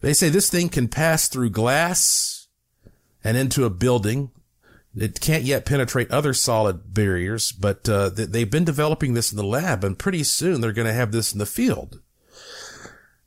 They 0.00 0.12
say 0.12 0.28
this 0.28 0.50
thing 0.50 0.68
can 0.68 0.88
pass 0.88 1.28
through 1.28 1.50
glass 1.50 2.46
and 3.24 3.36
into 3.36 3.64
a 3.64 3.70
building. 3.70 4.30
It 4.96 5.20
can't 5.20 5.44
yet 5.44 5.66
penetrate 5.66 6.10
other 6.10 6.32
solid 6.32 6.94
barriers, 6.94 7.52
but 7.52 7.88
uh, 7.88 8.10
they've 8.10 8.50
been 8.50 8.64
developing 8.64 9.14
this 9.14 9.30
in 9.30 9.36
the 9.36 9.44
lab, 9.44 9.84
and 9.84 9.98
pretty 9.98 10.24
soon 10.24 10.60
they're 10.60 10.72
going 10.72 10.86
to 10.88 10.92
have 10.92 11.12
this 11.12 11.32
in 11.32 11.38
the 11.38 11.46
field. 11.46 12.00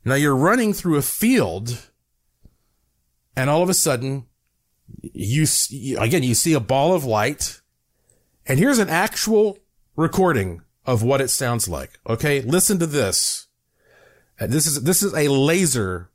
Now 0.04 0.14
you're 0.14 0.36
running 0.36 0.72
through 0.72 0.96
a 0.96 1.02
field, 1.02 1.88
and 3.36 3.48
all 3.48 3.62
of 3.62 3.68
a 3.68 3.74
sudden, 3.74 4.26
you 5.00 5.46
again 5.98 6.22
you 6.22 6.34
see 6.34 6.52
a 6.52 6.60
ball 6.60 6.94
of 6.94 7.04
light, 7.04 7.60
and 8.46 8.58
here's 8.58 8.78
an 8.78 8.88
actual 8.90 9.58
recording 9.96 10.62
of 10.84 11.02
what 11.02 11.20
it 11.20 11.28
sounds 11.28 11.68
like. 11.68 11.98
Okay, 12.06 12.40
listen 12.42 12.78
to 12.80 12.86
this. 12.86 13.46
This 14.40 14.66
is 14.66 14.82
this 14.82 15.02
is 15.02 15.14
a 15.14 15.28
laser 15.28 16.10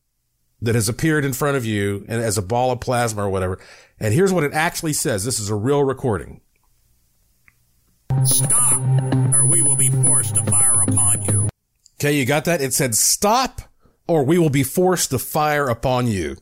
that 0.62 0.76
has 0.76 0.90
appeared 0.90 1.26
in 1.26 1.34
front 1.34 1.58
of 1.58 1.66
you 1.66 2.06
and 2.08 2.22
as 2.22 2.38
a 2.38 2.42
ball 2.42 2.72
of 2.72 2.80
plasma 2.80 3.24
or 3.24 3.30
whatever. 3.30 3.60
And 4.00 4.14
here's 4.14 4.34
what 4.34 4.44
it 4.44 4.54
actually 4.54 4.94
says. 4.94 5.24
This 5.24 5.40
is 5.40 5.50
a 5.50 5.56
real 5.56 5.84
recording. 5.84 6.42
Stop, 8.24 8.82
or 9.34 9.46
we 9.46 9.62
will 9.62 9.76
be 9.76 9.90
forced 9.90 10.36
to 10.36 10.44
fire 10.44 10.82
upon 10.82 11.22
you. 11.24 11.50
Okay, 12.00 12.14
you 12.14 12.26
got 12.26 12.46
that? 12.46 12.62
It 12.62 12.74
said 12.74 12.96
stop, 12.96 13.62
or 14.08 14.24
we 14.24 14.40
will 14.40 14.50
be 14.50 14.64
forced 14.64 15.12
to 15.12 15.20
fire 15.20 15.68
upon 15.68 16.08
you. 16.08 16.38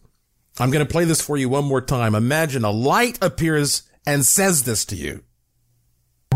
I'm 0.57 0.72
going 0.72 0.86
to 0.86 0.91
play 0.91 1.03
this 1.03 1.22
for 1.22 1.36
you 1.36 1.49
one 1.49 1.66
more 1.66 1.82
time. 1.82 2.16
Imagine 2.16 2.63
a 2.63 2.72
light 2.72 3.18
appears 3.22 3.84
and 4.05 4.26
says 4.26 4.63
this 4.63 4.86
to 4.86 4.95
you. 4.95 5.24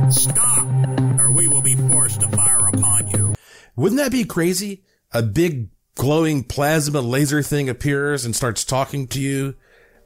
Stop, 0.09 0.67
or 1.19 1.31
we 1.31 1.47
will 1.47 1.61
be 1.61 1.75
forced 1.75 2.21
to 2.21 2.29
fire 2.29 2.67
upon 2.67 3.07
you. 3.09 3.35
Wouldn't 3.75 3.99
that 3.99 4.11
be 4.11 4.25
crazy? 4.25 4.83
A 5.11 5.21
big 5.21 5.69
glowing 5.99 6.41
plasma 6.41 7.01
laser 7.01 7.43
thing 7.43 7.67
appears 7.67 8.23
and 8.23 8.33
starts 8.33 8.63
talking 8.63 9.05
to 9.05 9.19
you. 9.19 9.53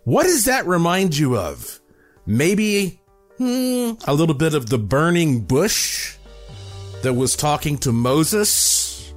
What 0.05 0.23
does 0.23 0.45
that 0.45 0.65
remind 0.65 1.15
you 1.15 1.37
of? 1.37 1.79
Maybe 2.25 2.99
hmm, 3.37 3.91
a 4.07 4.13
little 4.15 4.33
bit 4.33 4.55
of 4.55 4.71
the 4.71 4.79
burning 4.79 5.41
bush 5.41 6.17
that 7.03 7.13
was 7.13 7.35
talking 7.35 7.77
to 7.77 7.91
Moses? 7.91 9.13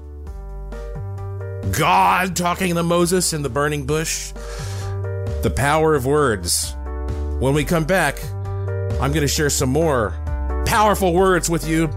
God 1.73 2.37
talking 2.37 2.75
to 2.75 2.83
Moses 2.83 3.33
in 3.33 3.41
the 3.41 3.49
burning 3.49 3.87
bush? 3.87 4.33
The 5.43 5.53
power 5.57 5.95
of 5.95 6.05
words. 6.05 6.77
When 7.39 7.55
we 7.55 7.65
come 7.65 7.85
back, 7.85 8.23
I'm 9.01 9.13
going 9.13 9.23
to 9.23 9.29
share 9.29 9.49
some 9.49 9.71
more 9.71 10.11
powerful 10.67 11.15
words 11.15 11.49
with 11.49 11.67
you 11.67 11.89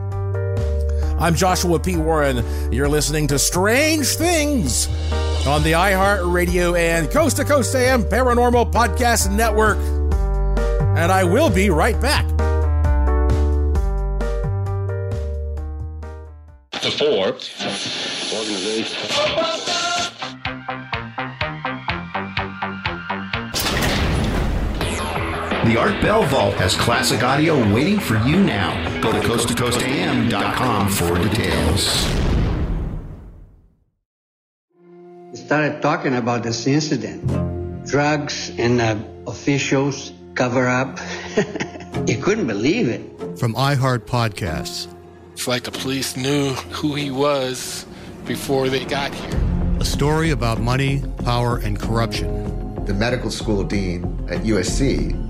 I'm 1.20 1.36
Joshua 1.36 1.80
P. 1.80 1.97
Warren. 1.97 2.72
You're 2.72 2.88
listening 2.88 3.28
to 3.28 3.38
Strange 3.38 4.07
Things 4.15 4.88
on 5.45 5.63
the 5.63 5.74
iHeartRadio 5.74 6.80
and 6.80 7.11
Coast 7.11 7.36
to 7.38 7.43
Coast 7.43 7.76
AM 7.76 8.03
Paranormal 8.03 8.72
Podcast 8.72 9.30
Network. 9.30 9.78
And 10.97 11.11
I 11.11 11.26
will 11.26 11.49
be 11.49 11.70
right 11.70 11.99
back. 11.99 12.26
The 16.72 16.91
Forbes 16.91 17.51
organization. 18.34 19.68
The 25.70 25.78
Art 25.78 26.01
Bell 26.01 26.24
Vault 26.24 26.55
has 26.55 26.76
classic 26.76 27.22
audio 27.22 27.53
waiting 27.72 27.99
for 27.99 28.17
you 28.26 28.41
now. 28.41 28.74
Go 29.01 29.11
to 29.11 29.20
coasttocoastam.com 29.20 30.89
for 30.89 31.15
details. 31.20 32.09
We 35.30 35.38
started 35.38 35.80
talking 35.84 36.15
about 36.15 36.41
this 36.41 36.65
incident. 36.65 37.22
Drugs 37.86 38.49
and 38.57 38.82
uh, 38.82 38.97
officials 39.28 40.11
cover 40.34 40.67
up. 40.67 40.97
you 42.07 42.17
couldn't 42.17 42.47
believe 42.47 42.89
it. 42.89 43.38
From 43.38 43.53
iHeart 43.53 44.09
Podcasts. 44.09 44.91
It's 45.34 45.47
like 45.47 45.65
the 45.65 45.72
police 45.72 46.17
knew 46.17 46.53
who 46.74 46.95
he 46.95 47.11
was 47.11 47.86
before 48.26 48.70
they 48.70 48.86
got 48.86 49.13
here. 49.13 49.39
A 49.80 49.86
story 49.86 50.32
about 50.32 50.59
money, 50.59 51.03
power, 51.24 51.57
and 51.57 51.80
corruption. 51.80 52.84
The 52.86 52.95
medical 52.95 53.30
school 53.30 53.63
dean 53.63 54.03
at 54.32 54.39
USC 54.39 55.30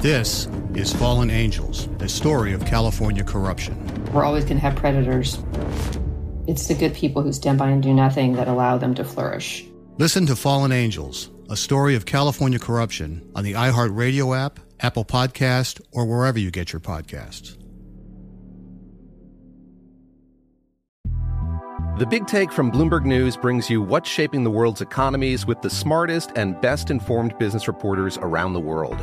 This 0.00 0.46
is 0.74 0.92
Fallen 0.92 1.30
Angels, 1.30 1.88
a 2.00 2.08
story 2.08 2.52
of 2.52 2.66
California 2.66 3.24
corruption. 3.24 3.74
We're 4.12 4.24
always 4.24 4.44
going 4.44 4.58
to 4.58 4.62
have 4.62 4.76
predators. 4.76 5.38
It's 6.46 6.68
the 6.68 6.74
good 6.74 6.92
people 6.92 7.22
who 7.22 7.32
stand 7.32 7.58
by 7.58 7.70
and 7.70 7.82
do 7.82 7.94
nothing 7.94 8.34
that 8.34 8.46
allow 8.46 8.76
them 8.76 8.94
to 8.96 9.04
flourish. 9.04 9.64
Listen 9.96 10.26
to 10.26 10.36
Fallen 10.36 10.70
Angels, 10.70 11.30
a 11.48 11.56
story 11.56 11.96
of 11.96 12.04
California 12.04 12.58
corruption 12.58 13.26
on 13.34 13.42
the 13.42 13.54
iHeartRadio 13.54 14.36
app, 14.36 14.60
Apple 14.80 15.06
Podcast, 15.06 15.80
or 15.92 16.04
wherever 16.04 16.38
you 16.38 16.50
get 16.50 16.74
your 16.74 16.80
podcasts. 16.80 17.56
The 21.98 22.06
Big 22.06 22.26
Take 22.26 22.52
from 22.52 22.70
Bloomberg 22.70 23.06
News 23.06 23.38
brings 23.38 23.70
you 23.70 23.80
what's 23.80 24.10
shaping 24.10 24.44
the 24.44 24.50
world's 24.50 24.82
economies 24.82 25.46
with 25.46 25.62
the 25.62 25.70
smartest 25.70 26.32
and 26.36 26.60
best 26.60 26.90
informed 26.90 27.36
business 27.38 27.66
reporters 27.66 28.18
around 28.18 28.52
the 28.52 28.60
world. 28.60 29.02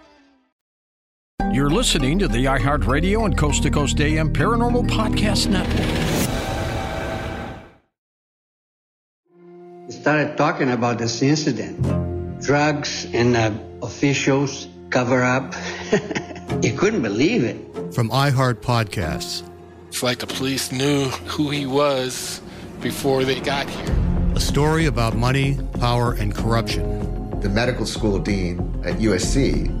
You're 1.49 1.69
listening 1.69 2.17
to 2.19 2.29
the 2.29 2.45
iHeartRadio 2.45 3.25
and 3.25 3.37
Coast 3.37 3.63
to 3.63 3.69
Coast 3.69 3.99
AM 3.99 4.31
Paranormal 4.31 4.87
Podcast 4.87 5.49
Network. 5.49 5.85
We 9.87 9.91
started 9.91 10.37
talking 10.37 10.69
about 10.71 10.97
this 10.97 11.21
incident. 11.21 11.81
Drugs 12.41 13.05
and 13.13 13.35
uh, 13.35 13.51
officials 13.81 14.67
cover 14.91 15.23
up. 15.23 15.53
you 16.61 16.71
couldn't 16.77 17.01
believe 17.01 17.43
it. 17.43 17.57
From 17.93 18.09
iHeart 18.11 18.61
Podcasts. 18.61 19.43
It's 19.89 20.01
like 20.01 20.19
the 20.19 20.27
police 20.27 20.71
knew 20.71 21.09
who 21.27 21.49
he 21.49 21.65
was 21.65 22.39
before 22.79 23.25
they 23.25 23.41
got 23.41 23.69
here. 23.69 23.95
A 24.35 24.39
story 24.39 24.85
about 24.85 25.17
money, 25.17 25.59
power, 25.81 26.13
and 26.13 26.33
corruption. 26.33 27.41
The 27.41 27.49
medical 27.49 27.85
school 27.85 28.19
dean 28.19 28.59
at 28.85 28.99
USC 28.99 29.80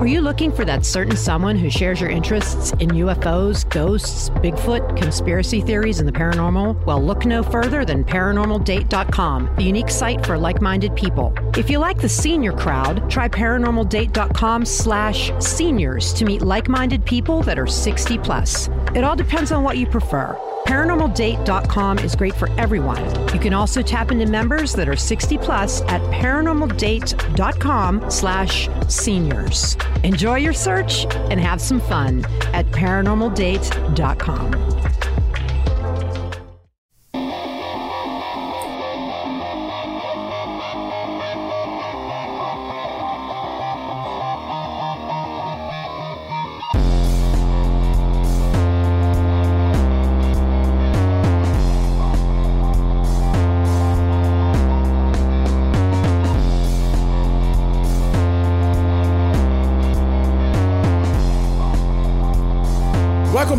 Are 0.00 0.06
you 0.06 0.22
looking 0.22 0.50
for 0.50 0.64
that 0.64 0.86
certain 0.86 1.14
someone 1.14 1.56
who 1.56 1.68
shares 1.68 2.00
your 2.00 2.08
interests 2.08 2.72
in 2.80 2.88
UFOs, 2.88 3.68
ghosts, 3.68 4.30
Bigfoot, 4.30 4.96
conspiracy 4.96 5.60
theories, 5.60 5.98
and 5.98 6.08
the 6.08 6.12
paranormal? 6.12 6.86
Well, 6.86 7.04
look 7.04 7.26
no 7.26 7.42
further 7.42 7.84
than 7.84 8.04
ParanormalDate.com, 8.04 9.56
the 9.56 9.62
unique 9.62 9.90
site 9.90 10.24
for 10.24 10.38
like-minded 10.38 10.96
people. 10.96 11.34
If 11.54 11.68
you 11.68 11.78
like 11.80 12.00
the 12.00 12.08
senior 12.08 12.54
crowd, 12.54 13.10
try 13.10 13.28
ParanormalDate.com 13.28 14.64
slash 14.64 15.32
seniors 15.38 16.14
to 16.14 16.24
meet 16.24 16.40
like-minded 16.40 17.04
people 17.04 17.42
that 17.42 17.58
are 17.58 17.66
60 17.66 18.16
plus. 18.20 18.70
It 18.94 19.04
all 19.04 19.16
depends 19.16 19.52
on 19.52 19.62
what 19.62 19.76
you 19.76 19.86
prefer. 19.86 20.34
ParanormalDate.com 20.66 21.98
is 21.98 22.14
great 22.14 22.34
for 22.34 22.48
everyone. 22.58 23.04
You 23.34 23.40
can 23.40 23.52
also 23.52 23.82
tap 23.82 24.12
into 24.12 24.26
members 24.26 24.72
that 24.74 24.88
are 24.88 24.96
60 24.96 25.36
plus 25.38 25.82
at 25.82 26.00
ParanormalDate.com 26.12 28.10
slash 28.10 28.68
seniors. 28.88 29.76
Enjoy 30.04 30.36
your 30.36 30.52
search 30.52 31.06
and 31.30 31.40
have 31.40 31.60
some 31.60 31.80
fun 31.80 32.24
at 32.52 32.66
ParanormalDate.com. 32.66 34.99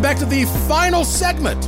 Welcome 0.01 0.17
back 0.17 0.29
to 0.29 0.35
the 0.35 0.45
final 0.67 1.05
segment 1.05 1.67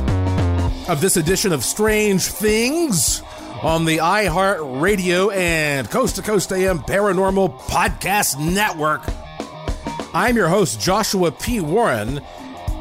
of 0.90 1.00
this 1.00 1.16
edition 1.16 1.52
of 1.52 1.62
Strange 1.62 2.24
Things 2.24 3.22
on 3.62 3.84
the 3.84 3.98
iHeart 3.98 4.82
Radio 4.82 5.30
and 5.30 5.88
Coast 5.88 6.16
to 6.16 6.22
Coast 6.22 6.50
AM 6.50 6.80
Paranormal 6.80 7.56
Podcast 7.60 8.40
Network. 8.40 9.02
I'm 10.12 10.34
your 10.34 10.48
host, 10.48 10.80
Joshua 10.80 11.30
P. 11.30 11.60
Warren, 11.60 12.18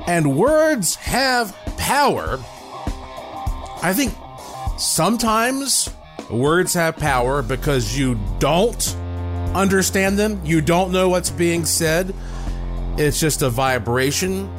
and 0.08 0.36
words 0.36 0.95
have 0.95 1.56
power. 1.78 2.39
I 3.84 3.93
think 3.95 4.16
sometimes 4.80 5.88
words 6.32 6.74
have 6.74 6.97
power 6.97 7.43
because 7.43 7.95
you 7.95 8.18
don't 8.39 8.95
understand 9.54 10.18
them, 10.18 10.41
you 10.43 10.62
don't 10.62 10.91
know 10.91 11.10
what's 11.10 11.30
being 11.30 11.64
said. 11.66 12.12
It's 12.97 13.20
just 13.20 13.43
a 13.43 13.51
vibration 13.51 14.49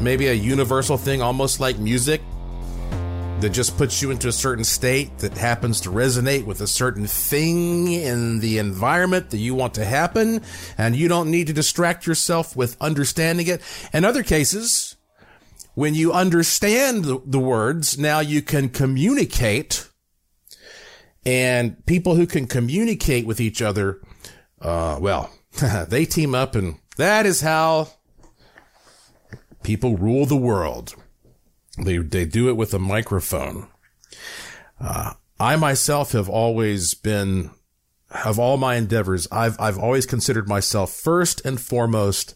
maybe 0.00 0.26
a 0.28 0.34
universal 0.34 0.96
thing, 0.96 1.22
almost 1.22 1.60
like 1.60 1.78
music, 1.78 2.20
that 3.40 3.50
just 3.50 3.76
puts 3.76 4.02
you 4.02 4.10
into 4.10 4.28
a 4.28 4.32
certain 4.32 4.64
state 4.64 5.18
that 5.18 5.36
happens 5.36 5.80
to 5.80 5.90
resonate 5.90 6.44
with 6.44 6.60
a 6.60 6.66
certain 6.66 7.06
thing 7.06 7.92
in 7.92 8.40
the 8.40 8.58
environment 8.58 9.30
that 9.30 9.38
you 9.38 9.54
want 9.54 9.74
to 9.74 9.84
happen, 9.84 10.42
and 10.76 10.96
you 10.96 11.08
don't 11.08 11.30
need 11.30 11.46
to 11.46 11.52
distract 11.52 12.06
yourself 12.06 12.56
with 12.56 12.76
understanding 12.80 13.46
it. 13.46 13.62
In 13.92 14.04
other 14.04 14.24
cases, 14.24 14.96
when 15.74 15.94
you 15.94 16.12
understand 16.12 17.04
the, 17.04 17.38
words, 17.38 17.96
now 17.96 18.18
you 18.18 18.42
can 18.42 18.68
communicate, 18.68 19.88
and 21.24 21.84
people 21.86 22.16
who 22.16 22.26
can 22.26 22.48
communicate 22.48 23.24
with 23.26 23.40
each 23.40 23.62
other, 23.62 24.00
uh, 24.60 24.98
well, 25.00 25.30
they 25.88 26.04
team 26.04 26.34
up, 26.34 26.56
and 26.56 26.80
that 26.96 27.26
is 27.26 27.40
how 27.40 27.88
people 29.62 29.96
rule 29.96 30.26
the 30.26 30.36
world. 30.36 30.94
They, 31.82 31.98
they 31.98 32.24
do 32.24 32.48
it 32.48 32.56
with 32.56 32.74
a 32.74 32.78
microphone. 32.78 33.68
Uh, 34.80 35.14
I 35.38 35.56
myself 35.56 36.12
have 36.12 36.28
always 36.28 36.94
been, 36.94 37.50
of 38.24 38.38
all 38.38 38.56
my 38.56 38.76
endeavors, 38.76 39.28
I've, 39.30 39.58
I've 39.60 39.78
always 39.78 40.06
considered 40.06 40.48
myself 40.48 40.92
first 40.92 41.44
and 41.44 41.60
foremost 41.60 42.34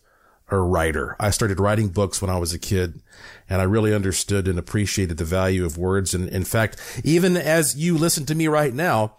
a 0.48 0.58
writer. 0.58 1.16
I 1.18 1.30
started 1.30 1.58
writing 1.58 1.88
books 1.88 2.20
when 2.20 2.30
I 2.30 2.38
was 2.38 2.52
a 2.52 2.58
kid 2.58 3.00
and 3.48 3.60
I 3.60 3.64
really 3.64 3.94
understood 3.94 4.46
and 4.46 4.58
appreciated 4.58 5.16
the 5.16 5.24
value 5.24 5.64
of 5.64 5.78
words. 5.78 6.14
And 6.14 6.28
in 6.28 6.44
fact, 6.44 6.80
even 7.02 7.36
as 7.36 7.76
you 7.76 7.96
listen 7.96 8.26
to 8.26 8.34
me 8.34 8.48
right 8.48 8.74
now, 8.74 9.16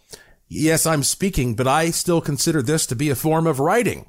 yes, 0.48 0.86
I'm 0.86 1.04
speaking, 1.04 1.56
but 1.56 1.68
I 1.68 1.90
still 1.90 2.22
consider 2.22 2.62
this 2.62 2.86
to 2.88 2.96
be 2.96 3.10
a 3.10 3.16
form 3.16 3.48
of 3.48 3.60
writing. 3.60 4.06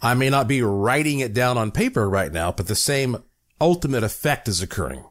I 0.00 0.14
may 0.14 0.30
not 0.30 0.48
be 0.48 0.62
writing 0.62 1.20
it 1.20 1.34
down 1.34 1.58
on 1.58 1.70
paper 1.70 2.08
right 2.08 2.32
now, 2.32 2.52
but 2.52 2.68
the 2.68 2.76
same 2.76 3.22
ultimate 3.60 4.04
effect 4.04 4.48
is 4.48 4.62
occurring. 4.62 5.04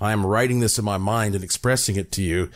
I 0.00 0.12
am 0.12 0.26
writing 0.26 0.60
this 0.60 0.78
in 0.78 0.84
my 0.84 0.98
mind 0.98 1.34
and 1.34 1.44
expressing 1.44 1.96
it 1.96 2.12
to 2.12 2.22
you. 2.22 2.50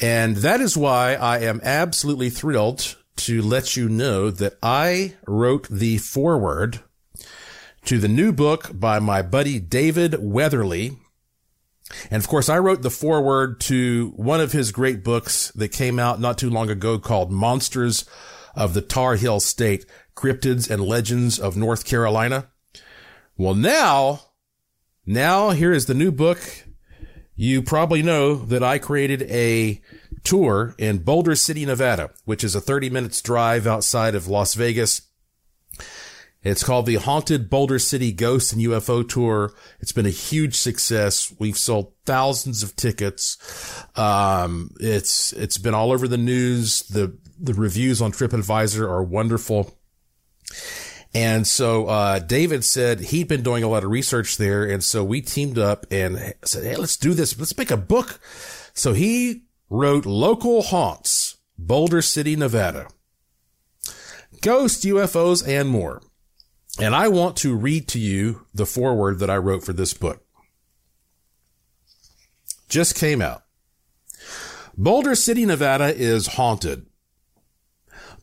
And 0.00 0.36
that 0.36 0.60
is 0.60 0.76
why 0.76 1.14
I 1.14 1.40
am 1.40 1.60
absolutely 1.62 2.30
thrilled 2.30 2.96
to 3.16 3.40
let 3.40 3.76
you 3.76 3.88
know 3.88 4.30
that 4.30 4.58
I 4.62 5.14
wrote 5.26 5.68
the 5.68 5.98
foreword 5.98 6.80
to 7.86 7.98
the 7.98 8.08
new 8.08 8.32
book 8.32 8.70
by 8.74 8.98
my 8.98 9.22
buddy 9.22 9.58
David 9.58 10.16
Weatherly. 10.18 10.98
And 12.10 12.22
of 12.22 12.28
course, 12.28 12.48
I 12.48 12.58
wrote 12.58 12.82
the 12.82 12.90
foreword 12.90 13.60
to 13.62 14.12
one 14.16 14.40
of 14.40 14.52
his 14.52 14.72
great 14.72 15.04
books 15.04 15.50
that 15.52 15.68
came 15.68 15.98
out 15.98 16.20
not 16.20 16.36
too 16.36 16.50
long 16.50 16.68
ago 16.68 16.98
called 16.98 17.30
Monsters 17.30 18.04
of 18.54 18.74
the 18.74 18.80
Tar 18.80 19.14
Heel 19.16 19.38
State, 19.38 19.86
Cryptids 20.16 20.70
and 20.70 20.82
Legends 20.82 21.38
of 21.38 21.56
North 21.56 21.84
Carolina. 21.84 22.48
Well, 23.36 23.54
now, 23.54 24.22
now 25.04 25.50
here 25.50 25.72
is 25.72 25.86
the 25.86 25.94
new 25.94 26.10
book. 26.10 26.40
You 27.36 27.62
probably 27.62 28.02
know 28.02 28.34
that 28.34 28.62
I 28.62 28.78
created 28.78 29.22
a 29.24 29.82
tour 30.24 30.74
in 30.78 30.98
Boulder 30.98 31.34
City, 31.34 31.66
Nevada, 31.66 32.10
which 32.24 32.42
is 32.42 32.54
a 32.54 32.60
30 32.62 32.88
minutes 32.88 33.20
drive 33.20 33.66
outside 33.66 34.14
of 34.14 34.26
Las 34.26 34.54
Vegas. 34.54 35.02
It's 36.42 36.62
called 36.62 36.86
the 36.86 36.94
Haunted 36.94 37.50
Boulder 37.50 37.78
City 37.78 38.12
Ghost 38.12 38.52
and 38.52 38.62
UFO 38.62 39.06
Tour. 39.06 39.52
It's 39.80 39.92
been 39.92 40.06
a 40.06 40.10
huge 40.10 40.54
success. 40.54 41.34
We've 41.38 41.58
sold 41.58 41.92
thousands 42.04 42.62
of 42.62 42.76
tickets. 42.76 43.36
Um, 43.96 44.70
it's, 44.78 45.32
it's 45.32 45.58
been 45.58 45.74
all 45.74 45.90
over 45.90 46.06
the 46.06 46.16
news. 46.16 46.82
The, 46.82 47.18
the 47.38 47.52
reviews 47.52 48.00
on 48.00 48.12
TripAdvisor 48.12 48.82
are 48.82 49.02
wonderful. 49.02 49.75
And 51.14 51.46
so, 51.46 51.86
uh, 51.86 52.18
David 52.18 52.62
said 52.64 53.00
he'd 53.00 53.28
been 53.28 53.42
doing 53.42 53.62
a 53.62 53.68
lot 53.68 53.84
of 53.84 53.90
research 53.90 54.36
there. 54.36 54.64
And 54.64 54.84
so 54.84 55.02
we 55.02 55.22
teamed 55.22 55.58
up 55.58 55.86
and 55.90 56.34
said, 56.44 56.64
Hey, 56.64 56.76
let's 56.76 56.96
do 56.96 57.14
this. 57.14 57.38
Let's 57.38 57.56
make 57.56 57.70
a 57.70 57.76
book. 57.76 58.20
So 58.74 58.92
he 58.92 59.44
wrote 59.70 60.04
Local 60.04 60.62
Haunts, 60.62 61.38
Boulder 61.58 62.02
City, 62.02 62.36
Nevada. 62.36 62.88
Ghosts, 64.42 64.84
UFOs, 64.84 65.46
and 65.46 65.68
more. 65.68 66.02
And 66.78 66.94
I 66.94 67.08
want 67.08 67.36
to 67.38 67.56
read 67.56 67.88
to 67.88 67.98
you 67.98 68.46
the 68.54 68.66
foreword 68.66 69.18
that 69.20 69.30
I 69.30 69.38
wrote 69.38 69.64
for 69.64 69.72
this 69.72 69.94
book. 69.94 70.22
Just 72.68 72.94
came 72.94 73.22
out. 73.22 73.44
Boulder 74.76 75.14
City, 75.14 75.46
Nevada 75.46 75.94
is 75.94 76.26
haunted, 76.26 76.86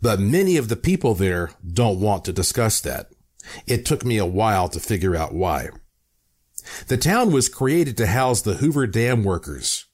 but 0.04 0.20
many 0.20 0.58
of 0.58 0.68
the 0.68 0.76
people 0.76 1.16
there 1.16 1.52
don't 1.66 2.02
want 2.02 2.26
to 2.26 2.34
discuss 2.34 2.82
that. 2.82 3.08
It 3.66 3.86
took 3.86 4.04
me 4.04 4.18
a 4.18 4.26
while 4.26 4.68
to 4.68 4.80
figure 4.82 5.16
out 5.16 5.34
why. 5.34 5.70
The 6.90 6.98
town 6.98 7.32
was 7.32 7.48
created 7.48 7.96
to 7.98 8.08
house 8.08 8.42
the 8.42 8.56
Hoover 8.56 8.86
Dam 8.86 9.24
workers. 9.24 9.86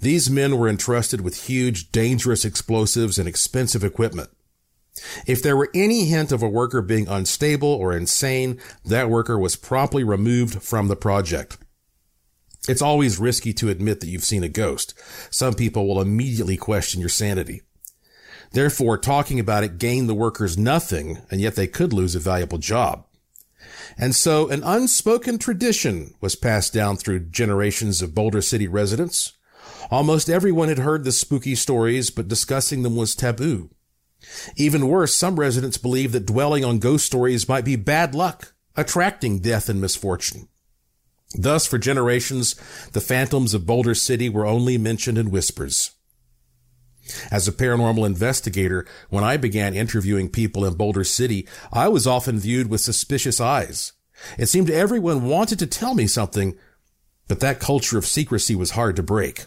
These 0.00 0.30
men 0.30 0.56
were 0.56 0.68
entrusted 0.68 1.20
with 1.20 1.44
huge, 1.44 1.92
dangerous 1.92 2.46
explosives 2.46 3.18
and 3.18 3.28
expensive 3.28 3.84
equipment. 3.84 4.30
If 5.26 5.42
there 5.42 5.58
were 5.58 5.70
any 5.74 6.06
hint 6.06 6.32
of 6.32 6.42
a 6.42 6.48
worker 6.48 6.80
being 6.80 7.06
unstable 7.06 7.68
or 7.68 7.92
insane, 7.92 8.58
that 8.86 9.10
worker 9.10 9.38
was 9.38 9.56
promptly 9.56 10.04
removed 10.04 10.62
from 10.62 10.88
the 10.88 10.96
project. 10.96 11.58
It's 12.66 12.82
always 12.82 13.18
risky 13.18 13.52
to 13.54 13.68
admit 13.68 14.00
that 14.00 14.08
you've 14.08 14.24
seen 14.24 14.42
a 14.42 14.48
ghost. 14.48 14.94
Some 15.30 15.52
people 15.52 15.86
will 15.86 16.00
immediately 16.00 16.56
question 16.56 17.00
your 17.00 17.10
sanity. 17.10 17.60
Therefore, 18.52 18.98
talking 18.98 19.38
about 19.38 19.64
it 19.64 19.78
gained 19.78 20.08
the 20.08 20.14
workers 20.14 20.58
nothing, 20.58 21.18
and 21.30 21.40
yet 21.40 21.54
they 21.54 21.66
could 21.66 21.92
lose 21.92 22.14
a 22.14 22.20
valuable 22.20 22.58
job. 22.58 23.06
And 23.96 24.14
so 24.14 24.48
an 24.48 24.62
unspoken 24.64 25.38
tradition 25.38 26.14
was 26.20 26.34
passed 26.34 26.72
down 26.72 26.96
through 26.96 27.30
generations 27.30 28.02
of 28.02 28.14
Boulder 28.14 28.42
City 28.42 28.66
residents. 28.66 29.34
Almost 29.90 30.30
everyone 30.30 30.68
had 30.68 30.78
heard 30.78 31.04
the 31.04 31.12
spooky 31.12 31.54
stories, 31.54 32.10
but 32.10 32.28
discussing 32.28 32.82
them 32.82 32.96
was 32.96 33.14
taboo. 33.14 33.70
Even 34.56 34.88
worse, 34.88 35.14
some 35.14 35.38
residents 35.38 35.78
believed 35.78 36.12
that 36.12 36.26
dwelling 36.26 36.64
on 36.64 36.78
ghost 36.78 37.06
stories 37.06 37.48
might 37.48 37.64
be 37.64 37.76
bad 37.76 38.14
luck, 38.14 38.52
attracting 38.76 39.40
death 39.40 39.68
and 39.68 39.80
misfortune. 39.80 40.48
Thus, 41.34 41.66
for 41.66 41.78
generations, 41.78 42.54
the 42.92 43.00
phantoms 43.00 43.54
of 43.54 43.66
Boulder 43.66 43.94
City 43.94 44.28
were 44.28 44.46
only 44.46 44.78
mentioned 44.78 45.18
in 45.18 45.30
whispers. 45.30 45.92
As 47.30 47.48
a 47.48 47.52
paranormal 47.52 48.06
investigator, 48.06 48.86
when 49.08 49.24
I 49.24 49.36
began 49.36 49.74
interviewing 49.74 50.28
people 50.28 50.64
in 50.64 50.74
Boulder 50.74 51.04
City, 51.04 51.46
I 51.72 51.88
was 51.88 52.06
often 52.06 52.38
viewed 52.38 52.68
with 52.68 52.80
suspicious 52.80 53.40
eyes. 53.40 53.92
It 54.38 54.46
seemed 54.46 54.70
everyone 54.70 55.28
wanted 55.28 55.58
to 55.60 55.66
tell 55.66 55.94
me 55.94 56.06
something, 56.06 56.56
but 57.28 57.40
that 57.40 57.60
culture 57.60 57.98
of 57.98 58.06
secrecy 58.06 58.54
was 58.54 58.72
hard 58.72 58.96
to 58.96 59.02
break. 59.02 59.46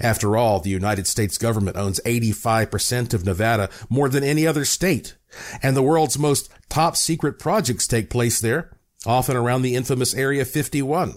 After 0.00 0.36
all, 0.36 0.60
the 0.60 0.70
United 0.70 1.06
States 1.06 1.38
government 1.38 1.76
owns 1.76 2.00
85% 2.04 3.14
of 3.14 3.24
Nevada, 3.24 3.70
more 3.88 4.08
than 4.08 4.24
any 4.24 4.46
other 4.46 4.64
state, 4.64 5.16
and 5.62 5.76
the 5.76 5.82
world's 5.82 6.18
most 6.18 6.50
top 6.68 6.96
secret 6.96 7.38
projects 7.38 7.86
take 7.86 8.10
place 8.10 8.40
there, 8.40 8.76
often 9.06 9.36
around 9.36 9.62
the 9.62 9.76
infamous 9.76 10.14
Area 10.14 10.44
51. 10.44 11.14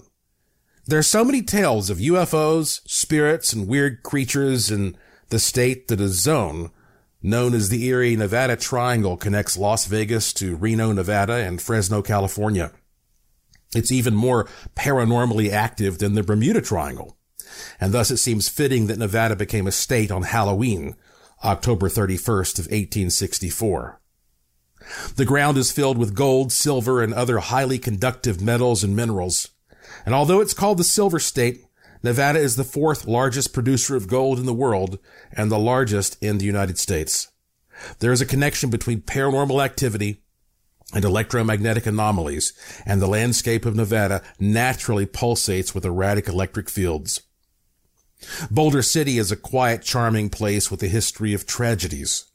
There 0.86 0.98
are 0.98 1.02
so 1.02 1.24
many 1.24 1.42
tales 1.42 1.90
of 1.90 1.98
UFOs, 1.98 2.80
spirits, 2.86 3.52
and 3.52 3.66
weird 3.66 4.02
creatures 4.02 4.70
in 4.70 4.96
the 5.28 5.38
state 5.38 5.88
that 5.88 6.00
a 6.00 6.08
zone 6.08 6.70
known 7.22 7.54
as 7.54 7.68
the 7.68 7.84
eerie 7.86 8.16
Nevada 8.16 8.56
Triangle 8.56 9.16
connects 9.16 9.56
Las 9.56 9.86
Vegas 9.86 10.32
to 10.34 10.56
Reno, 10.56 10.92
Nevada 10.92 11.34
and 11.34 11.60
Fresno, 11.60 12.02
California. 12.02 12.72
It's 13.74 13.90
even 13.90 14.14
more 14.14 14.48
paranormally 14.76 15.50
active 15.50 15.98
than 15.98 16.14
the 16.14 16.22
Bermuda 16.22 16.60
Triangle 16.60 17.16
and 17.80 17.92
thus 17.92 18.10
it 18.10 18.18
seems 18.18 18.48
fitting 18.48 18.86
that 18.86 18.98
Nevada 18.98 19.36
became 19.36 19.66
a 19.66 19.72
state 19.72 20.10
on 20.10 20.22
Halloween, 20.22 20.96
October 21.42 21.88
31st 21.88 22.58
of 22.58 22.66
1864. 22.66 24.00
The 25.16 25.24
ground 25.24 25.56
is 25.56 25.72
filled 25.72 25.98
with 25.98 26.14
gold, 26.14 26.52
silver, 26.52 27.02
and 27.02 27.14
other 27.14 27.38
highly 27.38 27.78
conductive 27.78 28.40
metals 28.40 28.84
and 28.84 28.94
minerals. 28.94 29.48
And 30.04 30.14
although 30.14 30.40
it's 30.40 30.54
called 30.54 30.78
the 30.78 30.84
Silver 30.84 31.18
State, 31.18 31.64
Nevada 32.04 32.38
is 32.38 32.56
the 32.56 32.64
fourth 32.64 33.06
largest 33.06 33.54
producer 33.54 33.96
of 33.96 34.08
gold 34.08 34.38
in 34.38 34.44
the 34.44 34.52
world 34.52 34.98
and 35.32 35.50
the 35.50 35.58
largest 35.58 36.22
in 36.22 36.36
the 36.36 36.44
United 36.44 36.76
States. 36.76 37.28
There 38.00 38.12
is 38.12 38.20
a 38.20 38.26
connection 38.26 38.68
between 38.68 39.00
paranormal 39.00 39.64
activity 39.64 40.22
and 40.92 41.02
electromagnetic 41.02 41.86
anomalies, 41.86 42.52
and 42.84 43.00
the 43.00 43.06
landscape 43.06 43.64
of 43.64 43.74
Nevada 43.74 44.22
naturally 44.38 45.06
pulsates 45.06 45.74
with 45.74 45.86
erratic 45.86 46.28
electric 46.28 46.68
fields. 46.68 47.22
Boulder 48.50 48.82
City 48.82 49.16
is 49.16 49.32
a 49.32 49.36
quiet, 49.36 49.80
charming 49.80 50.28
place 50.28 50.70
with 50.70 50.82
a 50.82 50.88
history 50.88 51.32
of 51.32 51.46
tragedies. 51.46 52.26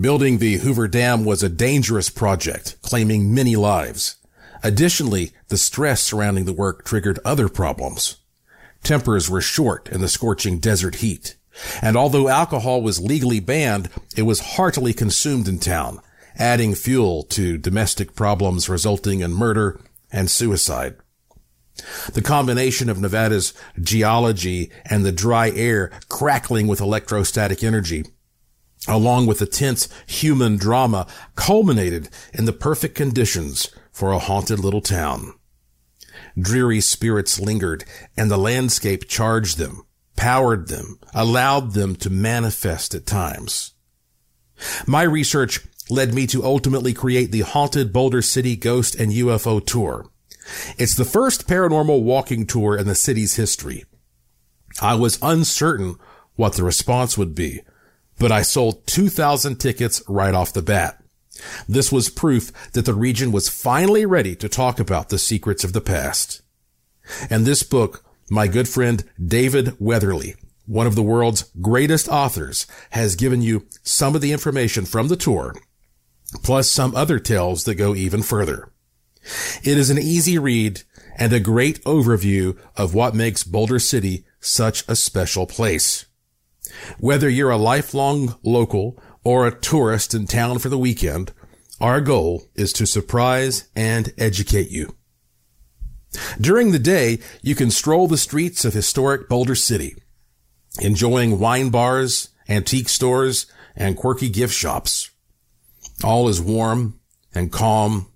Building 0.00 0.38
the 0.38 0.58
Hoover 0.58 0.86
Dam 0.86 1.24
was 1.24 1.42
a 1.42 1.48
dangerous 1.48 2.08
project, 2.08 2.76
claiming 2.82 3.34
many 3.34 3.56
lives. 3.56 4.16
Additionally, 4.62 5.32
the 5.48 5.56
stress 5.56 6.00
surrounding 6.00 6.44
the 6.44 6.52
work 6.52 6.84
triggered 6.84 7.18
other 7.24 7.48
problems. 7.48 8.18
Tempers 8.82 9.28
were 9.28 9.40
short 9.40 9.88
in 9.88 10.00
the 10.00 10.08
scorching 10.08 10.58
desert 10.58 10.96
heat. 10.96 11.36
And 11.80 11.96
although 11.96 12.28
alcohol 12.28 12.82
was 12.82 13.00
legally 13.00 13.40
banned, 13.40 13.90
it 14.16 14.22
was 14.22 14.40
heartily 14.40 14.92
consumed 14.92 15.48
in 15.48 15.58
town, 15.58 16.00
adding 16.36 16.74
fuel 16.74 17.24
to 17.24 17.58
domestic 17.58 18.14
problems 18.14 18.68
resulting 18.68 19.20
in 19.20 19.32
murder 19.32 19.80
and 20.10 20.30
suicide. 20.30 20.96
The 22.12 22.22
combination 22.22 22.88
of 22.88 23.00
Nevada's 23.00 23.54
geology 23.80 24.70
and 24.84 25.04
the 25.04 25.12
dry 25.12 25.50
air 25.50 25.90
crackling 26.08 26.66
with 26.66 26.80
electrostatic 26.80 27.62
energy, 27.64 28.04
along 28.86 29.26
with 29.26 29.38
the 29.38 29.46
tense 29.46 29.88
human 30.06 30.56
drama, 30.56 31.06
culminated 31.34 32.08
in 32.32 32.44
the 32.44 32.52
perfect 32.52 32.94
conditions 32.94 33.70
for 33.92 34.12
a 34.12 34.18
haunted 34.18 34.58
little 34.58 34.80
town. 34.80 35.34
Dreary 36.38 36.80
spirits 36.80 37.38
lingered, 37.38 37.84
and 38.16 38.30
the 38.30 38.38
landscape 38.38 39.06
charged 39.06 39.58
them, 39.58 39.82
powered 40.16 40.68
them, 40.68 40.98
allowed 41.14 41.72
them 41.72 41.94
to 41.96 42.10
manifest 42.10 42.94
at 42.94 43.06
times. 43.06 43.74
My 44.86 45.02
research 45.02 45.60
led 45.90 46.14
me 46.14 46.26
to 46.28 46.44
ultimately 46.44 46.94
create 46.94 47.32
the 47.32 47.40
Haunted 47.40 47.92
Boulder 47.92 48.22
City 48.22 48.56
Ghost 48.56 48.94
and 48.94 49.12
UFO 49.12 49.64
Tour. 49.64 50.06
It's 50.78 50.94
the 50.94 51.04
first 51.04 51.46
paranormal 51.46 52.02
walking 52.02 52.46
tour 52.46 52.76
in 52.76 52.86
the 52.86 52.94
city's 52.94 53.36
history. 53.36 53.84
I 54.80 54.94
was 54.94 55.18
uncertain 55.22 55.96
what 56.34 56.54
the 56.54 56.64
response 56.64 57.18
would 57.18 57.34
be, 57.34 57.60
but 58.18 58.32
I 58.32 58.42
sold 58.42 58.86
2,000 58.86 59.56
tickets 59.56 60.02
right 60.08 60.34
off 60.34 60.52
the 60.52 60.62
bat. 60.62 61.01
This 61.68 61.90
was 61.90 62.08
proof 62.08 62.52
that 62.72 62.84
the 62.84 62.94
region 62.94 63.32
was 63.32 63.48
finally 63.48 64.06
ready 64.06 64.34
to 64.36 64.48
talk 64.48 64.78
about 64.78 65.08
the 65.08 65.18
secrets 65.18 65.64
of 65.64 65.72
the 65.72 65.80
past. 65.80 66.42
And 67.30 67.44
this 67.44 67.62
book, 67.62 68.04
my 68.30 68.46
good 68.46 68.68
friend 68.68 69.04
David 69.24 69.76
Weatherly, 69.78 70.36
one 70.66 70.86
of 70.86 70.94
the 70.94 71.02
world's 71.02 71.50
greatest 71.60 72.08
authors, 72.08 72.66
has 72.90 73.16
given 73.16 73.42
you 73.42 73.66
some 73.82 74.14
of 74.14 74.20
the 74.20 74.32
information 74.32 74.84
from 74.84 75.08
the 75.08 75.16
tour, 75.16 75.54
plus 76.42 76.70
some 76.70 76.94
other 76.94 77.18
tales 77.18 77.64
that 77.64 77.74
go 77.74 77.94
even 77.94 78.22
further. 78.22 78.72
It 79.62 79.78
is 79.78 79.90
an 79.90 79.98
easy 79.98 80.38
read 80.38 80.82
and 81.16 81.32
a 81.32 81.40
great 81.40 81.82
overview 81.84 82.58
of 82.76 82.94
what 82.94 83.14
makes 83.14 83.44
Boulder 83.44 83.78
City 83.78 84.24
such 84.40 84.84
a 84.88 84.96
special 84.96 85.46
place. 85.46 86.06
Whether 86.98 87.28
you're 87.28 87.50
a 87.50 87.56
lifelong 87.56 88.36
local 88.42 89.00
or 89.24 89.46
a 89.46 89.54
tourist 89.54 90.14
in 90.14 90.26
town 90.26 90.58
for 90.58 90.68
the 90.68 90.78
weekend, 90.78 91.32
our 91.80 92.00
goal 92.00 92.44
is 92.54 92.72
to 92.74 92.86
surprise 92.86 93.68
and 93.74 94.12
educate 94.18 94.70
you. 94.70 94.94
During 96.40 96.72
the 96.72 96.78
day, 96.78 97.18
you 97.40 97.54
can 97.54 97.70
stroll 97.70 98.06
the 98.06 98.18
streets 98.18 98.64
of 98.64 98.74
historic 98.74 99.28
Boulder 99.28 99.54
City, 99.54 99.96
enjoying 100.80 101.38
wine 101.38 101.70
bars, 101.70 102.28
antique 102.48 102.88
stores, 102.88 103.46
and 103.74 103.96
quirky 103.96 104.28
gift 104.28 104.54
shops. 104.54 105.10
All 106.04 106.28
is 106.28 106.40
warm 106.40 107.00
and 107.34 107.50
calm 107.50 108.12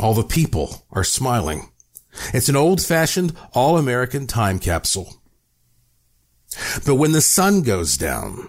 all 0.00 0.14
the 0.14 0.24
people 0.24 0.86
are 0.90 1.04
smiling. 1.04 1.70
It's 2.32 2.48
an 2.48 2.56
old 2.56 2.82
fashioned, 2.82 3.36
all 3.52 3.78
American 3.78 4.26
time 4.26 4.58
capsule. 4.58 5.22
But 6.84 6.96
when 6.96 7.12
the 7.12 7.20
sun 7.20 7.62
goes 7.62 7.96
down 7.96 8.48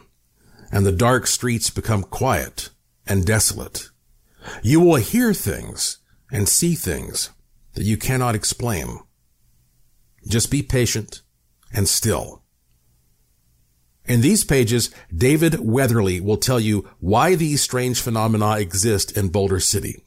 and 0.75 0.85
the 0.85 0.91
dark 0.91 1.25
streets 1.25 1.69
become 1.69 2.03
quiet 2.03 2.69
and 3.07 3.25
desolate, 3.25 3.91
You 4.61 4.81
will 4.81 4.97
hear 4.97 5.33
things 5.33 5.99
and 6.29 6.49
see 6.49 6.75
things 6.75 7.29
that 7.75 7.85
you 7.85 7.95
cannot 7.95 8.35
explain. 8.35 8.99
Just 10.27 10.51
be 10.51 10.61
patient 10.61 11.21
and 11.73 11.87
still. 11.87 12.43
In 14.03 14.19
these 14.19 14.43
pages, 14.43 14.93
David 15.15 15.61
Weatherly 15.61 16.19
will 16.19 16.35
tell 16.35 16.59
you 16.59 16.89
why 16.99 17.35
these 17.35 17.61
strange 17.61 18.01
phenomena 18.01 18.57
exist 18.57 19.15
in 19.15 19.29
Boulder 19.29 19.61
City. 19.61 20.03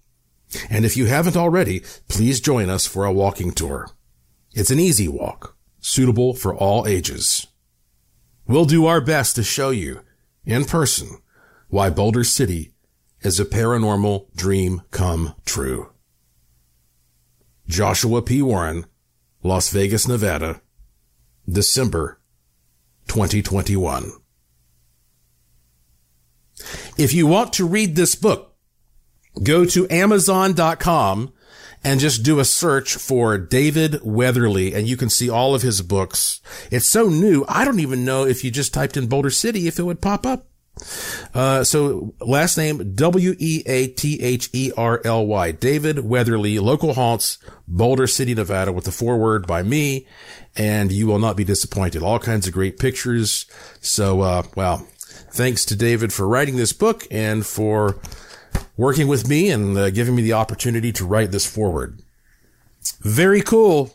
And 0.69 0.85
if 0.85 0.99
you 0.99 1.07
haven't 1.07 1.37
already, 1.37 1.83
please 2.09 2.43
join 2.43 2.69
us 2.69 2.87
for 2.87 3.07
a 3.07 3.13
walking 3.13 3.53
tour. 3.53 3.89
It's 4.53 4.71
an 4.71 4.79
easy 4.79 5.09
walk, 5.09 5.57
suitable 5.81 6.35
for 6.35 6.55
all 6.55 6.87
ages. 6.87 7.47
We'll 8.47 8.67
do 8.67 8.85
our 8.85 9.01
best 9.01 9.35
to 9.37 9.43
show 9.43 9.71
you, 9.71 10.03
in 10.49 10.65
person, 10.65 11.19
why 11.69 11.91
Boulder 11.91 12.25
City 12.25 12.73
is 13.21 13.39
a 13.39 13.45
paranormal 13.45 14.35
dream 14.35 14.83
come 14.91 15.35
true. 15.45 15.93
Joshua 17.67 18.23
P. 18.23 18.41
Warren, 18.41 18.87
Las 19.43 19.69
Vegas, 19.71 20.09
Nevada, 20.09 20.63
December 21.47 22.19
2021. 23.09 24.11
If 26.97 27.13
you 27.13 27.27
want 27.27 27.53
to 27.53 27.67
read 27.67 27.95
this 27.95 28.15
book, 28.15 28.57
go 29.43 29.67
to 29.67 29.87
Amazon.com 29.91 31.33
and 31.85 32.01
just 32.01 32.23
do 32.23 32.41
a 32.41 32.45
search 32.45 32.97
for 32.97 33.39
David 33.39 34.01
Weatherly 34.03 34.75
and 34.75 34.89
you 34.89 34.97
can 34.97 35.11
see 35.11 35.31
all 35.31 35.55
of 35.55 35.63
his 35.63 35.83
books. 35.83 36.41
It's 36.71 36.89
so 36.89 37.09
new. 37.09 37.45
I 37.49 37.65
don't 37.65 37.81
even 37.81 38.05
know 38.05 38.27
if 38.27 38.45
you 38.45 38.51
just 38.51 38.75
typed 38.75 38.97
in 38.97 39.07
Boulder 39.07 39.31
City 39.31 39.67
if 39.69 39.79
it 39.79 39.85
would 39.85 40.01
pop 40.01 40.27
up. 40.27 40.47
Uh, 41.35 41.65
so 41.65 42.15
last 42.21 42.57
name 42.57 42.95
W-E-A-T-H-E-R-L-Y. 42.95 43.93
David 45.53 45.99
Weatherly, 46.01 46.59
local 46.59 46.95
haunts, 46.95 47.39
Boulder 47.67 48.07
City, 48.07 48.35
Nevada 48.35 48.73
with 48.73 48.85
the 48.85 48.93
foreword 48.93 49.47
by 49.47 49.63
me. 49.63 50.07
And 50.57 50.91
you 50.93 51.07
will 51.07 51.19
not 51.19 51.37
be 51.37 51.45
disappointed. 51.45 52.03
All 52.03 52.19
kinds 52.19 52.47
of 52.47 52.55
great 52.55 52.79
pictures. 52.79 53.47
So, 53.81 54.21
uh, 54.23 54.43
well, 54.55 54.87
thanks 55.31 55.65
to 55.67 55.77
David 55.77 56.13
for 56.13 56.27
writing 56.27 56.57
this 56.57 56.73
book 56.73 57.07
and 57.11 57.47
for 57.47 58.01
working 58.77 59.09
with 59.09 59.29
me 59.29 59.51
and 59.51 59.77
uh, 59.77 59.91
giving 59.91 60.15
me 60.15 60.23
the 60.23 60.33
opportunity 60.33 60.93
to 60.93 61.05
write 61.05 61.33
this 61.33 61.47
foreword. 61.47 62.01
Very 63.01 63.43
cool. 63.43 63.95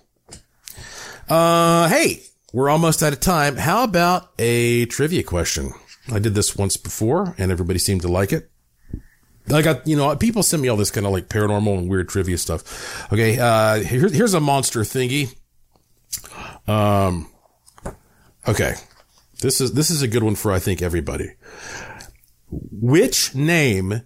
Uh, 1.29 1.87
hey, 1.87 2.23
we're 2.51 2.69
almost 2.69 3.01
out 3.01 3.13
of 3.13 3.19
time. 3.19 3.55
How 3.55 3.83
about 3.83 4.29
a 4.37 4.85
trivia 4.85 5.23
question? 5.23 5.71
I 6.11 6.19
did 6.19 6.35
this 6.35 6.55
once 6.55 6.77
before 6.77 7.33
and 7.37 7.51
everybody 7.51 7.79
seemed 7.79 8.01
to 8.01 8.09
like 8.09 8.33
it. 8.33 8.49
I 9.51 9.61
got, 9.61 9.87
you 9.87 9.97
know, 9.97 10.15
people 10.15 10.43
send 10.43 10.61
me 10.61 10.69
all 10.69 10.77
this 10.77 10.91
kind 10.91 11.05
of 11.05 11.11
like 11.11 11.27
paranormal 11.27 11.77
and 11.77 11.89
weird 11.89 12.09
trivia 12.09 12.37
stuff. 12.37 13.11
Okay. 13.11 13.37
Uh, 13.39 13.79
here, 13.79 14.07
here's 14.07 14.33
a 14.33 14.39
monster 14.39 14.81
thingy. 14.81 15.35
Um, 16.67 17.29
okay. 18.47 18.75
This 19.41 19.59
is, 19.59 19.73
this 19.73 19.89
is 19.89 20.01
a 20.01 20.07
good 20.07 20.23
one 20.23 20.35
for, 20.35 20.51
I 20.51 20.59
think, 20.59 20.81
everybody. 20.81 21.31
Which 22.49 23.35
name 23.35 24.03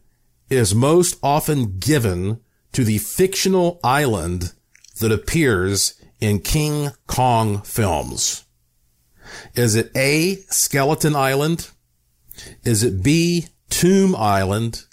is 0.50 0.74
most 0.74 1.18
often 1.22 1.80
given 1.80 2.40
to 2.72 2.84
the 2.84 2.98
fictional 2.98 3.80
island 3.84 4.54
that 5.00 5.12
appears 5.12 6.00
in 6.20 6.40
King 6.40 6.92
Kong 7.08 7.62
films? 7.62 8.46
Is 9.56 9.76
it 9.76 9.92
A, 9.96 10.36
Skeleton 10.50 11.16
Island? 11.16 11.70
Is 12.64 12.84
it 12.84 13.04
B, 13.04 13.48
Tomb 13.70 14.16
Island? 14.16 14.86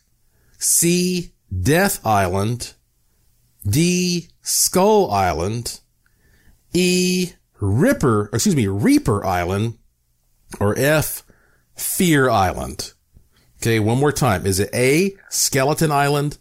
C, 0.58 1.34
Death 1.52 2.04
Island? 2.04 2.74
D, 3.68 4.28
Skull 4.42 5.10
Island? 5.10 5.80
E, 6.72 7.32
Ripper, 7.60 8.30
excuse 8.32 8.56
me, 8.56 8.66
Reaper 8.66 9.24
Island? 9.24 9.78
Or 10.58 10.76
F, 10.78 11.22
Fear 11.76 12.30
Island? 12.30 12.93
Okay, 13.64 13.80
one 13.80 13.96
more 13.96 14.12
time. 14.12 14.44
Is 14.44 14.60
it 14.60 14.68
A, 14.74 15.16
Skeleton 15.30 15.90
Island? 15.90 16.36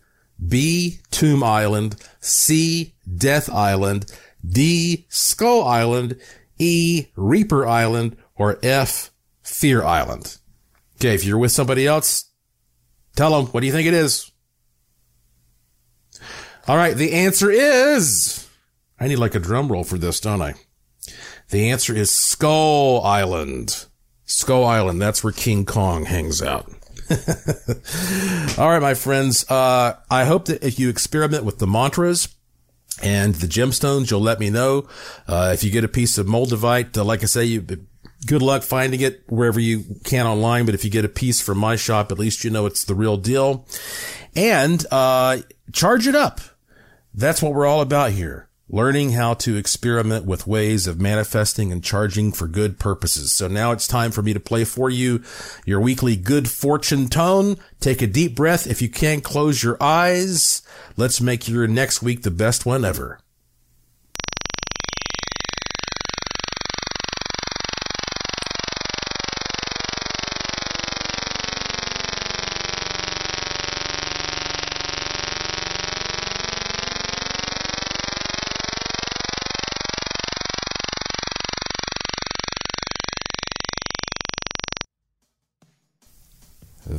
B, 0.45 0.99
Tomb 1.09 1.41
Island? 1.41 1.95
C, 2.19 2.95
Death 3.15 3.49
Island? 3.49 4.11
D, 4.45 5.05
Skull 5.07 5.63
Island? 5.63 6.19
E, 6.59 7.05
Reaper 7.15 7.65
Island? 7.65 8.17
Or 8.35 8.59
F, 8.61 9.09
Fear 9.41 9.85
Island? 9.85 10.37
Okay, 10.97 11.15
if 11.15 11.23
you're 11.23 11.37
with 11.37 11.53
somebody 11.53 11.87
else, 11.87 12.25
tell 13.15 13.31
them, 13.31 13.49
what 13.53 13.61
do 13.61 13.67
you 13.67 13.71
think 13.73 13.87
it 13.87 13.93
is? 13.93 14.29
All 16.67 16.75
right, 16.75 16.97
the 16.97 17.13
answer 17.13 17.49
is, 17.49 18.49
I 18.99 19.07
need 19.07 19.15
like 19.15 19.35
a 19.35 19.39
drum 19.39 19.71
roll 19.71 19.85
for 19.85 19.97
this, 19.97 20.19
don't 20.19 20.41
I? 20.41 20.55
The 21.51 21.69
answer 21.69 21.95
is 21.95 22.11
Skull 22.11 23.01
Island. 23.01 23.85
Skull 24.25 24.65
Island, 24.65 25.01
that's 25.01 25.23
where 25.23 25.31
King 25.31 25.65
Kong 25.65 26.03
hangs 26.03 26.41
out. 26.41 26.69
All 28.57 28.69
right, 28.69 28.81
my 28.81 28.93
friends. 28.93 29.49
Uh, 29.49 29.97
I 30.09 30.25
hope 30.25 30.45
that 30.45 30.63
if 30.63 30.79
you 30.79 30.89
experiment 30.89 31.43
with 31.43 31.59
the 31.59 31.67
mantras 31.67 32.33
and 33.01 33.35
the 33.35 33.47
gemstones, 33.47 34.09
you'll 34.09 34.21
let 34.21 34.39
me 34.39 34.49
know. 34.49 34.87
Uh, 35.27 35.51
if 35.53 35.63
you 35.63 35.71
get 35.71 35.83
a 35.83 35.89
piece 35.89 36.17
of 36.17 36.27
moldavite, 36.27 36.97
uh, 36.97 37.03
like 37.03 37.23
I 37.23 37.25
say, 37.25 37.45
you, 37.45 37.61
good 37.61 38.41
luck 38.41 38.63
finding 38.63 39.01
it 39.01 39.23
wherever 39.27 39.59
you 39.59 39.83
can 40.03 40.25
online. 40.25 40.65
But 40.65 40.75
if 40.75 40.83
you 40.85 40.91
get 40.91 41.05
a 41.05 41.09
piece 41.09 41.41
from 41.41 41.57
my 41.57 41.75
shop, 41.75 42.11
at 42.11 42.19
least 42.19 42.43
you 42.43 42.49
know 42.49 42.65
it's 42.65 42.85
the 42.85 42.95
real 42.95 43.17
deal. 43.17 43.67
And, 44.35 44.85
uh, 44.91 45.37
charge 45.71 46.07
it 46.07 46.15
up. 46.15 46.41
That's 47.13 47.41
what 47.41 47.53
we're 47.53 47.67
all 47.67 47.81
about 47.81 48.11
here 48.11 48.49
learning 48.69 49.11
how 49.11 49.33
to 49.33 49.55
experiment 49.55 50.25
with 50.25 50.47
ways 50.47 50.87
of 50.87 50.99
manifesting 50.99 51.71
and 51.71 51.83
charging 51.83 52.31
for 52.31 52.47
good 52.47 52.79
purposes. 52.79 53.33
So 53.33 53.47
now 53.47 53.71
it's 53.71 53.87
time 53.87 54.11
for 54.11 54.21
me 54.21 54.33
to 54.33 54.39
play 54.39 54.63
for 54.63 54.89
you 54.89 55.21
your 55.65 55.79
weekly 55.79 56.15
good 56.15 56.49
fortune 56.49 57.07
tone. 57.07 57.57
Take 57.79 58.01
a 58.01 58.07
deep 58.07 58.35
breath. 58.35 58.65
If 58.65 58.81
you 58.81 58.89
can't 58.89 59.23
close 59.23 59.63
your 59.63 59.77
eyes. 59.81 60.61
Let's 60.97 61.21
make 61.21 61.47
your 61.47 61.67
next 61.67 62.01
week 62.01 62.23
the 62.23 62.31
best 62.31 62.65
one 62.65 62.85
ever. 62.85 63.19